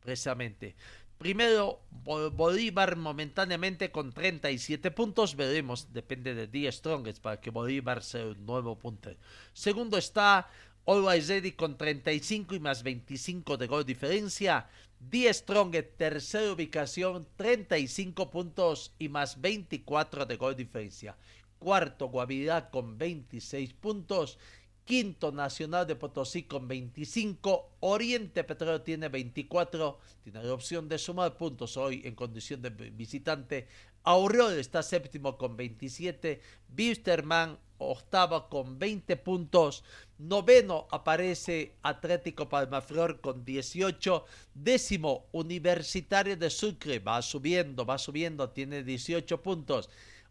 precisamente? 0.00 0.76
Primero, 1.20 1.82
Bolívar 1.90 2.96
momentáneamente 2.96 3.90
con 3.90 4.10
37 4.10 4.90
puntos. 4.90 5.36
Veremos, 5.36 5.92
depende 5.92 6.34
de 6.34 6.46
10 6.46 6.74
Strongest 6.74 7.20
para 7.20 7.38
que 7.38 7.50
Bolívar 7.50 8.02
sea 8.02 8.28
un 8.28 8.46
nuevo 8.46 8.78
punto. 8.78 9.10
Segundo 9.52 9.98
está 9.98 10.48
Always 10.86 11.28
Ready 11.28 11.52
con 11.52 11.76
35 11.76 12.54
y 12.54 12.60
más 12.60 12.82
25 12.82 13.58
de 13.58 13.66
gol 13.66 13.84
diferencia. 13.84 14.66
10 14.98 15.36
Strongest, 15.36 15.96
tercera 15.98 16.52
ubicación, 16.52 17.26
35 17.36 18.30
puntos 18.30 18.94
y 18.98 19.10
más 19.10 19.40
24 19.40 20.24
de 20.24 20.36
gol 20.36 20.56
diferencia. 20.56 21.16
Cuarto, 21.60 22.08
Guavirá 22.08 22.70
con 22.70 22.96
26 22.96 23.74
puntos. 23.74 24.38
Quinto, 24.86 25.30
Nacional 25.30 25.86
de 25.86 25.94
Potosí 25.94 26.44
con 26.44 26.66
25. 26.66 27.76
Oriente 27.80 28.42
Petróleo 28.44 28.80
tiene 28.80 29.10
24. 29.10 29.98
Tiene 30.24 30.42
la 30.42 30.54
opción 30.54 30.88
de 30.88 30.98
sumar 30.98 31.36
puntos 31.36 31.76
hoy 31.76 32.00
en 32.06 32.14
condición 32.14 32.62
de 32.62 32.70
visitante. 32.70 33.68
Aurora 34.04 34.56
está 34.56 34.82
séptimo 34.82 35.36
con 35.36 35.54
27. 35.54 36.40
Bisterman 36.68 37.58
octavo 37.76 38.48
con 38.48 38.78
20 38.78 39.18
puntos. 39.18 39.84
Noveno 40.16 40.88
aparece 40.90 41.76
Atlético 41.82 42.48
Palmaflor 42.48 43.20
con 43.20 43.44
18. 43.44 44.24
Décimo 44.54 45.26
Universitario 45.32 46.38
de 46.38 46.48
Sucre. 46.48 47.00
Va 47.00 47.20
subiendo, 47.20 47.84
va 47.84 47.98
subiendo. 47.98 48.48
Tiene 48.48 48.82
18 48.82 49.42
puntos 49.42 49.90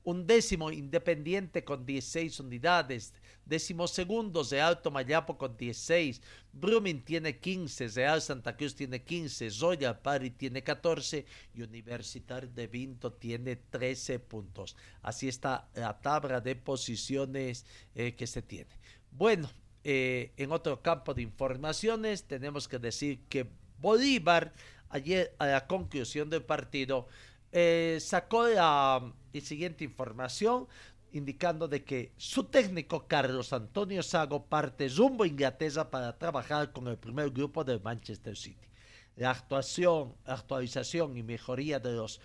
un 0.10 0.26
décimo 0.26 0.72
Independiente 0.72 1.64
con 1.64 1.86
16 1.86 2.40
unidades, 2.40 3.14
décimo 3.46 3.88
segundo 3.88 4.44
Real 4.44 4.82
Tomayapo 4.82 5.38
con 5.38 5.56
16, 5.56 6.20
Brumming 6.52 7.04
tiene 7.04 7.38
15, 7.38 7.90
Real 7.90 8.20
Santa 8.20 8.58
Cruz 8.58 8.74
tiene 8.74 9.04
15, 9.04 9.52
Zoya 9.52 10.02
Pari 10.02 10.32
tiene 10.32 10.64
14 10.64 11.26
y 11.54 11.62
Universitario 11.62 12.50
de 12.50 12.66
Vinto 12.66 13.14
tiene 13.14 13.56
13 13.56 14.18
puntos. 14.20 14.76
Así 15.04 15.28
está 15.28 15.70
la 15.76 16.00
tabla 16.02 16.42
de 16.42 16.56
posiciones 16.56 17.66
eh, 17.94 18.16
que 18.16 18.26
se 18.26 18.42
tiene. 18.42 18.72
Bueno, 19.12 19.48
eh, 19.84 20.32
en 20.38 20.52
otro 20.52 20.82
campo 20.82 21.14
de 21.14 21.22
informaciones 21.22 22.24
tenemos 22.24 22.68
que 22.68 22.80
decir 22.80 23.22
que 23.30 23.48
Bolívar 23.78 24.54
ayer 24.90 25.36
a 25.38 25.46
la 25.46 25.68
conclusión 25.68 26.32
del 26.32 26.44
partido 26.44 27.08
eh, 27.52 27.98
sacó 28.02 28.48
la, 28.48 29.14
siguiente 29.42 29.84
información 29.84 30.68
indicando 31.12 31.68
de 31.68 31.84
que 31.84 32.12
su 32.18 32.44
técnico 32.44 33.08
Carlos 33.08 33.54
Antonio 33.54 34.04
Sago 34.04 34.46
parte 34.46 34.90
rumbo 34.90 35.24
a 35.24 35.28
Inglaterra 35.28 35.90
para 35.90 36.18
trabajar 36.18 36.72
con 36.72 36.88
el 36.88 36.98
primer 36.98 37.32
grupo 37.32 37.64
de 37.64 37.80
Manchester 37.80 38.38
City. 38.38 38.68
La 39.16 39.32
actuación, 39.32 40.16
actualización 40.26 41.18
y 41.18 41.24
mejoría 41.24 41.80
de 41.80 41.94
los 41.94 42.22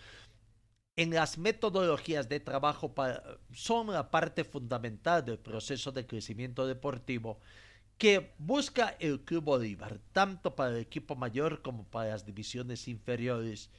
en 0.97 1.11
las 1.11 1.39
metodologías 1.39 2.29
de 2.29 2.39
trabajo 2.39 2.95
son 3.53 3.89
la 3.89 4.13
parte 4.13 4.45
fundamental 4.45 5.25
del 5.25 5.39
proceso 5.39 5.91
de 5.91 6.07
crecimiento 6.07 6.69
deportivo 6.69 7.41
que 7.99 8.33
busca 8.39 8.97
el 9.01 9.21
Club 9.21 9.45
Bolívar, 9.45 9.99
tanto 10.13 10.55
para 10.55 10.71
el 10.71 10.79
equipo 10.79 11.17
mayor 11.17 11.63
como 11.63 11.85
para 11.85 12.11
las 12.11 12.25
divisiones 12.25 12.87
inferiores 12.87 13.71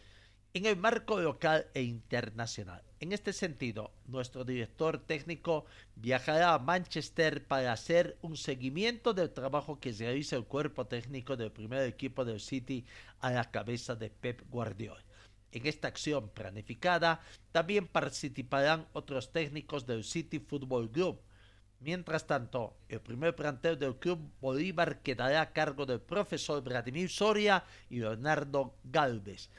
en 0.55 0.65
el 0.65 0.77
marco 0.77 1.19
local 1.19 1.67
e 1.73 1.81
internacional. 1.81 2.81
En 3.01 3.11
este 3.11 3.33
sentido, 3.33 3.91
nuestro 4.05 4.45
director 4.45 4.99
técnico 4.99 5.65
viajará 5.97 6.53
a 6.53 6.59
Manchester 6.59 7.45
para 7.45 7.73
hacer 7.73 8.17
un 8.21 8.37
seguimiento 8.37 9.13
del 9.13 9.31
trabajo 9.31 9.81
que 9.81 9.91
realiza 9.91 10.37
el 10.37 10.45
cuerpo 10.45 10.87
técnico 10.87 11.35
del 11.35 11.51
primer 11.51 11.81
equipo 11.81 12.23
del 12.23 12.39
City 12.39 12.85
a 13.19 13.31
la 13.31 13.51
cabeza 13.51 13.95
de 13.95 14.09
Pep 14.09 14.43
Guardiola. 14.49 15.03
En 15.51 15.67
esta 15.67 15.89
acción 15.89 16.29
planificada 16.29 17.19
también 17.51 17.85
participarán 17.85 18.87
otros 18.93 19.33
técnicos 19.33 19.85
del 19.85 20.05
City 20.05 20.39
Football 20.39 20.87
Group. 20.87 21.19
Mientras 21.81 22.25
tanto, 22.27 22.77
el 22.87 23.01
primer 23.01 23.35
plantel 23.35 23.77
del 23.77 23.97
Club 23.97 24.31
Bolívar 24.39 25.01
quedará 25.01 25.41
a 25.41 25.51
cargo 25.51 25.85
del 25.85 25.99
profesor 25.99 26.63
Vladimir 26.63 27.09
Soria 27.09 27.65
y 27.89 27.99
Leonardo 27.99 28.77
Galvez 28.85 29.49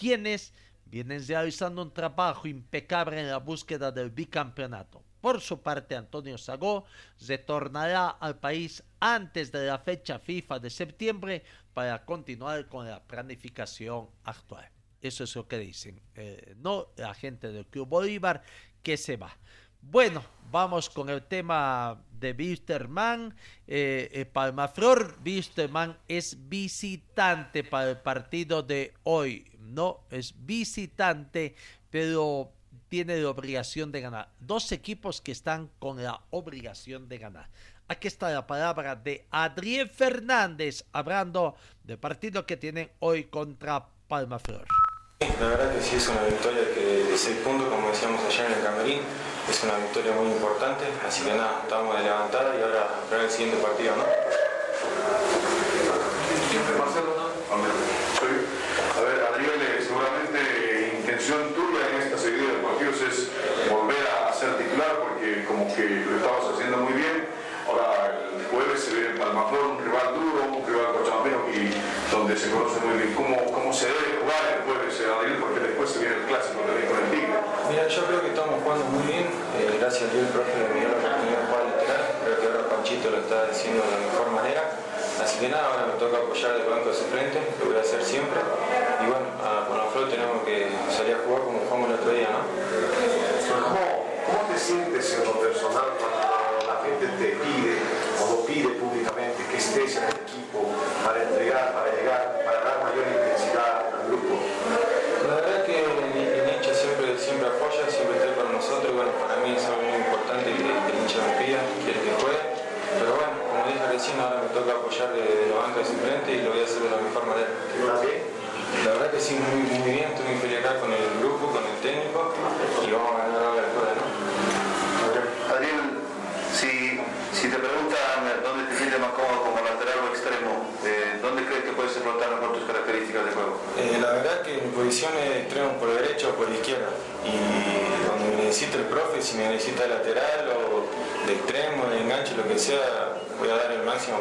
quienes 0.00 0.54
vienen 0.86 1.24
realizando 1.26 1.82
un 1.82 1.92
trabajo 1.92 2.48
impecable 2.48 3.20
en 3.20 3.28
la 3.28 3.36
búsqueda 3.36 3.92
del 3.92 4.10
bicampeonato. 4.10 5.04
Por 5.20 5.42
su 5.42 5.60
parte, 5.60 5.94
Antonio 5.94 6.38
Sagó 6.38 6.86
retornará 7.28 8.08
al 8.08 8.38
país 8.38 8.82
antes 8.98 9.52
de 9.52 9.66
la 9.66 9.78
fecha 9.78 10.18
FIFA 10.18 10.58
de 10.58 10.70
septiembre 10.70 11.44
para 11.74 12.02
continuar 12.06 12.66
con 12.66 12.88
la 12.88 13.02
planificación 13.02 14.08
actual. 14.24 14.66
Eso 15.02 15.24
es 15.24 15.36
lo 15.36 15.46
que 15.46 15.58
dicen. 15.58 16.00
Eh, 16.14 16.54
no 16.56 16.88
la 16.96 17.12
gente 17.12 17.52
del 17.52 17.66
Club 17.66 17.88
Bolívar 17.88 18.42
que 18.82 18.96
se 18.96 19.18
va. 19.18 19.36
Bueno, 19.82 20.24
vamos 20.50 20.88
con 20.88 21.10
el 21.10 21.22
tema 21.22 22.02
de 22.10 22.32
Wisterman. 22.32 23.34
Eh, 23.66 24.08
eh, 24.12 24.24
Palmaflor, 24.24 25.18
Wisterman 25.24 25.98
es 26.08 26.48
visitante 26.48 27.64
para 27.64 27.90
el 27.90 27.98
partido 27.98 28.62
de 28.62 28.94
hoy. 29.04 29.49
No, 29.60 30.00
es 30.10 30.34
visitante, 30.44 31.54
pero 31.90 32.52
tiene 32.88 33.18
la 33.18 33.30
obligación 33.30 33.92
de 33.92 34.00
ganar. 34.00 34.28
Dos 34.40 34.72
equipos 34.72 35.20
que 35.20 35.32
están 35.32 35.70
con 35.78 36.02
la 36.02 36.20
obligación 36.30 37.08
de 37.08 37.18
ganar. 37.18 37.48
Aquí 37.88 38.08
está 38.08 38.30
la 38.30 38.46
palabra 38.46 38.96
de 38.96 39.26
Adrián 39.30 39.88
Fernández 39.88 40.84
hablando 40.92 41.56
del 41.84 41.98
partido 41.98 42.46
que 42.46 42.56
tienen 42.56 42.90
hoy 43.00 43.24
contra 43.24 43.86
Palmaflor. 44.08 44.66
La 45.20 45.48
verdad 45.48 45.74
que 45.74 45.82
sí 45.82 45.96
es 45.96 46.08
una 46.08 46.22
victoria 46.22 46.62
que 46.74 47.04
de 47.10 47.18
6 47.18 47.38
puntos, 47.44 47.68
como 47.68 47.88
decíamos 47.88 48.24
ayer 48.24 48.46
en 48.46 48.52
el 48.52 48.62
Camerín, 48.62 49.00
es 49.48 49.64
una 49.64 49.76
victoria 49.76 50.12
muy 50.14 50.30
importante, 50.30 50.84
así 51.06 51.24
que 51.24 51.32
nada, 51.32 51.60
estamos 51.62 51.96
de 51.96 52.04
levantada 52.04 52.56
y 52.56 52.62
ahora 52.62 52.88
para 53.10 53.24
el 53.24 53.30
siguiente 53.30 53.60
partido, 53.60 53.96
¿no? 53.96 54.04
A 58.96 59.00
ver, 59.02 59.22
Adriel, 59.24 59.82
seguramente 59.82 60.96
intención 60.98 61.54
tuya 61.54 61.90
en 61.90 62.02
esta 62.02 62.18
seguida 62.18 62.52
de 62.52 62.62
partidos 62.62 63.00
es 63.02 63.30
volver 63.70 64.06
a 64.06 64.32
ser 64.32 64.56
titular 64.58 65.00
porque 65.00 65.44
como 65.44 65.66
que 65.74 66.04
lo 66.06 66.16
estabas 66.16 66.54
haciendo 66.54 66.78
muy 66.78 66.92
bien. 66.94 67.28
Ahora 67.66 68.18
el 68.36 68.46
Palmaflor, 69.30 69.62
un 69.62 69.78
rival 69.78 70.10
duro, 70.18 70.58
un 70.58 70.66
rival 70.66 70.90
cochabambino 70.90 71.38
y 71.54 71.70
donde 72.10 72.34
se 72.34 72.50
conoce 72.50 72.82
muy 72.82 72.98
bien 72.98 73.14
cómo, 73.14 73.38
cómo 73.54 73.70
se 73.70 73.86
debe 73.86 74.18
jugar 74.18 74.42
el 74.50 74.66
jueves, 74.66 74.98
Adriel, 75.06 75.38
porque 75.38 75.60
después 75.70 75.86
se 75.86 76.02
viene 76.02 76.18
el 76.18 76.26
clásico 76.26 76.58
también 76.66 76.90
con 76.90 76.98
el 76.98 77.08
Tigre. 77.14 77.38
Mira, 77.70 77.86
yo 77.86 78.00
creo 78.10 78.20
que 78.26 78.30
estamos 78.34 78.58
jugando 78.58 78.84
muy 78.90 79.06
bien. 79.06 79.30
Eh, 79.54 79.70
gracias 79.78 80.10
a 80.10 80.10
Dios 80.10 80.26
el 80.26 80.34
profe 80.34 80.50
me 80.50 80.82
dio 80.82 80.90
la 80.90 80.98
oportunidad 80.98 81.38
de 81.38 81.46
jugar 81.46 81.62
lateral. 81.62 82.02
Creo 82.26 82.36
que 82.42 82.46
ahora 82.50 82.62
Panchito 82.74 83.06
lo 83.06 83.18
está 83.22 83.38
haciendo 83.46 83.86
de 83.86 83.90
la 83.94 84.00
mejor 84.02 84.26
manera. 84.34 84.62
Así 85.22 85.38
que 85.38 85.46
nada, 85.46 85.64
ahora 85.70 85.86
me 85.86 85.94
toca 85.94 86.16
apoyar 86.18 86.58
el 86.58 86.66
banco 86.66 86.90
de 86.90 86.96
suplente, 86.98 87.38
lo 87.62 87.70
voy 87.70 87.78
a 87.78 87.86
hacer 87.86 88.02
siempre. 88.02 88.42
Y 88.42 89.06
bueno, 89.06 89.30
a, 89.46 89.70
con 89.70 89.78
la 89.78 89.86
tenemos 90.10 90.42
que 90.42 90.74
salir 90.90 91.14
a 91.14 91.22
jugar 91.22 91.46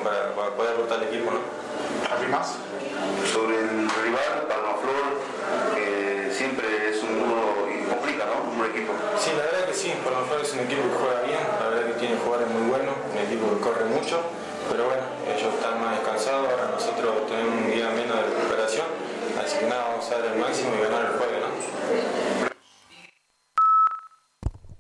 para 0.04 0.52
poder 0.56 0.76
rotar 0.76 1.02
el 1.02 1.08
equipo. 1.08 1.32
¿no? 1.32 1.40
¿Alguien 2.12 2.32
más? 2.32 2.56
Sobre 3.32 3.60
el 3.60 3.88
rival, 4.04 4.44
Palmaflor, 4.50 5.24
que 5.76 6.32
siempre 6.34 6.90
es 6.90 7.02
un 7.04 7.20
duro 7.20 7.68
y 7.72 7.88
complica, 7.88 8.26
¿no? 8.26 8.52
Un 8.52 8.58
buen 8.58 8.72
equipo. 8.72 8.92
Sí, 9.18 9.32
la 9.38 9.44
verdad 9.46 9.68
que 9.68 9.74
sí, 9.74 9.94
Palmaflor 10.04 10.42
es 10.42 10.54
un 10.54 10.60
equipo 10.60 10.84
que 10.84 10.96
juega 11.00 11.22
bien, 11.24 11.40
la 11.60 11.70
verdad 11.70 11.88
que 11.88 12.00
tiene 12.00 12.18
jugadores 12.18 12.50
muy 12.52 12.68
buenos, 12.68 12.96
un 13.12 13.18
equipo 13.20 13.56
que 13.56 13.60
corre 13.62 13.86
mucho, 13.86 14.20
pero 14.70 14.86
bueno, 14.86 15.04
ellos 15.32 15.54
están 15.54 15.80
más 15.80 15.96
descansados, 15.96 16.50
ahora 16.50 16.72
nosotros 16.76 17.28
tenemos 17.28 17.56
un 17.56 17.72
día 17.72 17.90
menos 17.96 18.16
de 18.20 18.24
recuperación, 18.36 18.88
así 19.40 19.60
que 19.60 19.66
nada, 19.68 19.96
vamos 19.96 20.12
a 20.12 20.20
dar 20.20 20.26
el 20.34 20.40
máximo 20.40 20.76
y 20.76 20.84
ganar 20.84 21.06
el 21.08 21.14
jueves, 21.16 21.40
¿no? 21.40 21.50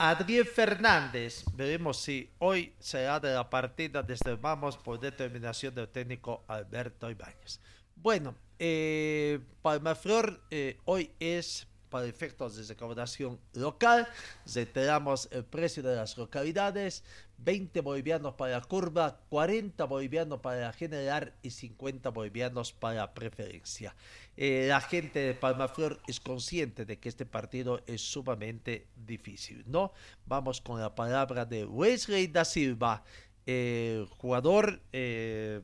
Adriel 0.09 0.47
Fernández, 0.47 1.45
veremos 1.53 2.01
si 2.01 2.31
hoy 2.39 2.73
será 2.79 3.19
de 3.19 3.31
la 3.31 3.47
partida 3.47 4.01
desde 4.01 4.33
Vamos 4.35 4.75
por 4.75 4.99
determinación 4.99 5.75
del 5.75 5.87
técnico 5.87 6.43
Alberto 6.47 7.11
Ibáñez. 7.11 7.59
Bueno, 7.95 8.33
eh, 8.57 9.39
Palmaflor 9.61 10.41
eh, 10.49 10.79
hoy 10.85 11.11
es 11.19 11.67
para 11.89 12.07
efectos 12.07 12.55
de 12.55 12.63
recaudación 12.63 13.39
local. 13.53 14.07
Reiteramos 14.51 15.29
el 15.31 15.45
precio 15.45 15.83
de 15.83 15.95
las 15.95 16.17
localidades: 16.17 17.03
20 17.43 17.81
bolivianos 17.81 18.33
para 18.33 18.51
la 18.51 18.61
curva, 18.61 19.19
40 19.29 19.83
bolivianos 19.85 20.39
para 20.39 20.59
la 20.59 20.73
general 20.73 21.33
y 21.41 21.51
50 21.51 22.09
bolivianos 22.09 22.73
para 22.73 23.13
preferencia. 23.13 23.95
Eh, 24.35 24.65
la 24.67 24.81
gente 24.81 25.19
de 25.19 25.33
Palmaflor 25.33 25.99
es 26.07 26.19
consciente 26.19 26.85
de 26.85 26.99
que 26.99 27.09
este 27.09 27.25
partido 27.25 27.81
es 27.87 28.01
sumamente 28.01 28.87
difícil, 28.95 29.63
¿no? 29.67 29.93
Vamos 30.25 30.61
con 30.61 30.79
la 30.79 30.95
palabra 30.95 31.45
de 31.45 31.65
Wesley 31.65 32.27
da 32.27 32.45
Silva. 32.45 33.03
eh, 33.51 34.05
jugador 34.17 34.79
eh, 34.93 35.59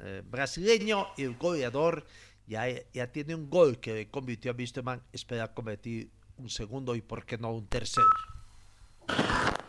eh, 0.00 0.22
brasileño 0.24 1.08
y 1.18 1.24
el 1.24 1.36
goleador 1.36 2.06
ya, 2.46 2.64
ya 2.94 3.12
tiene 3.12 3.34
un 3.34 3.50
gol 3.50 3.78
que 3.80 3.92
le 3.92 4.08
convirtió 4.08 4.52
a 4.52 4.54
Wisterman, 4.54 5.02
espera 5.12 5.52
convertir 5.52 6.10
un 6.38 6.48
segundo 6.48 6.94
y 6.94 7.02
por 7.02 7.26
qué 7.26 7.36
no 7.36 7.52
un 7.52 7.66
tercero. 7.66 8.06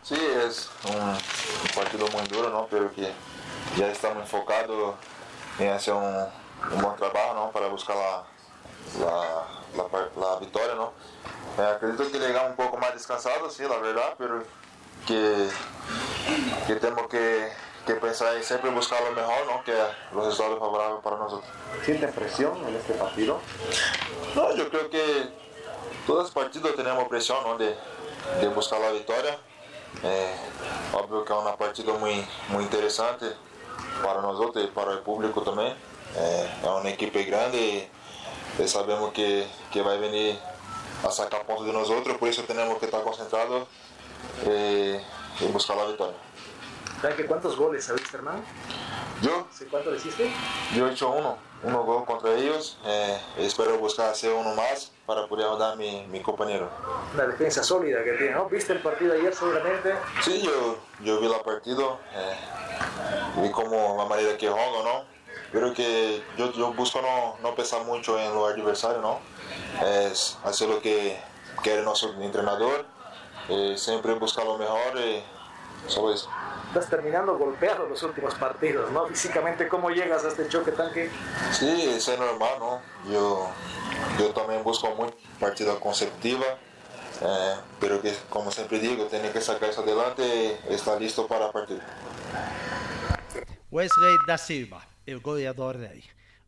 Sí, 0.02 0.16
es 0.16 0.70
un, 0.84 1.18
partido 1.74 2.08
muy 2.08 2.26
duro, 2.26 2.50
¿no? 2.50 2.66
Pero 2.70 2.92
que 2.92 3.12
ya 3.76 3.88
estamos 3.88 4.22
enfocados 4.22 4.94
en 5.58 5.70
hacer 5.70 5.94
un, 5.94 6.04
un 6.72 6.82
buen 6.82 6.96
trabajo, 6.96 7.34
¿no? 7.34 7.50
Para 7.50 7.68
buscar 7.68 7.96
la, 7.96 8.24
la, 8.98 10.10
la, 10.16 10.36
victoria, 10.40 10.74
¿no? 10.74 10.92
Eh, 11.58 11.66
acredito 11.76 12.10
que 12.10 12.18
llegamos 12.18 12.50
un 12.50 12.56
poco 12.56 12.78
más 12.78 12.94
descansados, 12.94 13.54
sí, 13.54 13.62
la 13.62 13.76
verdad, 13.76 14.14
pero 14.18 14.42
que, 15.06 15.48
que 16.66 16.74
tenemos 16.76 17.06
que, 17.08 17.52
que 17.86 17.94
pensar 17.94 18.34
en 18.36 18.42
siempre 18.42 18.70
buscar 18.70 19.02
lo 19.02 19.12
mejor, 19.12 19.46
¿no? 19.46 19.62
Que 19.64 19.74
los 20.12 20.26
resultados 20.26 20.58
favorables 20.58 21.02
para 21.02 21.16
nosotros. 21.16 21.50
¿Sienten 21.84 22.12
presión 22.12 22.56
en 22.66 22.76
este 22.76 22.94
partido? 22.94 23.40
No, 24.34 24.54
yo 24.56 24.68
creo 24.70 24.88
que 24.90 25.28
todos 26.06 26.24
los 26.24 26.30
partidos 26.32 26.74
tenemos 26.74 27.06
presión 27.08 27.38
¿no? 27.44 27.58
de, 27.58 27.76
de 28.40 28.48
buscar 28.48 28.80
la 28.80 28.90
victoria. 28.90 29.38
Eh, 30.02 30.34
obvio 30.92 31.24
que 31.24 31.32
es 31.32 31.38
una 31.38 31.56
partida 31.56 31.92
muy, 31.94 32.24
muy 32.48 32.64
interesante 32.64 33.26
para 34.02 34.22
nosotros 34.22 34.64
y 34.64 34.68
para 34.68 34.92
el 34.92 35.00
público 35.00 35.42
también. 35.42 35.74
Eh, 36.16 36.50
es 36.62 36.68
una 36.68 36.90
equipo 36.90 37.18
grande 37.26 37.88
y 38.58 38.68
sabemos 38.68 39.12
que, 39.12 39.46
que 39.72 39.82
va 39.82 39.92
a 39.92 39.96
venir 39.96 40.38
a 41.06 41.10
sacar 41.10 41.46
puntos 41.46 41.66
de 41.66 41.72
nosotros, 41.72 42.18
por 42.18 42.28
eso 42.28 42.42
tenemos 42.42 42.78
que 42.78 42.86
estar 42.86 43.02
concentrados 43.02 43.66
eh, 44.44 45.02
y 45.40 45.44
buscar 45.46 45.76
la 45.76 45.86
victoria. 45.86 46.16
Frankie, 47.00 47.24
¿cuántos 47.24 47.56
goles 47.56 47.88
a 47.88 47.94
Wisterman? 47.94 48.44
Yo, 49.22 49.46
¿Sí, 49.50 49.64
¿Cuánto 49.70 49.90
le 49.90 49.96
hiciste? 49.96 50.30
yo 50.74 50.88
he 50.88 50.92
hecho 50.92 51.10
uno, 51.10 51.36
uno 51.62 51.82
gol 51.84 52.04
contra 52.04 52.32
ellos. 52.34 52.78
eh, 52.84 53.18
espero 53.38 53.78
buscar 53.78 54.10
hacer 54.10 54.32
uno 54.32 54.54
más 54.54 54.92
para 55.06 55.26
poder 55.26 55.46
ayudar 55.46 55.72
a 55.72 55.76
mi, 55.76 56.06
mi 56.06 56.20
compañero. 56.22 56.68
Una 57.14 57.26
defensa 57.26 57.62
sólida 57.62 58.02
que 58.04 58.12
tiene, 58.12 58.32
¿no? 58.32 58.48
¿Viste 58.48 58.72
el 58.72 58.80
partido 58.80 59.12
ayer 59.14 59.34
seguramente? 59.34 59.94
Sí, 60.22 60.42
yo, 60.42 60.78
yo 61.02 61.20
vi 61.20 61.28
la 61.28 61.42
partido, 61.42 61.98
eh, 62.14 62.36
vi 63.42 63.50
como 63.50 63.96
la 63.98 64.04
manera 64.04 64.36
que 64.36 64.48
juega, 64.48 64.82
¿no? 64.84 65.04
Pero 65.52 65.74
que 65.74 66.22
yo, 66.36 66.52
yo 66.52 66.72
busco 66.72 67.02
no, 67.02 67.36
no 67.42 67.54
pensar 67.54 67.84
mucho 67.84 68.18
en 68.18 68.32
lo 68.34 68.46
adversario, 68.46 69.00
¿no? 69.00 69.18
Es 69.84 70.38
hacer 70.44 70.68
lo 70.68 70.80
que 70.80 71.20
quiere 71.62 71.82
nuestro 71.82 72.10
entrenador, 72.22 72.86
eh, 73.48 73.74
siempre 73.76 74.14
buscar 74.14 74.44
lo 74.46 74.56
mejor 74.56 74.96
y 74.96 75.22
eso. 75.86 76.28
Estás 76.68 76.88
terminando 76.88 77.36
golpeado 77.36 77.86
los 77.86 78.02
últimos 78.02 78.34
partidos, 78.34 78.90
¿no? 78.92 79.06
Físicamente, 79.06 79.68
¿cómo 79.68 79.90
llegas 79.90 80.24
a 80.24 80.28
este 80.28 80.48
choque 80.48 80.70
tanque? 80.72 81.10
Sí, 81.52 81.90
es 81.96 82.08
normal, 82.18 82.58
¿no? 82.60 82.80
Yo, 83.10 83.50
yo 84.18 84.30
también 84.30 84.62
busco 84.62 84.94
muy 84.94 85.08
partida 85.40 85.74
consecutiva, 85.80 86.46
eh, 87.22 87.54
pero 87.80 88.00
que 88.00 88.14
como 88.28 88.52
siempre 88.52 88.78
digo, 88.78 89.06
tiene 89.06 89.30
que 89.30 89.40
sacar 89.40 89.70
eso 89.70 89.82
adelante 89.82 90.58
y 90.68 90.72
estar 90.72 91.00
listo 91.00 91.26
para 91.26 91.50
partir. 91.50 91.80
Wesley 93.70 94.16
da 94.26 94.38
Silva, 94.38 94.86
el 95.06 95.20
goleador 95.20 95.78
de 95.78 95.88
ahí. 95.88 96.04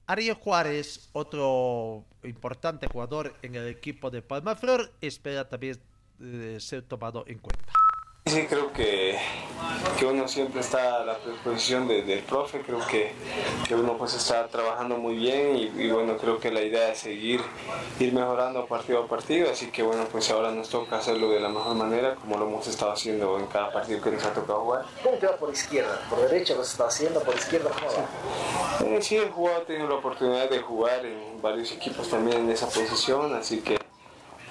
Ariel 0.07 0.35
Juárez, 0.35 1.09
otro 1.13 2.05
importante 2.23 2.87
jugador 2.87 3.35
en 3.43 3.55
el 3.55 3.69
equipo 3.69 4.11
de 4.11 4.23
Palmaflor, 4.23 4.93
espera 5.01 5.49
también 5.49 5.81
eh, 6.21 6.59
ser 6.61 6.83
tomado 6.83 7.25
en 7.27 7.39
cuenta. 7.39 7.73
Sí, 8.27 8.47
creo 8.49 8.73
que, 8.73 8.92
que 9.99 10.07
uno 10.07 10.27
siempre 10.29 10.61
está 10.61 11.01
a 11.01 11.05
la 11.05 11.17
predisposición 11.19 11.87
de- 11.89 12.03
del 12.03 12.21
profe, 12.21 12.61
creo 12.63 12.81
que, 12.87 13.13
que 13.67 13.75
uno 13.75 13.97
pues 13.97 14.15
está 14.15 14.47
trabajando 14.49 14.97
muy 14.97 15.17
bien 15.17 15.57
y, 15.57 15.63
y 15.83 15.91
bueno, 15.91 16.17
creo 16.17 16.39
que 16.39 16.51
la 16.51 16.61
idea 16.63 16.93
es 16.93 16.99
seguir, 16.99 17.41
ir 18.01 18.13
mejorando 18.13 18.67
partido 18.67 19.05
a 19.05 19.07
partido, 19.07 19.51
así 19.51 19.67
que 19.71 19.83
bueno, 19.83 20.05
pues 20.11 20.31
ahora 20.31 20.51
nos 20.51 20.69
toca 20.69 20.99
hacerlo 20.99 21.31
de 21.31 21.41
la 21.41 21.49
mejor 21.49 21.75
manera 21.75 22.15
como 22.17 22.39
lo 22.39 22.47
hemos 22.47 22.67
estado 22.67 22.93
haciendo 22.93 23.39
en 23.39 23.47
cada 23.47 23.73
partido 23.73 24.01
que 24.01 24.11
nos 24.11 24.25
ha 24.25 24.33
tocado 24.33 24.61
jugar. 24.61 24.85
¿Cómo 25.03 25.17
te 25.17 25.27
va 25.27 25.37
por 25.37 25.53
izquierda? 25.53 26.01
¿Por 26.09 26.21
derecha 26.29 26.55
lo 26.55 26.63
está 26.63 26.87
haciendo? 26.87 27.21
¿Por 27.21 27.35
izquierda 27.35 27.71
cómo 27.71 27.91
va? 27.93 28.87
Eh, 28.87 29.03
sí, 29.03 29.17
he 29.17 29.29
jugado, 29.29 29.63
he 29.63 29.65
tenido 29.65 29.89
la 29.89 29.95
oportunidad 29.97 30.49
de 30.51 30.59
jugar 30.61 31.05
en 31.05 31.41
varios 31.43 31.71
equipos 31.73 32.09
también 32.09 32.39
en 32.39 32.51
esa 32.51 32.67
posición, 32.67 33.35
así 33.35 33.61
que 33.61 33.77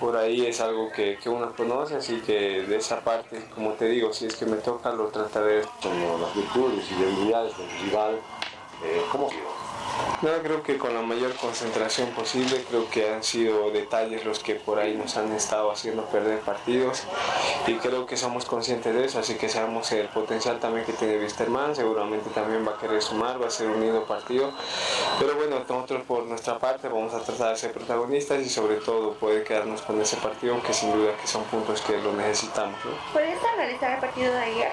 por 0.01 0.17
ahí 0.17 0.47
es 0.47 0.59
algo 0.59 0.91
que, 0.91 1.17
que 1.21 1.29
uno 1.29 1.53
conoce, 1.55 1.95
así 1.95 2.21
que 2.21 2.63
de 2.63 2.77
esa 2.77 3.01
parte, 3.01 3.39
como 3.53 3.73
te 3.73 3.85
digo, 3.85 4.11
si 4.11 4.25
es 4.25 4.35
que 4.35 4.47
me 4.47 4.57
toca, 4.57 4.91
lo 4.91 5.09
trataré. 5.09 5.61
Como 5.81 6.17
las 6.17 6.35
virtudes 6.35 6.91
y 6.91 6.95
debilidades 6.95 7.55
del 7.55 7.69
rival, 7.83 8.15
eh, 8.83 9.01
¿cómo 9.11 9.29
No, 10.21 10.29
creo 10.43 10.61
que 10.61 10.77
con 10.77 10.93
la 10.93 11.01
mayor 11.01 11.33
concentración 11.35 12.09
posible, 12.11 12.63
creo 12.69 12.87
que 12.91 13.11
han 13.11 13.23
sido 13.23 13.71
detalles 13.71 14.23
los 14.23 14.37
que 14.37 14.53
por 14.53 14.77
ahí 14.77 14.93
nos 14.93 15.17
han 15.17 15.31
estado 15.31 15.71
haciendo 15.71 16.05
perder 16.05 16.41
partidos 16.41 17.03
y 17.65 17.73
creo 17.75 18.05
que 18.05 18.15
somos 18.15 18.45
conscientes 18.45 18.93
de 18.93 19.05
eso, 19.05 19.17
así 19.17 19.33
que 19.33 19.49
sabemos 19.49 19.91
el 19.91 20.07
potencial 20.09 20.59
también 20.59 20.85
que 20.85 20.93
tiene 20.93 21.17
Wisterman, 21.17 21.75
seguramente 21.75 22.29
también 22.29 22.67
va 22.67 22.73
a 22.75 22.77
querer 22.77 23.01
sumar, 23.01 23.41
va 23.41 23.47
a 23.47 23.49
ser 23.49 23.67
un 23.67 23.81
lindo 23.81 24.05
partido, 24.05 24.51
pero 25.19 25.35
bueno, 25.35 25.63
nosotros 25.67 26.03
por 26.03 26.23
nuestra 26.25 26.59
parte 26.59 26.87
vamos 26.87 27.15
a 27.15 27.21
tratar 27.21 27.53
de 27.53 27.57
ser 27.57 27.71
protagonistas 27.71 28.41
y 28.41 28.49
sobre 28.49 28.75
todo 28.75 29.13
poder 29.13 29.43
quedarnos 29.43 29.81
con 29.81 29.99
ese 29.99 30.17
partido 30.17 30.61
que 30.61 30.73
sin 30.73 30.93
duda 30.93 31.17
que 31.19 31.25
son 31.25 31.43
puntos 31.45 31.81
que 31.81 31.97
lo 31.97 32.13
necesitamos. 32.13 32.77
¿no? 32.85 32.91
¿Puedes 33.11 33.39
analizar 33.55 33.93
el 33.93 33.99
partido 33.99 34.31
de 34.31 34.39
ayer? 34.39 34.71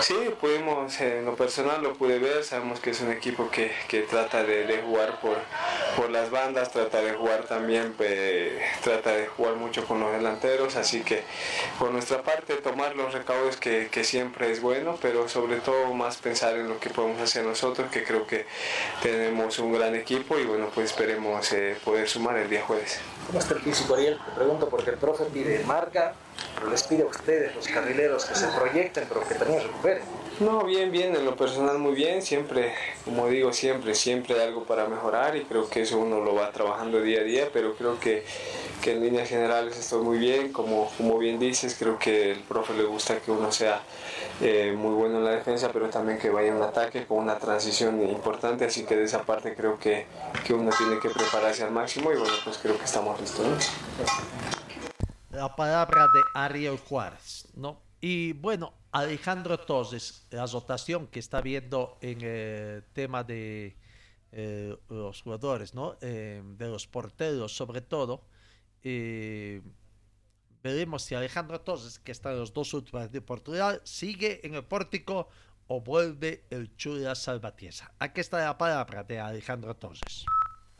Sí, 0.00 0.14
pudimos, 0.40 1.00
en 1.00 1.24
lo 1.24 1.34
personal 1.34 1.82
lo 1.82 1.94
pude 1.94 2.18
ver, 2.18 2.44
sabemos 2.44 2.78
que 2.78 2.90
es 2.90 3.00
un 3.00 3.10
equipo 3.10 3.50
que, 3.50 3.72
que 3.88 4.02
trata 4.02 4.42
de, 4.42 4.43
de, 4.46 4.82
jugar 4.82 5.20
por, 5.20 5.36
por 5.96 6.10
las 6.10 6.30
bandas, 6.30 6.70
trata 6.70 7.00
de 7.00 7.12
jugar 7.14 7.44
también, 7.44 7.94
eh, 8.00 8.60
trata 8.82 9.12
de 9.12 9.26
jugar 9.26 9.54
mucho 9.56 9.84
con 9.86 10.00
los 10.00 10.12
delanteros, 10.12 10.76
así 10.76 11.02
que 11.02 11.22
por 11.78 11.90
nuestra 11.90 12.22
parte 12.22 12.54
tomar 12.56 12.96
los 12.96 13.12
recaudos 13.12 13.56
que, 13.56 13.88
que, 13.90 14.04
siempre 14.04 14.50
es 14.50 14.60
bueno, 14.60 14.98
pero 15.00 15.28
sobre 15.28 15.56
todo 15.56 15.92
más 15.94 16.16
pensar 16.18 16.54
en 16.56 16.68
lo 16.68 16.78
que 16.78 16.90
podemos 16.90 17.20
hacer 17.20 17.44
nosotros, 17.44 17.90
que 17.90 18.04
creo 18.04 18.26
que 18.26 18.46
tenemos 19.02 19.58
un 19.58 19.72
gran 19.72 19.94
equipo 19.94 20.38
y 20.38 20.44
bueno, 20.44 20.70
pues 20.74 20.90
esperemos 20.90 21.52
eh, 21.52 21.76
poder 21.84 22.08
sumar 22.08 22.36
el 22.36 22.50
día 22.50 22.62
jueves. 22.62 22.98
¿Cómo 23.26 23.38
está 23.38 23.54
el 23.54 23.60
físico, 23.60 23.94
Ariel? 23.94 24.18
Te 24.24 24.32
pregunto 24.32 24.68
porque 24.68 24.90
el 24.90 24.96
profe 24.96 25.24
pide 25.24 25.64
marca, 25.64 26.14
pero 26.54 26.70
les 26.70 26.82
pide 26.82 27.02
a 27.02 27.06
ustedes, 27.06 27.54
los 27.54 27.68
carrileros, 27.68 28.24
que 28.26 28.34
se 28.34 28.46
proyecten, 28.48 29.06
pero 29.08 29.26
que 29.26 29.34
también 29.34 29.62
recuperen. 29.62 30.02
No, 30.40 30.64
bien, 30.64 30.90
bien, 30.90 31.14
en 31.14 31.24
lo 31.24 31.36
personal 31.36 31.78
muy 31.78 31.94
bien, 31.94 32.20
siempre, 32.20 32.74
como 33.04 33.28
digo, 33.28 33.52
siempre, 33.52 33.94
siempre 33.94 34.34
hay 34.34 34.48
algo 34.48 34.64
para 34.64 34.88
mejorar 34.88 35.36
y 35.36 35.44
creo 35.44 35.68
que 35.68 35.82
eso 35.82 35.96
uno 35.98 36.20
lo 36.20 36.34
va 36.34 36.50
trabajando 36.50 37.00
día 37.00 37.20
a 37.20 37.22
día, 37.22 37.48
pero 37.52 37.76
creo 37.76 38.00
que, 38.00 38.24
que 38.82 38.92
en 38.92 39.02
líneas 39.02 39.28
generales 39.28 39.78
estoy 39.78 40.02
muy 40.02 40.18
bien, 40.18 40.52
como, 40.52 40.90
como 40.96 41.18
bien 41.18 41.38
dices, 41.38 41.76
creo 41.78 42.00
que 42.00 42.32
el 42.32 42.40
profe 42.40 42.74
le 42.74 42.82
gusta 42.82 43.20
que 43.20 43.30
uno 43.30 43.52
sea 43.52 43.80
eh, 44.40 44.74
muy 44.76 44.92
bueno 44.94 45.18
en 45.18 45.24
la 45.24 45.30
defensa, 45.30 45.70
pero 45.72 45.88
también 45.88 46.18
que 46.18 46.30
vaya 46.30 46.48
en 46.48 46.60
ataque 46.60 47.06
con 47.06 47.18
una 47.18 47.38
transición 47.38 48.02
importante, 48.02 48.64
así 48.64 48.84
que 48.84 48.96
de 48.96 49.04
esa 49.04 49.22
parte 49.22 49.54
creo 49.54 49.78
que, 49.78 50.06
que 50.44 50.52
uno 50.52 50.70
tiene 50.76 50.98
que 50.98 51.10
prepararse 51.10 51.62
al 51.62 51.70
máximo 51.70 52.10
y 52.12 52.16
bueno, 52.16 52.34
pues 52.42 52.58
creo 52.58 52.76
que 52.76 52.84
estamos 52.84 53.20
listos. 53.20 53.46
¿no? 53.46 53.56
La 55.30 55.54
palabra 55.54 56.08
de 56.08 56.20
Ariel 56.34 56.78
Juárez, 56.88 57.46
¿no? 57.54 57.84
Y 58.06 58.34
bueno, 58.34 58.74
Alejandro 58.92 59.58
Toses, 59.58 60.26
la 60.28 60.44
rotación 60.44 61.06
que 61.06 61.20
está 61.20 61.40
viendo 61.40 61.96
en 62.02 62.20
el 62.20 62.84
tema 62.92 63.24
de 63.24 63.78
eh, 64.30 64.76
los 64.90 65.22
jugadores, 65.22 65.72
¿no? 65.72 65.96
Eh, 66.02 66.42
de 66.44 66.68
los 66.68 66.86
porteros 66.86 67.56
sobre 67.56 67.80
todo. 67.80 68.26
Eh, 68.82 69.62
veremos 70.62 71.02
si 71.02 71.14
Alejandro 71.14 71.62
Toses, 71.62 71.98
que 71.98 72.12
está 72.12 72.32
en 72.32 72.40
los 72.40 72.52
dos 72.52 72.74
últimos 72.74 73.10
de 73.10 73.22
Portugal, 73.22 73.80
sigue 73.84 74.46
en 74.46 74.54
el 74.54 74.64
pórtico 74.64 75.30
o 75.66 75.80
vuelve 75.80 76.44
el 76.50 76.76
Chula 76.76 77.14
Salvatierra. 77.14 77.90
Aquí 78.00 78.20
está 78.20 78.44
la 78.44 78.58
palabra 78.58 79.02
de 79.02 79.18
Alejandro 79.18 79.76
Toses. 79.76 80.26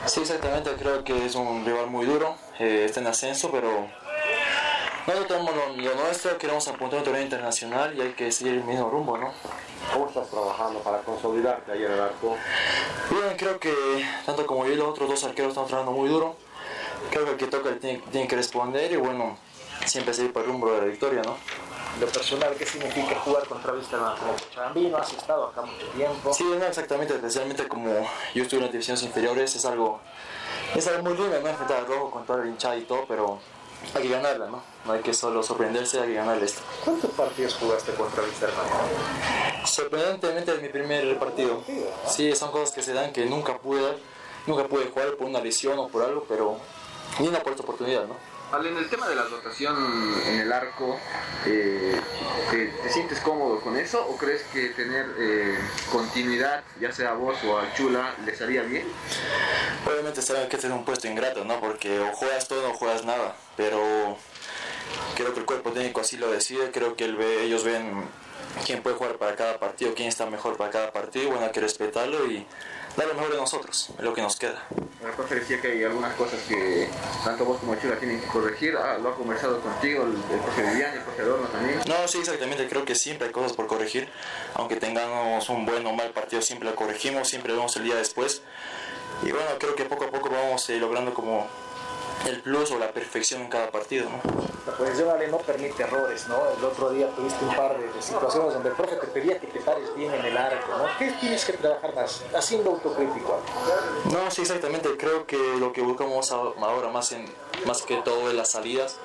Sí, 0.05 0.20
exactamente, 0.20 0.75
creo 0.79 1.03
que 1.03 1.25
es 1.25 1.35
un 1.37 1.64
rival 1.64 1.89
muy 1.89 2.05
duro, 2.05 2.37
está 2.59 3.01
en 3.01 3.07
ascenso, 3.07 3.51
pero 3.51 3.89
nosotros 5.07 5.27
tenemos 5.29 5.55
lo, 5.55 5.77
lo, 5.77 5.95
nuestro, 6.03 6.39
queremos 6.39 6.67
apuntar 6.69 6.97
a 6.97 6.99
un 6.99 7.05
torneo 7.05 7.23
internacional 7.23 7.95
y 7.97 8.01
hay 8.01 8.13
que 8.13 8.33
seguir 8.33 8.55
el 8.55 8.65
mismo 8.65 8.89
rumbo, 8.89 9.19
¿no? 9.19 9.33
¿Cómo 9.93 10.09
estás 10.09 10.29
trabajando 10.31 10.81
para 10.81 10.99
consolidarte 11.03 11.73
ahí 11.73 11.85
en 11.85 11.93
el 11.93 12.01
arco? 12.01 12.37
Bien, 13.11 13.37
creo 13.37 13.59
que 13.59 13.75
tanto 14.25 14.47
como 14.47 14.65
yo 14.67 14.73
y 14.73 14.77
los 14.77 14.89
otros 14.89 15.09
dos 15.09 15.25
arqueros 15.25 15.51
estamos 15.51 15.69
trabajando 15.69 15.99
muy 15.99 16.09
duro. 16.09 16.37
Creo 17.11 17.25
que 17.27 17.31
el 17.33 17.37
que 17.37 17.47
toca 17.49 17.75
tiene, 17.79 18.03
tiene 18.11 18.27
que 18.27 18.37
responder 18.37 18.93
y 18.93 18.97
bueno, 18.97 19.37
siempre 19.85 20.15
seguir 20.15 20.33
por 20.33 20.43
el 20.43 20.49
rumbo 20.49 20.73
de 20.73 20.79
la 20.79 20.85
victoria, 20.87 21.23
¿no? 21.23 21.37
Lo 22.01 22.07
personal, 22.07 22.55
¿qué 22.59 22.67
significa 22.67 23.15
jugar 23.21 23.47
contra 23.47 23.73
Wisterman 23.73 24.17
como 24.17 24.33
Cochabambino? 24.33 24.97
¿Has 24.97 25.13
estado 25.13 25.49
acá 25.49 25.63
mucho 25.63 25.87
tiempo? 25.95 26.33
Sí, 26.33 26.45
no, 26.45 26.65
exactamente, 26.65 27.15
especialmente 27.15 27.69
como 27.69 28.09
yo 28.35 28.43
estuve 28.43 28.59
en 28.59 28.65
las 28.65 28.73
divisiones 28.73 29.03
inferiores, 29.05 29.55
es 29.55 29.65
algo, 29.65 30.01
es 30.75 30.87
algo 30.89 31.03
muy 31.05 31.17
lindo, 31.17 31.39
¿no? 31.41 31.49
Enfrentar 31.49 31.79
al 31.79 31.87
rojo 31.87 32.11
con 32.11 32.27
todo 32.27 32.43
el 32.43 32.49
hinchado 32.49 32.77
y 32.77 32.83
todo, 32.83 33.05
pero 33.07 33.39
hay 33.95 34.03
que 34.03 34.09
ganarla, 34.09 34.47
¿no? 34.47 34.62
No 34.85 34.93
hay 34.93 35.01
que 35.01 35.14
solo 35.14 35.43
sorprenderse, 35.43 36.01
hay 36.01 36.09
que 36.09 36.14
ganarle 36.14 36.45
esto. 36.45 36.61
¿Cuántos 36.85 37.11
partidos 37.12 37.55
jugaste 37.55 37.93
contra 37.95 38.22
Wisterman? 38.22 38.66
Sorprendentemente 39.64 40.55
es 40.55 40.62
mi 40.62 40.68
primer 40.68 41.18
partido. 41.18 41.62
Sí, 42.09 42.35
son 42.35 42.51
cosas 42.51 42.72
que 42.72 42.82
se 42.82 42.93
dan 42.93 43.12
que 43.12 43.26
nunca 43.26 43.59
pude, 43.59 43.99
nunca 44.47 44.66
pude 44.66 44.87
jugar 44.87 45.16
por 45.16 45.26
una 45.26 45.41
lesión 45.41 45.78
o 45.78 45.89
por 45.89 46.03
algo, 46.03 46.24
pero 46.28 46.59
ni 47.18 47.28
una 47.28 47.41
por 47.41 47.53
esta 47.53 47.62
oportunidad, 47.62 48.07
¿no? 48.07 48.16
En 48.53 48.77
el 48.77 48.89
tema 48.89 49.09
de 49.09 49.17
la 49.17 49.25
rotación 49.25 49.77
en 50.29 50.39
el 50.39 50.53
arco, 50.53 51.01
eh, 51.45 52.01
¿te, 52.53 52.67
¿te, 52.69 52.89
sientes 52.89 53.19
cómodo 53.19 53.61
con 53.61 53.77
eso 53.77 54.07
o 54.07 54.17
crees 54.17 54.43
que 54.45 54.69
tener 54.69 55.07
eh, 55.19 55.59
continuidad, 55.91 56.63
ya 56.81 56.93
sea 56.93 57.11
a 57.11 57.15
vos 57.15 57.37
o 57.45 57.59
a 57.59 57.75
Chula, 57.75 58.15
les 58.25 58.41
haría 58.41 58.63
bien? 58.63 58.87
Obviamente 59.85 60.23
saben 60.23 60.49
que 60.49 60.55
este 60.55 60.69
es 60.69 60.73
un 60.73 60.85
puesto 60.85 61.09
ingrato, 61.09 61.45
¿no? 61.45 61.59
Porque 61.59 61.99
o 61.99 62.13
juegas 62.13 62.47
todo 62.47 62.71
o 62.71 62.75
juegas 62.75 63.05
nada, 63.05 63.35
pero 63.57 64.17
creo 65.17 65.35
que 65.35 65.41
el 65.41 65.47
cuerpo 65.47 65.73
técnico 65.73 66.01
así 66.01 66.17
lo 66.17 66.31
decide, 66.31 66.71
creo 66.71 66.95
que 66.95 67.07
ellos 67.43 67.65
ven 67.65 68.05
quién 68.65 68.83
puede 68.83 68.95
jugar 68.97 69.17
para 69.17 69.35
cada 69.35 69.59
partido, 69.59 69.95
quién 69.95 70.09
está 70.09 70.27
mejor 70.27 70.57
para 70.57 70.71
cada 70.71 70.93
partido, 70.93 71.31
bueno, 71.31 71.47
hay 71.47 71.53
que 71.53 71.61
respetarlo 71.61 72.27
y 72.31 72.47
dar 72.97 73.07
lo 73.09 73.15
mejor 73.15 73.33
de 73.33 73.37
nosotros, 73.39 73.91
es 73.97 74.05
lo 74.05 74.15
que 74.15 74.23
nos 74.23 74.37
queda. 74.37 74.63
El 75.05 75.11
profe 75.13 75.37
decía 75.37 75.61
que 75.61 75.73
hay 75.73 75.85
algunas 75.85 76.15
cosas 76.15 76.41
que 76.49 76.89
tanto 77.25 77.45
vos 77.45 77.59
como 77.59 77.75
Chula 77.77 77.99
tienen 77.99 78.21
que 78.21 78.27
corregir, 78.27 78.77
ah, 78.77 78.99
lo 78.99 79.11
ha 79.11 79.15
conversado 79.17 79.61
contigo, 79.61 80.05
el, 80.05 80.13
el 80.35 80.41
profe 80.41 80.63
Vivian, 80.63 80.95
el 80.95 81.03
profe 81.03 81.23
Adorno 81.23 81.47
también. 81.49 81.81
No, 81.87 82.09
sí, 82.09 82.19
exactamente, 82.19 82.69
creo 82.69 82.85
que 82.85 82.95
siempre 82.95 83.27
hay 83.27 83.33
cosas 83.33 83.53
por 83.53 83.67
corregir, 83.67 84.09
aunque 84.55 84.77
tengamos 84.77 85.49
un 85.49 85.67
buen 85.67 85.87
o 85.87 85.93
mal 85.93 86.11
partido, 86.11 86.41
siempre 86.43 86.69
lo 86.69 86.77
corregimos, 86.77 87.29
siempre 87.29 87.53
vemos 87.53 87.77
el 87.77 87.85
día 87.85 87.97
después. 87.97 88.43
Y 89.23 89.31
bueno, 89.31 89.49
creo 89.59 89.75
que 89.75 89.85
poco 89.85 90.05
a 90.05 90.11
poco 90.11 90.31
vamos 90.31 90.69
eh, 90.71 90.79
logrando 90.79 91.15
como 91.15 91.47
el 92.27 92.41
plus 92.41 92.71
o 92.71 92.79
la 92.79 92.93
perfección 92.93 93.43
en 93.43 93.49
cada 93.49 93.71
partido. 93.71 94.09
¿no? 94.11 94.54
La 94.67 94.73
posición 94.73 95.11
Ale 95.11 95.29
no 95.29 95.39
permite 95.39 95.83
errores, 95.83 96.27
¿no? 96.27 96.37
El 96.57 96.65
otro 96.65 96.91
día 96.91 97.09
tuviste 97.15 97.45
un 97.45 97.55
par 97.55 97.79
de, 97.79 98.03
situaciones 98.03 98.55
donde 98.55 98.71
el 98.71 98.75
profe 98.75 98.97
te 98.97 99.07
pedía 99.09 99.39
que 99.39 99.47
te 99.47 99.61
pares 99.61 99.95
bien 99.95 100.12
en 100.15 100.25
el 100.25 100.37
arco, 100.37 100.79
¿no? 100.79 100.85
¿Qué 100.99 101.12
tienes 101.21 101.45
que 101.45 101.53
trabajar 101.53 101.95
más? 101.95 102.23
Haciendo 102.35 102.71
autocrítico. 102.71 103.41
No, 104.11 104.31
sí, 104.31 104.41
exactamente. 104.41 104.97
Creo 104.97 105.27
que 105.27 105.37
lo 105.59 105.73
que 105.73 105.83
buscamos 105.83 106.33
ahora 106.33 106.89
más, 106.89 107.12
en, 107.12 107.27
más 107.67 107.83
que 107.83 107.97
todo 107.97 108.31
en 108.31 108.39
las 108.39 108.53
salidas, 108.53 108.97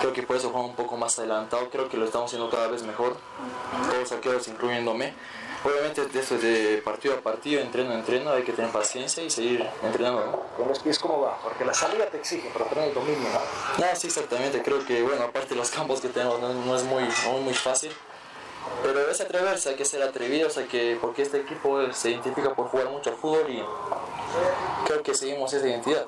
creo 0.00 0.12
que 0.12 0.22
por 0.22 0.36
eso 0.36 0.50
jugamos 0.50 0.70
un 0.70 0.76
poco 0.76 0.98
más 0.98 1.18
adelantado, 1.18 1.70
creo 1.70 1.88
que 1.88 1.96
lo 1.96 2.04
estamos 2.04 2.30
haciendo 2.30 2.50
cada 2.50 2.68
vez 2.68 2.82
mejor, 2.82 3.16
todos 3.90 4.12
arqueros 4.12 4.46
incluyéndome. 4.48 5.14
Obviamente 5.64 6.02
esto 6.02 6.36
es 6.36 6.42
de 6.42 6.80
partido 6.84 7.14
a 7.14 7.20
partido, 7.20 7.60
entreno 7.60 7.90
a 7.90 7.94
entreno, 7.94 8.30
hay 8.30 8.44
que 8.44 8.52
tener 8.52 8.70
paciencia 8.70 9.22
y 9.24 9.30
seguir 9.30 9.68
entrenando. 9.82 10.24
¿no? 10.24 10.56
¿Con 10.56 10.68
los 10.68 10.78
pies 10.78 10.98
cómo 10.98 11.20
va? 11.20 11.36
Porque 11.42 11.64
la 11.64 11.74
salida 11.74 12.06
te 12.06 12.18
exige, 12.18 12.48
pero 12.52 12.64
tener 12.66 12.88
el 12.88 12.94
dominio, 12.94 13.28
¿no? 13.28 13.84
No, 13.84 13.96
sí, 13.96 14.06
exactamente. 14.06 14.62
Creo 14.62 14.84
que, 14.86 15.02
bueno, 15.02 15.24
aparte 15.24 15.50
de 15.50 15.56
los 15.56 15.70
campos 15.70 16.00
que 16.00 16.08
tenemos, 16.08 16.40
no, 16.40 16.54
no 16.54 16.76
es 16.76 16.84
muy, 16.84 17.02
es 17.02 17.42
muy 17.42 17.54
fácil. 17.54 17.90
Pero 18.82 19.10
es 19.10 19.20
atreverse, 19.20 19.70
hay 19.70 19.74
que 19.74 19.84
ser 19.84 20.02
atrevidos, 20.02 20.56
hay 20.58 20.66
que, 20.66 20.98
porque 21.00 21.22
este 21.22 21.38
equipo 21.38 21.80
se 21.92 22.10
identifica 22.10 22.54
por 22.54 22.68
jugar 22.68 22.90
mucho 22.90 23.10
al 23.10 23.16
fútbol 23.16 23.50
y 23.50 23.62
creo 24.86 25.02
que 25.02 25.14
seguimos 25.14 25.52
esa 25.52 25.66
identidad. 25.66 26.06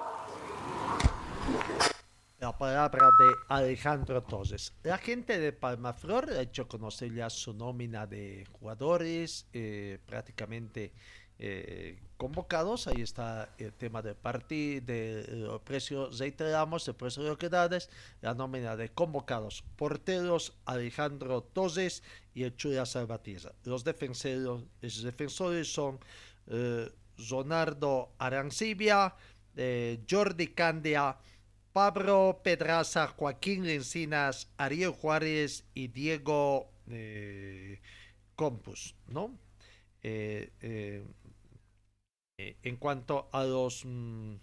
La 2.40 2.56
palabra 2.56 3.10
de 3.18 3.34
Alejandro 3.48 4.22
Torres. 4.22 4.72
La 4.82 4.96
gente 4.96 5.38
de 5.38 5.52
Palmaflor 5.52 6.30
ha 6.30 6.40
hecho 6.40 6.66
conocer 6.66 7.12
ya 7.12 7.28
su 7.28 7.52
nómina 7.52 8.06
de 8.06 8.46
jugadores 8.52 9.46
eh, 9.52 9.98
prácticamente 10.06 10.90
eh, 11.38 12.00
convocados. 12.16 12.86
Ahí 12.86 13.02
está 13.02 13.50
el 13.58 13.74
tema 13.74 14.00
del 14.00 14.14
partido, 14.14 14.86
del 14.86 15.60
precio, 15.64 16.08
reiteramos, 16.18 16.88
el 16.88 16.94
precio 16.94 17.22
de 17.24 17.28
loquedades, 17.28 17.90
la 18.22 18.32
nómina 18.32 18.74
de 18.74 18.88
convocados. 18.88 19.62
Porteros, 19.76 20.54
Alejandro 20.64 21.42
Torres 21.42 22.02
y 22.32 22.44
el 22.44 22.56
Chula 22.56 22.86
Salvatierra. 22.86 23.52
Los 23.64 23.84
defensores, 23.84 24.38
los 24.38 25.02
defensores 25.02 25.70
son 25.70 26.00
eh, 26.46 26.90
Ronaldo 27.28 28.14
Arancibia, 28.16 29.14
Jordi 30.08 30.46
Candia, 30.54 31.18
Pablo 31.72 32.40
Pedraza, 32.42 33.06
Joaquín 33.06 33.66
Encinas, 33.66 34.50
Ariel 34.56 34.90
Juárez 34.90 35.64
y 35.74 35.88
Diego 35.88 36.70
eh, 36.88 37.80
Compus, 38.34 38.96
¿no? 39.06 39.38
Eh, 40.02 40.50
eh, 40.60 41.04
en 42.62 42.76
cuanto 42.76 43.28
a 43.32 43.44
los 43.44 43.84
mmm, 43.84 44.36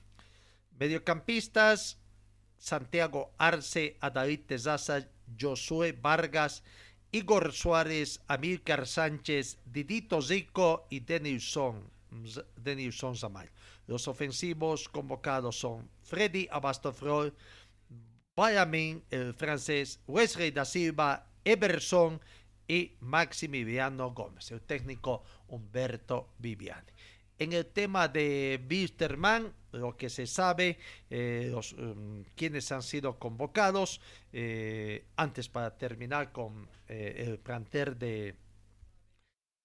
mediocampistas, 0.80 2.00
Santiago 2.58 3.34
Arce, 3.38 3.98
David 4.14 4.42
Tezaza, 4.48 5.08
Josué 5.40 5.92
Vargas, 5.92 6.64
Igor 7.12 7.52
Suárez, 7.54 8.22
Amílcar 8.28 8.88
Sánchez, 8.88 9.60
Didito 9.66 10.22
Zico 10.22 10.88
y 10.90 11.02
Denilson. 11.02 11.90
Denilson 12.56 13.16
Zamal. 13.16 13.50
Los 13.88 14.08
ofensivos 14.08 14.90
convocados 14.90 15.60
son 15.60 15.90
Freddy 16.04 16.48
Abastofrol, 16.52 17.34
Bayamin, 18.36 19.04
el 19.10 19.34
francés, 19.34 20.00
Wesley 20.06 20.52
da 20.52 20.66
Silva, 20.66 21.26
Everson 21.44 22.22
y 22.68 22.98
Maximiliano 23.00 24.12
Gómez, 24.12 24.52
el 24.52 24.62
técnico 24.62 25.24
Humberto 25.48 26.34
Viviani. 26.38 26.92
En 27.40 27.54
el 27.54 27.66
tema 27.68 28.08
de 28.08 28.60
Wisterman, 28.70 29.54
lo 29.72 29.96
que 29.96 30.10
se 30.10 30.28
sabe, 30.28 30.78
eh, 31.10 31.50
los, 31.52 31.74
um, 31.74 32.24
quienes 32.36 32.72
han 32.72 32.84
sido 32.84 33.18
convocados, 33.18 34.02
eh, 34.34 35.06
antes 35.16 35.48
para 35.48 35.78
terminar 35.78 36.32
con 36.32 36.68
eh, 36.88 37.26
el 37.28 37.40
planter 37.40 37.96
de, 37.96 38.36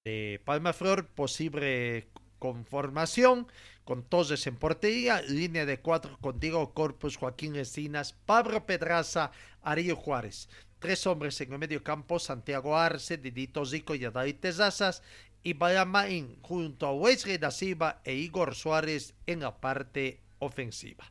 de 0.04 0.40
Palmaflor, 0.44 1.08
posible 1.08 2.08
conformación, 2.42 3.46
con 3.84 4.02
Toses 4.02 4.48
en 4.48 4.56
portería, 4.56 5.22
línea 5.22 5.64
de 5.64 5.78
cuatro 5.78 6.18
con 6.20 6.40
Diego 6.40 6.74
Corpus, 6.74 7.16
Joaquín 7.16 7.54
Encinas, 7.54 8.14
Pablo 8.14 8.66
Pedraza, 8.66 9.30
Ariel 9.62 9.94
Juárez. 9.94 10.48
Tres 10.80 11.06
hombres 11.06 11.40
en 11.40 11.52
el 11.52 11.60
medio 11.60 11.84
campo, 11.84 12.18
Santiago 12.18 12.76
Arce, 12.76 13.16
Didito 13.16 13.64
Zico 13.64 13.94
y 13.94 14.00
David 14.00 14.40
Tezazas, 14.40 15.04
y 15.44 15.52
Bayamain 15.52 16.36
junto 16.42 16.88
a 16.88 16.92
Wesley 16.92 17.38
da 17.38 17.52
Silva 17.52 18.00
e 18.02 18.14
Igor 18.14 18.56
Suárez 18.56 19.14
en 19.26 19.38
la 19.38 19.60
parte 19.60 20.18
ofensiva. 20.40 21.04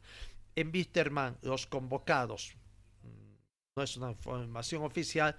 En 0.57 0.69
Wisterman, 0.73 1.37
los 1.43 1.65
convocados, 1.65 2.57
mm, 3.03 3.35
no 3.77 3.83
es 3.83 3.95
una 3.95 4.11
información 4.11 4.83
oficial, 4.83 5.37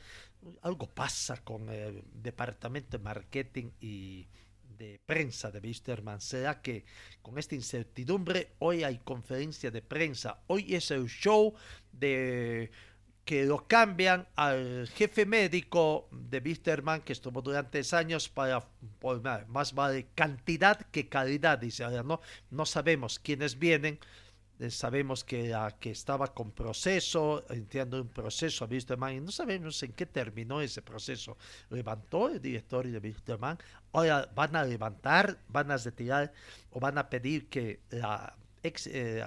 algo 0.63 0.87
pasa 0.87 1.45
con 1.45 1.69
el 1.69 2.03
departamento 2.15 2.97
de 2.97 3.05
marketing 3.05 3.71
y 3.79 4.27
de 4.79 5.01
prensa 5.05 5.51
de 5.51 5.61
Wisterman. 5.61 6.21
¿Será 6.21 6.61
que 6.61 6.85
con 7.21 7.39
esta 7.39 7.55
incertidumbre 7.55 8.53
hoy 8.59 8.85
hay 8.85 8.99
conferencia 8.99 9.71
de 9.71 9.83
prensa? 9.83 10.43
Hoy 10.47 10.75
es 10.75 10.91
el 10.91 11.07
show 11.07 11.55
de 11.93 12.71
que 13.25 13.45
lo 13.45 13.69
cambian 13.69 14.27
al 14.35 14.89
jefe 14.89 15.27
médico 15.27 16.09
de 16.11 16.39
Wisterman 16.39 17.03
que 17.03 17.13
estuvo 17.13 17.41
durante 17.41 17.83
años 17.93 18.29
para 18.29 18.67
por 18.99 19.23
más 19.47 19.75
vale 19.75 20.09
cantidad 20.15 20.81
que 20.91 21.09
calidad 21.09 21.59
dice 21.59 21.85
ahora 21.85 22.03
no 22.03 22.21
no 22.51 22.67
sabemos 22.67 23.21
quiénes 23.21 23.59
vienen 23.59 24.01
sabemos 24.71 25.25
que, 25.25 25.55
estaba 25.85 26.29
con 26.29 26.53
proceso 26.53 27.45
entiendo 27.51 28.01
un 28.01 28.09
proceso 28.09 28.65
a 28.65 28.69
Wisterman 28.69 29.25
no 29.25 29.33
sabemos 29.33 29.83
en 29.83 29.93
qué 29.93 30.07
terminó 30.07 30.61
ese 30.61 30.83
proceso 30.83 31.37
levantó 31.71 32.29
el 32.29 32.41
director 32.41 32.87
de 32.87 32.99
Wisterman 32.99 33.59
ahora 33.93 34.31
van 34.35 34.57
a 34.57 34.65
levantar 34.65 35.39
van 35.49 35.71
a 35.71 35.77
retirar 35.77 36.33
o 36.71 36.81
van 36.81 36.99
a 36.99 37.09
pedir 37.09 37.49
que 37.49 37.81
la 37.91 38.37
ex 38.63 38.87
eh, 38.87 39.25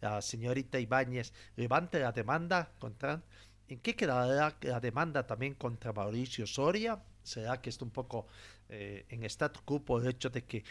la 0.00 0.22
señorita 0.22 0.78
Ibáñez, 0.78 1.32
levante 1.56 1.98
la 1.98 2.12
demanda 2.12 2.70
contra... 2.78 3.22
¿En 3.66 3.80
qué 3.80 3.96
quedará 3.96 4.56
la 4.60 4.80
demanda 4.80 5.26
también 5.26 5.54
contra 5.54 5.92
Mauricio 5.92 6.46
Soria? 6.46 7.02
¿Será 7.22 7.60
que 7.62 7.70
está 7.70 7.84
un 7.84 7.90
poco 7.90 8.26
eh, 8.68 9.06
en 9.08 9.24
statu 9.24 9.60
quo 9.64 9.82
por 9.82 10.02
el 10.02 10.08
hecho 10.10 10.28
de 10.28 10.44
que 10.44 10.64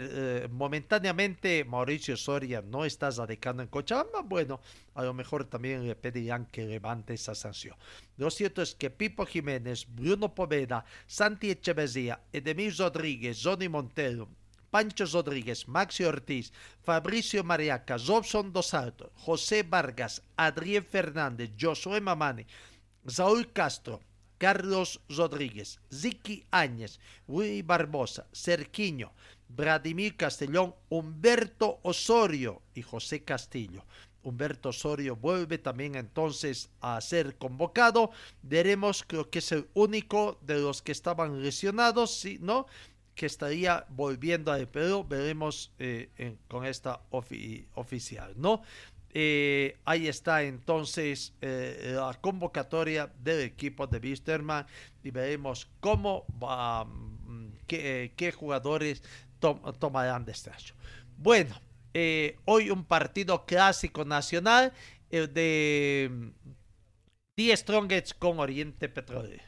eh, 0.00 0.48
momentáneamente 0.50 1.64
Mauricio 1.64 2.16
Soria 2.16 2.62
no 2.62 2.84
está 2.84 3.10
radicando 3.10 3.62
en 3.62 3.68
Cochabamba? 3.68 4.22
Bueno, 4.22 4.60
a 4.94 5.02
lo 5.02 5.12
mejor 5.12 5.44
también 5.44 5.86
le 5.86 5.96
pedirán 5.96 6.46
que 6.46 6.64
levante 6.64 7.14
esa 7.14 7.34
sanción. 7.34 7.76
Lo 8.16 8.30
cierto 8.30 8.62
es 8.62 8.74
que 8.74 8.90
Pipo 8.90 9.26
Jiménez, 9.26 9.86
Bruno 9.88 10.34
Poveda, 10.34 10.84
Santi 11.06 11.50
Echeverría, 11.50 12.20
Edemir 12.32 12.74
Rodríguez, 12.78 13.40
Johnny 13.42 13.68
Montero, 13.68 14.28
Pancho 14.70 15.04
Rodríguez, 15.04 15.68
Maxi 15.68 16.04
Ortiz, 16.04 16.50
Fabricio 16.82 17.44
Mariaca, 17.44 17.98
Robson 17.98 18.54
Dos 18.54 18.68
Santos, 18.68 19.10
José 19.16 19.64
Vargas, 19.64 20.22
Adrián 20.36 20.84
Fernández, 20.84 21.50
Josué 21.60 22.00
Mamani, 22.00 22.46
Saúl 23.06 23.52
Castro, 23.52 24.00
Carlos 24.38 25.00
Rodríguez, 25.08 25.78
Ziki 25.92 26.44
Áñez, 26.50 26.98
Willy 27.28 27.62
Barbosa, 27.62 28.26
Cerquiño, 28.32 29.12
Vladimir 29.56 30.16
Castellón, 30.16 30.74
Humberto 30.88 31.80
Osorio 31.82 32.62
y 32.74 32.82
José 32.82 33.22
Castillo. 33.22 33.84
Humberto 34.22 34.68
Osorio 34.68 35.16
vuelve 35.16 35.58
también 35.58 35.96
entonces 35.96 36.70
a 36.80 37.00
ser 37.00 37.36
convocado. 37.36 38.10
Veremos, 38.42 39.04
creo 39.06 39.28
que 39.30 39.40
es 39.40 39.52
el 39.52 39.68
único 39.74 40.38
de 40.42 40.60
los 40.60 40.80
que 40.80 40.92
estaban 40.92 41.42
lesionados, 41.42 42.14
¿sí? 42.14 42.38
¿no? 42.40 42.66
que 43.14 43.26
estaría 43.26 43.84
volviendo 43.90 44.52
a 44.52 44.58
Perú, 44.64 45.04
veremos 45.06 45.70
eh, 45.78 46.36
con 46.48 46.64
esta 46.64 47.02
ofi 47.10 47.66
oficial, 47.74 48.32
¿no? 48.36 48.62
Eh, 49.14 49.76
ahí 49.84 50.08
está 50.08 50.42
entonces 50.42 51.34
eh, 51.42 51.92
la 51.94 52.14
convocatoria 52.18 53.12
del 53.22 53.40
equipo 53.40 53.86
de 53.86 53.98
Wisterman 53.98 54.66
y 55.04 55.10
veremos 55.10 55.68
cómo 55.80 56.24
mm, 56.38 57.48
qué, 57.66 58.34
jugadores 58.34 59.02
tomarán 59.78 60.24
de 60.24 60.32
estadio. 60.32 60.74
Bueno, 61.18 61.54
hoy 62.46 62.70
un 62.70 62.84
partido 62.84 63.44
clásico 63.44 64.04
nacional 64.04 64.72
de 65.10 66.32
10 67.36 67.60
Strongets 67.60 68.14
con 68.14 68.38
Oriente 68.38 68.88
Petrolero. 68.88 69.44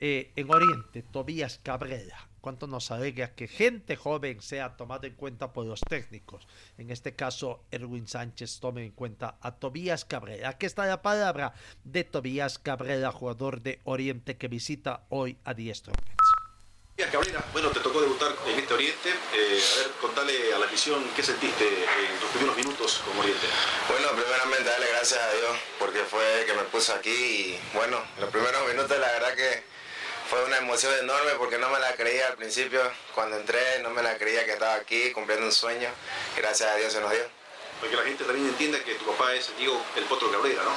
en 0.00 0.50
Oriente, 0.50 1.02
Tobías 1.02 1.58
Cabrera 1.62 2.28
cuánto 2.42 2.66
nos 2.66 2.90
alegra 2.90 3.36
que 3.36 3.46
gente 3.46 3.94
joven 3.94 4.42
sea 4.42 4.76
tomada 4.76 5.06
en 5.06 5.14
cuenta 5.14 5.52
por 5.52 5.64
los 5.64 5.80
técnicos. 5.80 6.48
En 6.76 6.90
este 6.90 7.14
caso, 7.14 7.64
Erwin 7.70 8.08
Sánchez 8.08 8.58
tome 8.58 8.84
en 8.84 8.90
cuenta 8.90 9.38
a 9.40 9.52
Tobías 9.52 10.04
Cabrera. 10.04 10.48
Aquí 10.48 10.66
está 10.66 10.84
la 10.86 11.02
palabra 11.02 11.54
de 11.84 12.02
Tobías 12.02 12.58
Cabrera, 12.58 13.12
jugador 13.12 13.62
de 13.62 13.80
Oriente 13.84 14.36
que 14.36 14.48
visita 14.48 15.06
hoy 15.08 15.38
a 15.44 15.54
Diestro. 15.54 15.92
Cabrera, 16.96 17.42
bueno, 17.52 17.70
te 17.70 17.80
tocó 17.80 18.00
debutar 18.00 18.34
en 18.46 18.58
este 18.58 18.74
Oriente. 18.74 19.10
Eh, 19.10 19.62
a 19.74 19.78
ver, 19.78 19.90
contale 20.00 20.54
a 20.54 20.58
la 20.58 20.66
afición 20.66 21.02
qué 21.16 21.22
sentiste 21.22 21.66
en 21.66 22.20
tus 22.20 22.30
primeros 22.30 22.54
minutos 22.56 23.00
como 23.04 23.20
Oriente. 23.20 23.46
Bueno, 23.88 24.08
primeramente 24.12 24.64
darle 24.64 24.86
gracias 24.88 25.20
a 25.20 25.32
Dios 25.32 25.56
porque 25.78 26.00
fue 26.04 26.44
que 26.46 26.52
me 26.52 26.62
puso 26.64 26.94
aquí 26.94 27.10
y 27.10 27.60
bueno, 27.74 28.02
los 28.20 28.30
primeros 28.30 28.66
minutos 28.68 28.98
la 28.98 29.10
verdad 29.10 29.34
que 29.34 29.62
fue 30.28 30.44
una 30.44 30.58
emoción 30.58 30.92
enorme 31.00 31.32
porque 31.38 31.58
no 31.58 31.70
me 31.70 31.78
la 31.80 31.94
creía 31.94 32.26
al 32.28 32.36
principio, 32.36 32.80
cuando 33.14 33.36
entré 33.36 33.80
no 33.82 33.90
me 33.90 34.02
la 34.02 34.16
creía 34.18 34.44
que 34.44 34.52
estaba 34.52 34.74
aquí 34.74 35.12
cumpliendo 35.12 35.46
un 35.46 35.52
sueño, 35.52 35.88
gracias 36.36 36.70
a 36.70 36.76
Dios 36.76 36.92
se 36.92 37.00
nos 37.00 37.10
dio. 37.10 37.24
Porque 37.80 37.96
la 37.96 38.02
gente 38.02 38.24
también 38.24 38.46
entienda 38.48 38.78
que 38.84 38.94
tu 38.94 39.06
papá 39.06 39.34
es 39.34 39.50
Diego 39.56 39.82
el 39.96 40.04
Potro 40.04 40.30
Cabrera, 40.30 40.62
¿no? 40.62 40.76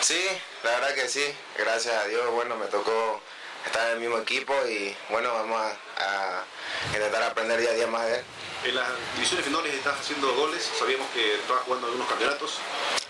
Sí, 0.00 0.22
la 0.64 0.70
verdad 0.72 0.94
que 0.94 1.08
sí, 1.08 1.24
gracias 1.56 1.94
a 1.94 2.04
Dios, 2.06 2.30
bueno, 2.30 2.56
me 2.56 2.66
tocó 2.66 3.22
estar 3.66 3.86
en 3.88 3.94
el 3.94 4.00
mismo 4.00 4.18
equipo 4.18 4.54
y 4.66 4.94
bueno, 5.10 5.32
vamos 5.32 5.60
a, 5.60 6.44
intentar 6.92 7.22
aprender 7.22 7.60
día 7.60 7.70
a 7.70 7.74
día 7.74 7.86
más 7.86 8.06
de 8.06 8.16
él. 8.16 8.24
En 8.64 8.74
las 8.74 8.88
divisiones 9.14 9.46
finales 9.46 9.74
estás 9.74 10.00
haciendo 10.00 10.34
goles, 10.34 10.70
sabíamos 10.78 11.08
que 11.10 11.34
estabas 11.34 11.62
jugando 11.64 11.86
algunos 11.86 12.08
campeonatos. 12.08 12.58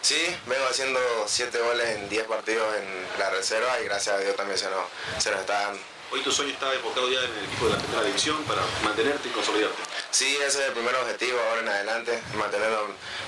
Sí, 0.00 0.36
vengo 0.46 0.64
haciendo 0.66 1.00
7 1.26 1.58
goles 1.58 1.88
en 1.88 2.08
10 2.08 2.24
partidos 2.26 2.66
en 2.76 3.18
la 3.18 3.30
reserva 3.30 3.80
y 3.80 3.84
gracias 3.84 4.16
a 4.16 4.18
Dios 4.18 4.36
también 4.36 4.58
se 4.58 4.70
nos, 4.70 4.84
se 5.22 5.30
nos 5.30 5.40
está 5.40 5.60
dando. 5.60 5.80
Hoy 6.12 6.22
tu 6.22 6.32
sueño 6.32 6.52
está 6.52 6.72
enfocado 6.74 7.08
ya 7.08 7.20
en 7.20 7.38
el 7.38 7.44
equipo 7.44 7.66
de 7.66 7.72
la 7.72 7.78
primera 7.78 8.02
división 8.02 8.42
para 8.44 8.62
mantenerte 8.82 9.28
y 9.28 9.32
consolidarte. 9.32 9.80
Sí, 10.10 10.36
ese 10.36 10.60
es 10.60 10.68
el 10.68 10.72
primer 10.72 10.94
objetivo 10.96 11.38
ahora 11.38 11.60
en 11.62 11.68
adelante, 11.68 12.20
mantenernos, 12.36 12.82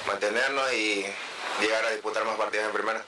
mantenernos 0.06 0.72
y 0.72 1.06
llegar 1.60 1.84
a 1.84 1.90
disputar 1.90 2.24
más 2.24 2.36
partidos 2.36 2.66
en 2.66 2.72
primera. 2.72 3.04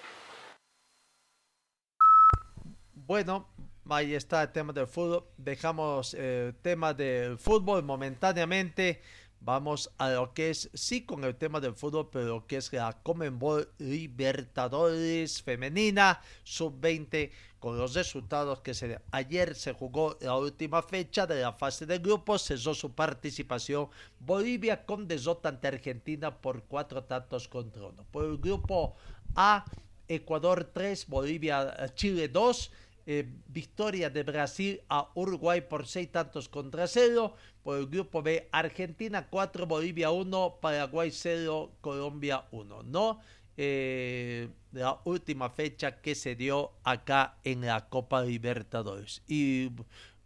Bueno, 2.93 3.54
ahí 3.89 4.15
está 4.15 4.43
el 4.43 4.53
tema 4.53 4.73
del 4.73 4.87
fútbol. 4.87 5.25
Dejamos 5.37 6.15
el 6.15 6.55
tema 6.57 6.95
del 6.95 7.39
fútbol 7.39 7.83
momentáneamente. 7.83 9.01
Vamos 9.41 9.91
a 9.99 10.09
lo 10.09 10.33
que 10.33 10.49
es, 10.49 10.71
sí, 10.73 11.05
con 11.05 11.23
el 11.23 11.37
tema 11.37 11.61
del 11.61 11.75
fútbol, 11.75 12.09
pero 12.11 12.27
lo 12.27 12.47
que 12.47 12.57
es 12.57 12.73
la 12.73 13.03
Comenbol 13.03 13.69
Libertadores 13.77 15.43
Femenina 15.43 16.23
Sub-20, 16.45 17.31
con 17.59 17.77
los 17.77 17.93
resultados 17.93 18.61
que 18.61 18.73
se 18.73 18.99
ayer 19.11 19.55
se 19.55 19.75
jugó 19.75 20.17
la 20.23 20.39
última 20.39 20.83
fecha 20.83 21.27
de 21.27 21.43
la 21.43 21.53
fase 21.53 21.85
de 21.85 21.99
grupos, 21.99 22.47
cesó 22.47 22.73
su 22.73 22.95
participación 22.95 23.91
Bolivia 24.19 24.87
con 24.87 25.07
desota 25.07 25.51
ante 25.51 25.69
Argentina 25.69 26.41
por 26.41 26.63
cuatro 26.63 27.05
tantos 27.05 27.47
contra 27.47 27.89
uno. 27.89 28.07
Por 28.11 28.25
el 28.25 28.39
grupo 28.39 28.97
A, 29.35 29.67
Ecuador 30.09 30.71
3, 30.73 31.07
Bolivia, 31.07 31.93
Chile 31.95 32.29
2, 32.29 32.71
eh, 33.07 33.29
victoria 33.49 34.11
de 34.11 34.23
Brasil 34.23 34.81
a 34.89 35.11
Uruguay 35.15 35.61
por 35.61 35.87
seis 35.87 36.11
tantos 36.11 36.49
contra 36.49 36.87
cero. 36.87 37.35
Por 37.63 37.79
el 37.79 37.87
grupo 37.87 38.23
B, 38.23 38.49
Argentina 38.53 39.27
4, 39.29 39.67
Bolivia 39.67 40.11
1, 40.11 40.59
Paraguay 40.61 41.11
0, 41.11 41.73
Colombia 41.81 42.45
1. 42.51 42.83
¿No? 42.83 43.21
Eh, 43.57 44.49
la 44.73 45.01
última 45.05 45.49
fecha 45.49 46.01
que 46.01 46.17
se 46.17 46.35
dio 46.35 46.73
acá 46.83 47.39
en 47.45 47.61
la 47.61 47.89
Copa 47.89 48.23
Libertadores. 48.23 49.23
Y 49.29 49.71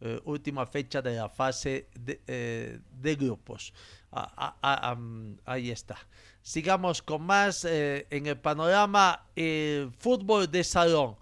eh, 0.01 0.20
última 0.24 0.66
fecha 0.66 1.03
de 1.03 1.16
la 1.16 1.29
fase 1.29 1.89
de, 1.95 2.20
eh, 2.26 2.81
grupos. 3.18 3.74
Ah, 4.11 4.33
ah, 4.37 4.57
ah, 4.62 4.99
ahí 5.45 5.70
está. 5.70 5.99
Sigamos 6.41 7.03
con 7.03 7.22
más 7.22 7.66
en 7.66 8.26
el 8.26 8.39
panorama 8.39 9.26
fútbol 9.99 10.51
de 10.51 10.64
salón. 10.64 11.16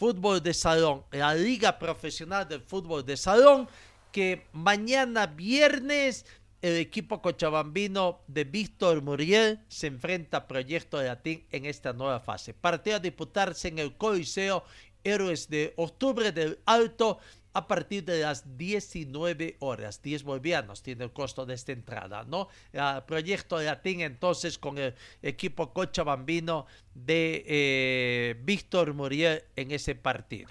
Fútbol 0.00 0.42
de 0.42 0.54
salón, 0.54 1.04
la 1.10 1.34
Liga 1.34 1.78
Profesional 1.78 2.48
del 2.48 2.62
Fútbol 2.62 3.04
de 3.04 3.18
Salón, 3.18 3.68
que 4.10 4.46
mañana 4.54 5.26
viernes 5.26 6.24
el 6.62 6.76
equipo 6.76 7.20
cochabambino 7.20 8.22
de 8.26 8.44
Víctor 8.44 9.02
Muriel 9.02 9.60
se 9.68 9.88
enfrenta 9.88 10.38
a 10.38 10.48
Proyecto 10.48 11.02
Latín 11.02 11.44
en 11.50 11.66
esta 11.66 11.92
nueva 11.92 12.18
fase. 12.18 12.54
Partido 12.54 12.96
a 12.96 13.00
disputarse 13.00 13.68
en 13.68 13.78
el 13.78 13.94
Coliseo 13.94 14.64
Héroes 15.04 15.50
de 15.50 15.74
Octubre 15.76 16.32
del 16.32 16.58
Alto 16.64 17.18
a 17.52 17.66
partir 17.66 18.04
de 18.04 18.20
las 18.20 18.56
19 18.56 19.56
horas. 19.60 20.02
10 20.02 20.22
bolivianos 20.22 20.82
tiene 20.82 21.04
el 21.04 21.12
costo 21.12 21.46
de 21.46 21.54
esta 21.54 21.72
entrada, 21.72 22.24
¿no? 22.24 22.48
El 22.72 23.02
proyecto 23.04 23.58
de 23.58 23.66
Latín 23.66 24.00
entonces 24.00 24.58
con 24.58 24.78
el 24.78 24.94
equipo 25.22 25.72
cochabambino 25.72 26.66
de 26.94 27.44
eh, 27.46 28.40
Víctor 28.42 28.94
Muriel 28.94 29.42
en 29.56 29.72
ese 29.72 29.94
partido. 29.94 30.50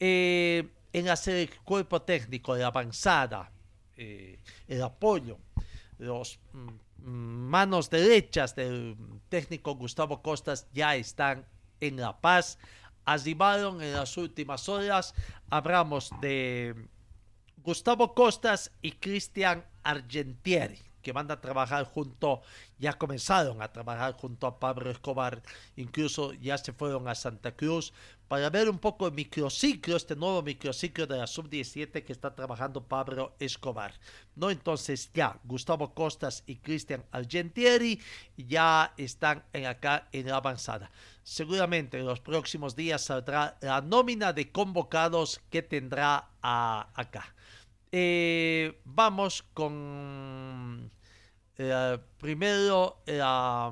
Eh, 0.00 0.68
en 0.92 1.08
hacer 1.08 1.36
el 1.36 1.50
cuerpo 1.60 2.02
técnico 2.02 2.54
de 2.54 2.64
avanzada, 2.64 3.50
eh, 3.96 4.38
el 4.66 4.82
apoyo, 4.82 5.38
los 5.98 6.38
mm, 6.52 6.68
manos 7.04 7.88
derechas 7.88 8.54
del 8.54 8.96
técnico 9.28 9.74
Gustavo 9.76 10.22
Costas 10.22 10.66
ya 10.72 10.96
están 10.96 11.46
en 11.80 11.96
La 11.96 12.20
Paz 12.20 12.58
arribaron 13.04 13.82
en 13.82 13.92
las 13.92 14.16
últimas 14.16 14.68
horas. 14.68 15.14
Hablamos 15.50 16.10
de 16.20 16.74
Gustavo 17.58 18.14
Costas 18.14 18.72
y 18.82 18.92
Cristian 18.92 19.64
Argentieri, 19.82 20.78
que 21.02 21.12
van 21.12 21.30
a 21.30 21.40
trabajar 21.40 21.84
junto, 21.84 22.42
ya 22.78 22.94
comenzaron 22.94 23.60
a 23.60 23.72
trabajar 23.72 24.14
junto 24.14 24.46
a 24.46 24.58
Pablo 24.58 24.90
Escobar, 24.90 25.42
incluso 25.76 26.32
ya 26.34 26.56
se 26.58 26.72
fueron 26.72 27.08
a 27.08 27.14
Santa 27.14 27.54
Cruz 27.54 27.92
para 28.32 28.48
ver 28.48 28.70
un 28.70 28.78
poco 28.78 29.06
el 29.06 29.12
microciclo, 29.12 29.94
este 29.94 30.16
nuevo 30.16 30.42
microciclo 30.42 31.06
de 31.06 31.18
la 31.18 31.26
sub-17 31.26 32.02
que 32.02 32.12
está 32.14 32.34
trabajando 32.34 32.82
Pablo 32.82 33.34
Escobar. 33.38 33.92
No, 34.36 34.50
entonces 34.50 35.10
ya 35.12 35.38
Gustavo 35.44 35.92
Costas 35.92 36.42
y 36.46 36.56
Cristian 36.56 37.04
Argentieri 37.10 38.00
ya 38.38 38.94
están 38.96 39.44
en 39.52 39.66
acá 39.66 40.08
en 40.12 40.28
la 40.28 40.36
avanzada. 40.36 40.90
Seguramente 41.22 41.98
en 41.98 42.06
los 42.06 42.20
próximos 42.20 42.74
días 42.74 43.02
saldrá 43.02 43.58
la 43.60 43.82
nómina 43.82 44.32
de 44.32 44.50
convocados 44.50 45.42
que 45.50 45.60
tendrá 45.60 46.30
acá. 46.40 47.34
Eh, 47.94 48.80
vamos 48.84 49.42
con 49.52 50.90
eh, 51.58 51.98
primero 52.16 53.02
la 53.04 53.70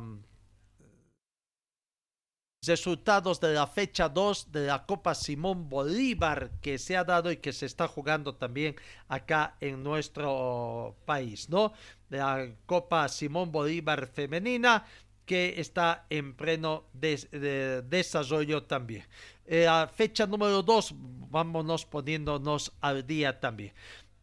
resultados 2.66 3.40
de 3.40 3.54
la 3.54 3.66
fecha 3.66 4.10
2 4.10 4.52
de 4.52 4.66
la 4.66 4.84
Copa 4.84 5.14
Simón 5.14 5.70
Bolívar 5.70 6.50
que 6.60 6.78
se 6.78 6.98
ha 6.98 7.04
dado 7.04 7.32
y 7.32 7.38
que 7.38 7.54
se 7.54 7.64
está 7.64 7.88
jugando 7.88 8.34
también 8.34 8.76
acá 9.08 9.56
en 9.58 9.82
nuestro 9.82 10.96
país, 11.06 11.48
¿no? 11.48 11.72
La 12.10 12.46
Copa 12.66 13.08
Simón 13.08 13.50
Bolívar 13.50 14.06
femenina 14.06 14.84
que 15.24 15.54
está 15.58 16.04
en 16.10 16.34
pleno 16.34 16.84
des, 16.92 17.30
de, 17.30 17.80
desarrollo 17.82 18.64
también. 18.64 19.06
Eh, 19.46 19.64
la 19.64 19.88
fecha 19.88 20.26
número 20.26 20.62
2, 20.62 20.92
vámonos 21.30 21.86
poniéndonos 21.86 22.72
al 22.80 23.06
día 23.06 23.40
también. 23.40 23.72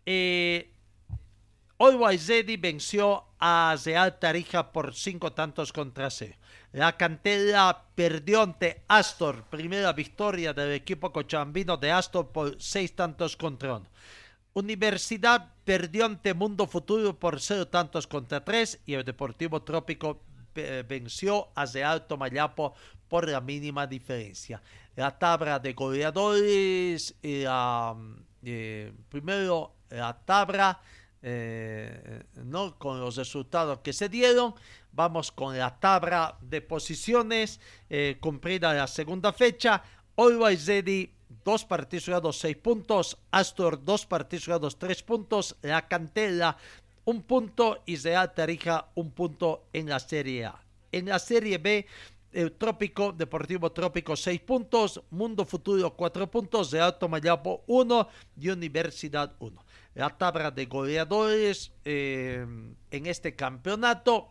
Eh, 0.10 0.72
Always 1.80 2.32
venció 2.62 3.26
a 3.40 3.76
Real 3.84 4.18
Tarija 4.18 4.72
por 4.72 4.96
cinco 4.96 5.34
tantos 5.34 5.74
contra 5.74 6.10
cero. 6.10 6.34
La 6.72 6.96
cantera 6.96 7.86
perdió 7.94 8.42
ante 8.42 8.84
Astor, 8.88 9.44
primera 9.50 9.92
victoria 9.92 10.54
del 10.54 10.72
equipo 10.72 11.12
cochabambino 11.12 11.76
de 11.76 11.92
Astor 11.92 12.32
por 12.32 12.56
seis 12.58 12.96
tantos 12.96 13.36
contra 13.36 13.76
uno. 13.76 13.88
Universidad 14.54 15.54
perdió 15.66 16.06
ante 16.06 16.34
Mundo 16.34 16.68
Futuro 16.68 17.20
por 17.20 17.42
cero 17.42 17.68
tantos 17.68 18.08
contra 18.08 18.46
tres 18.46 18.80
y 18.86 18.94
el 18.94 19.04
Deportivo 19.04 19.62
Trópico 19.62 20.24
eh, 20.56 20.86
venció 20.88 21.50
a 21.54 21.66
Real 21.66 22.08
Tomayapo 22.08 22.74
por 23.10 23.28
la 23.28 23.42
mínima 23.42 23.86
diferencia. 23.86 24.62
La 24.96 25.20
tabla 25.20 25.60
de 25.60 25.74
goleadores, 25.74 27.14
la, 27.22 27.94
eh, 28.42 28.94
primero 29.10 29.77
la 29.90 30.18
tabla 30.26 30.80
eh, 31.22 32.24
no 32.46 32.78
con 32.78 33.00
los 33.00 33.16
resultados 33.16 33.80
que 33.80 33.94
se 33.94 34.10
dieron. 34.10 34.54
Vamos 34.92 35.32
con 35.32 35.58
la 35.58 35.80
tabla 35.80 36.38
de 36.42 36.62
posiciones 36.62 37.60
eh, 37.90 38.18
cumplida 38.20 38.74
la 38.74 38.88
segunda 38.88 39.34
fecha. 39.34 39.84
Always 40.16 40.68
Ready, 40.68 41.12
dos 41.44 41.66
partidos 41.66 42.06
jugados, 42.06 42.40
seis 42.40 42.58
puntos. 42.58 43.18
Astor, 43.32 43.84
dos 43.84 44.06
partidos 44.06 44.46
jugados, 44.46 44.80
tres 44.80 45.04
puntos. 45.04 45.56
La 45.62 45.88
Cantela, 45.88 46.58
un 47.06 47.24
punto. 47.24 47.84
Y 47.86 47.98
Real 47.98 48.34
Tarija, 48.34 48.90
un 48.96 49.12
punto 49.12 49.66
en 49.74 49.90
la 49.90 50.00
Serie 50.00 50.46
A. 50.46 50.64
En 50.92 51.08
la 51.08 51.20
Serie 51.20 51.58
B, 51.58 51.86
el 52.32 52.52
Trópico, 52.54 53.12
Deportivo 53.12 53.72
Trópico, 53.72 54.16
6 54.16 54.42
puntos, 54.42 55.02
Mundo 55.10 55.46
Futuro, 55.46 55.94
4 55.96 56.30
puntos, 56.30 56.72
Real 56.72 56.98
Tomayapo, 56.98 57.64
1 57.68 58.10
y 58.40 58.50
Universidad, 58.50 59.36
1. 59.40 59.66
La 59.98 60.12
tabla 60.12 60.52
de 60.52 60.68
goleadores 60.68 61.72
eh, 61.84 62.46
en 62.92 63.06
este 63.08 63.36
campeonato 63.36 64.30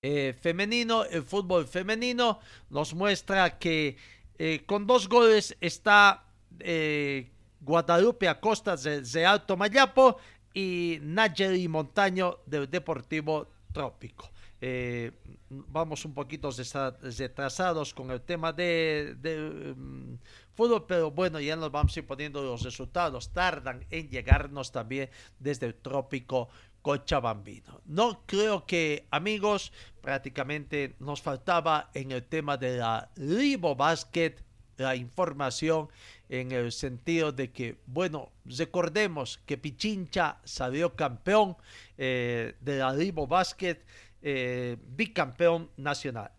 eh, 0.00 0.36
femenino, 0.40 1.02
el 1.02 1.24
fútbol 1.24 1.66
femenino, 1.66 2.38
nos 2.70 2.94
muestra 2.94 3.58
que 3.58 3.96
eh, 4.38 4.62
con 4.64 4.86
dos 4.86 5.08
goles 5.08 5.56
está 5.60 6.26
Guadalupe 7.60 8.28
Acosta 8.28 8.76
de 8.76 9.26
Alto 9.26 9.56
Mayapo 9.56 10.18
y 10.54 10.98
Nayeli 11.02 11.66
Montaño 11.66 12.38
del 12.46 12.70
Deportivo 12.70 13.48
Trópico. 13.72 14.30
Vamos 15.48 16.04
un 16.04 16.14
poquito 16.14 16.50
retrasados 17.18 17.92
con 17.92 18.12
el 18.12 18.20
tema 18.20 18.52
de, 18.52 19.16
de 19.18 19.72
um, 19.72 20.16
fútbol, 20.54 20.86
pero 20.86 21.10
bueno, 21.10 21.40
ya 21.40 21.56
nos 21.56 21.70
vamos 21.70 21.96
a 21.96 22.00
ir 22.00 22.06
poniendo 22.06 22.42
los 22.42 22.62
resultados. 22.62 23.32
Tardan 23.32 23.84
en 23.90 24.08
llegarnos 24.08 24.72
también 24.72 25.10
desde 25.38 25.66
el 25.66 25.74
trópico 25.74 26.48
Cochabambino. 26.82 27.80
No 27.86 28.22
creo 28.26 28.66
que, 28.66 29.06
amigos, 29.10 29.72
prácticamente 30.00 30.96
nos 30.98 31.22
faltaba 31.22 31.90
en 31.94 32.12
el 32.12 32.24
tema 32.24 32.56
de 32.56 32.78
la 32.78 33.10
Libo 33.16 33.74
Basket 33.76 34.36
la 34.78 34.96
información 34.96 35.88
en 36.28 36.50
el 36.50 36.72
sentido 36.72 37.30
de 37.30 37.52
que, 37.52 37.78
bueno, 37.86 38.32
recordemos 38.44 39.38
que 39.46 39.58
Pichincha 39.58 40.40
salió 40.44 40.96
campeón 40.96 41.56
eh, 41.96 42.56
de 42.60 42.78
la 42.78 42.92
Libo 42.92 43.26
Basket 43.26 43.78
eh, 44.22 44.76
bicampeón 44.80 45.70
nacional. 45.76 46.32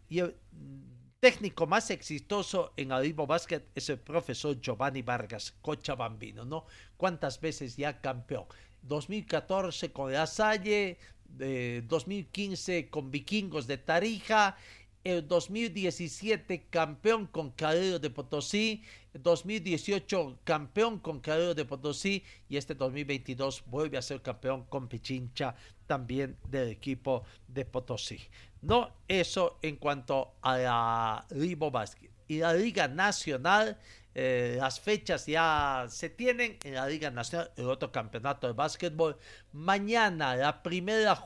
Técnico 1.24 1.65
más 1.65 1.89
exitoso 1.89 2.74
en 2.76 2.91
Alivo 2.91 3.26
Basket 3.26 3.61
es 3.76 3.88
el 3.88 3.97
profesor 3.97 4.59
Giovanni 4.59 5.03
Vargas 5.03 5.53
Cochabambino, 5.61 6.43
¿no? 6.43 6.65
¿Cuántas 6.97 7.39
veces 7.39 7.78
ya 7.78 8.01
campeón? 8.01 8.43
2014 8.82 9.93
con 9.93 10.11
la 10.11 10.28
Salle, 10.28 10.97
eh, 11.39 11.82
2015 11.88 12.89
con 12.89 13.09
Vikingos 13.09 13.67
de 13.67 13.78
Tarija, 13.78 14.57
el 15.05 15.26
2017 15.26 16.65
campeón 16.69 17.28
con 17.28 17.51
Calero 17.51 17.99
de 17.99 18.09
Potosí, 18.09 18.84
2018 19.13 20.39
campeón 20.43 20.99
con 20.99 21.21
Calero 21.21 21.55
de 21.55 21.63
Potosí 21.63 22.21
y 22.49 22.57
este 22.57 22.76
2022 22.76 23.63
vuelve 23.67 23.97
a 23.97 24.01
ser 24.01 24.21
campeón 24.21 24.65
con 24.65 24.89
Pichincha 24.89 25.55
también 25.88 26.36
del 26.49 26.67
equipo 26.67 27.24
de 27.47 27.63
Potosí. 27.63 28.19
No, 28.64 28.89
eso 29.09 29.59
en 29.61 29.76
cuanto 29.76 30.36
a 30.41 30.57
la 30.57 31.26
Libo 31.32 31.70
Basket. 31.70 32.09
Y 32.30 32.39
la 32.39 32.53
Liga 32.53 32.88
Nacional, 32.88 33.78
eh, 34.16 34.55
las 34.57 34.80
fechas 34.80 35.26
ya 35.26 35.86
se 35.89 36.09
tienen 36.09 36.57
en 36.64 36.76
la 36.76 36.88
Liga 36.88 37.11
Nacional, 37.11 37.51
el 37.57 37.66
otro 37.66 37.91
campeonato 37.91 38.47
de 38.47 38.53
básquetbol. 38.53 39.18
Mañana 39.51 40.38
la 40.38 40.64
primera 40.64 41.22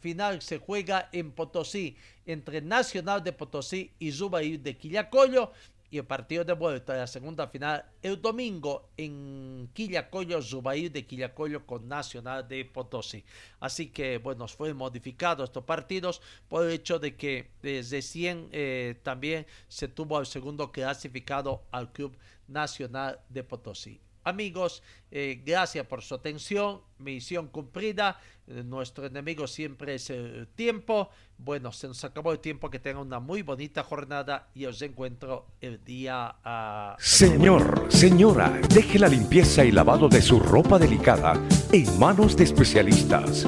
final 0.00 0.40
se 0.40 0.58
juega 0.58 1.08
en 1.10 1.32
Potosí 1.32 1.96
entre 2.24 2.62
Nacional 2.62 3.24
de 3.24 3.32
Potosí 3.32 3.90
y 3.98 4.12
Zubair 4.12 4.60
de 4.60 4.76
Quillacollo 4.76 5.50
y 5.92 5.98
el 5.98 6.06
partido 6.06 6.42
de 6.42 6.54
vuelta 6.54 6.94
de 6.94 7.00
la 7.00 7.06
segunda 7.06 7.46
final 7.48 7.84
el 8.00 8.20
domingo 8.20 8.88
en 8.96 9.68
Quillacollo, 9.74 10.40
Zubair 10.40 10.90
de 10.90 11.04
Quillacollo 11.04 11.66
con 11.66 11.86
Nacional 11.86 12.48
de 12.48 12.64
Potosí. 12.64 13.22
Así 13.60 13.88
que, 13.88 14.16
bueno, 14.16 14.48
fue 14.48 14.72
modificado 14.72 15.44
estos 15.44 15.64
partidos 15.64 16.22
por 16.48 16.64
el 16.64 16.72
hecho 16.72 16.98
de 16.98 17.14
que 17.14 17.50
desde 17.60 18.00
100 18.00 18.48
eh, 18.52 19.00
también 19.02 19.46
se 19.68 19.86
tuvo 19.86 20.16
al 20.16 20.24
segundo 20.24 20.72
clasificado 20.72 21.64
al 21.70 21.92
Club 21.92 22.16
Nacional 22.48 23.20
de 23.28 23.44
Potosí. 23.44 24.00
Amigos, 24.24 24.82
eh, 25.10 25.42
gracias 25.44 25.86
por 25.86 26.02
su 26.02 26.14
atención, 26.14 26.80
misión 26.98 27.48
cumplida, 27.48 28.18
eh, 28.46 28.62
nuestro 28.64 29.06
enemigo 29.06 29.46
siempre 29.46 29.94
es 29.96 30.10
el 30.10 30.48
tiempo, 30.54 31.10
bueno, 31.38 31.72
se 31.72 31.88
nos 31.88 32.02
acabó 32.04 32.32
el 32.32 32.38
tiempo, 32.38 32.70
que 32.70 32.78
tengan 32.78 33.06
una 33.06 33.20
muy 33.20 33.42
bonita 33.42 33.82
jornada 33.82 34.48
y 34.54 34.66
os 34.66 34.80
encuentro 34.82 35.46
el 35.60 35.84
día... 35.84 36.36
a 36.44 36.96
Señor, 36.98 37.86
señora, 37.88 38.60
deje 38.72 38.98
la 38.98 39.08
limpieza 39.08 39.64
y 39.64 39.72
lavado 39.72 40.08
de 40.08 40.22
su 40.22 40.38
ropa 40.38 40.78
delicada 40.78 41.34
en 41.72 41.98
manos 41.98 42.36
de 42.36 42.44
especialistas. 42.44 43.46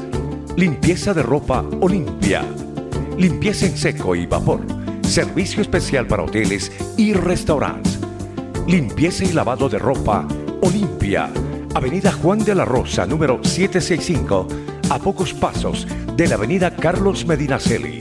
Limpieza 0.57 1.15
de 1.15 1.23
ropa 1.23 1.65
Olimpia. 1.81 2.43
Limpieza 3.19 3.67
en 3.67 3.77
seco 3.77 4.15
y 4.15 4.27
vapor. 4.27 4.61
Servicio 5.03 5.63
especial 5.63 6.07
para 6.07 6.25
hoteles 6.25 6.73
y 6.97 7.13
restaurantes. 7.13 8.01
Limpieza 8.67 9.25
y 9.25 9.33
lavado 9.33 9.69
de 9.69 9.79
ropa 9.79 10.27
Olimpia. 10.63 11.31
Avenida 11.75 12.13
Juan 12.13 12.45
de 12.45 12.55
la 12.55 12.65
Rosa, 12.65 13.07
número 13.07 13.43
765, 13.43 14.47
a 14.91 14.99
pocos 14.99 15.35
pasos 15.35 15.87
de 16.17 16.29
la 16.29 16.37
Avenida 16.37 16.75
Carlos 16.75 17.27
Medinaceli. 17.27 17.99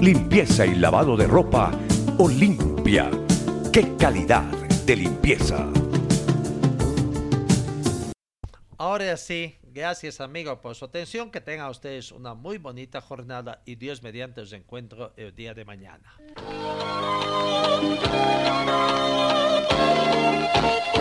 Limpieza 0.00 0.64
y 0.66 0.74
lavado 0.76 1.16
de 1.16 1.26
ropa 1.26 1.72
Olimpia. 2.18 3.10
¡Qué 3.72 3.96
calidad 3.96 4.44
de 4.86 4.96
limpieza! 4.96 5.68
Ahora 8.76 9.16
sí, 9.16 9.56
gracias 9.64 10.20
amigos 10.20 10.60
por 10.60 10.76
su 10.76 10.84
atención, 10.84 11.30
que 11.30 11.40
tengan 11.40 11.68
ustedes 11.70 12.12
una 12.12 12.34
muy 12.34 12.58
bonita 12.58 13.00
jornada 13.00 13.62
y 13.64 13.74
Dios 13.74 14.02
mediante 14.02 14.40
os 14.40 14.52
encuentro 14.52 15.12
el 15.16 15.34
día 15.34 15.54
de 15.54 15.64
mañana. 15.64 16.14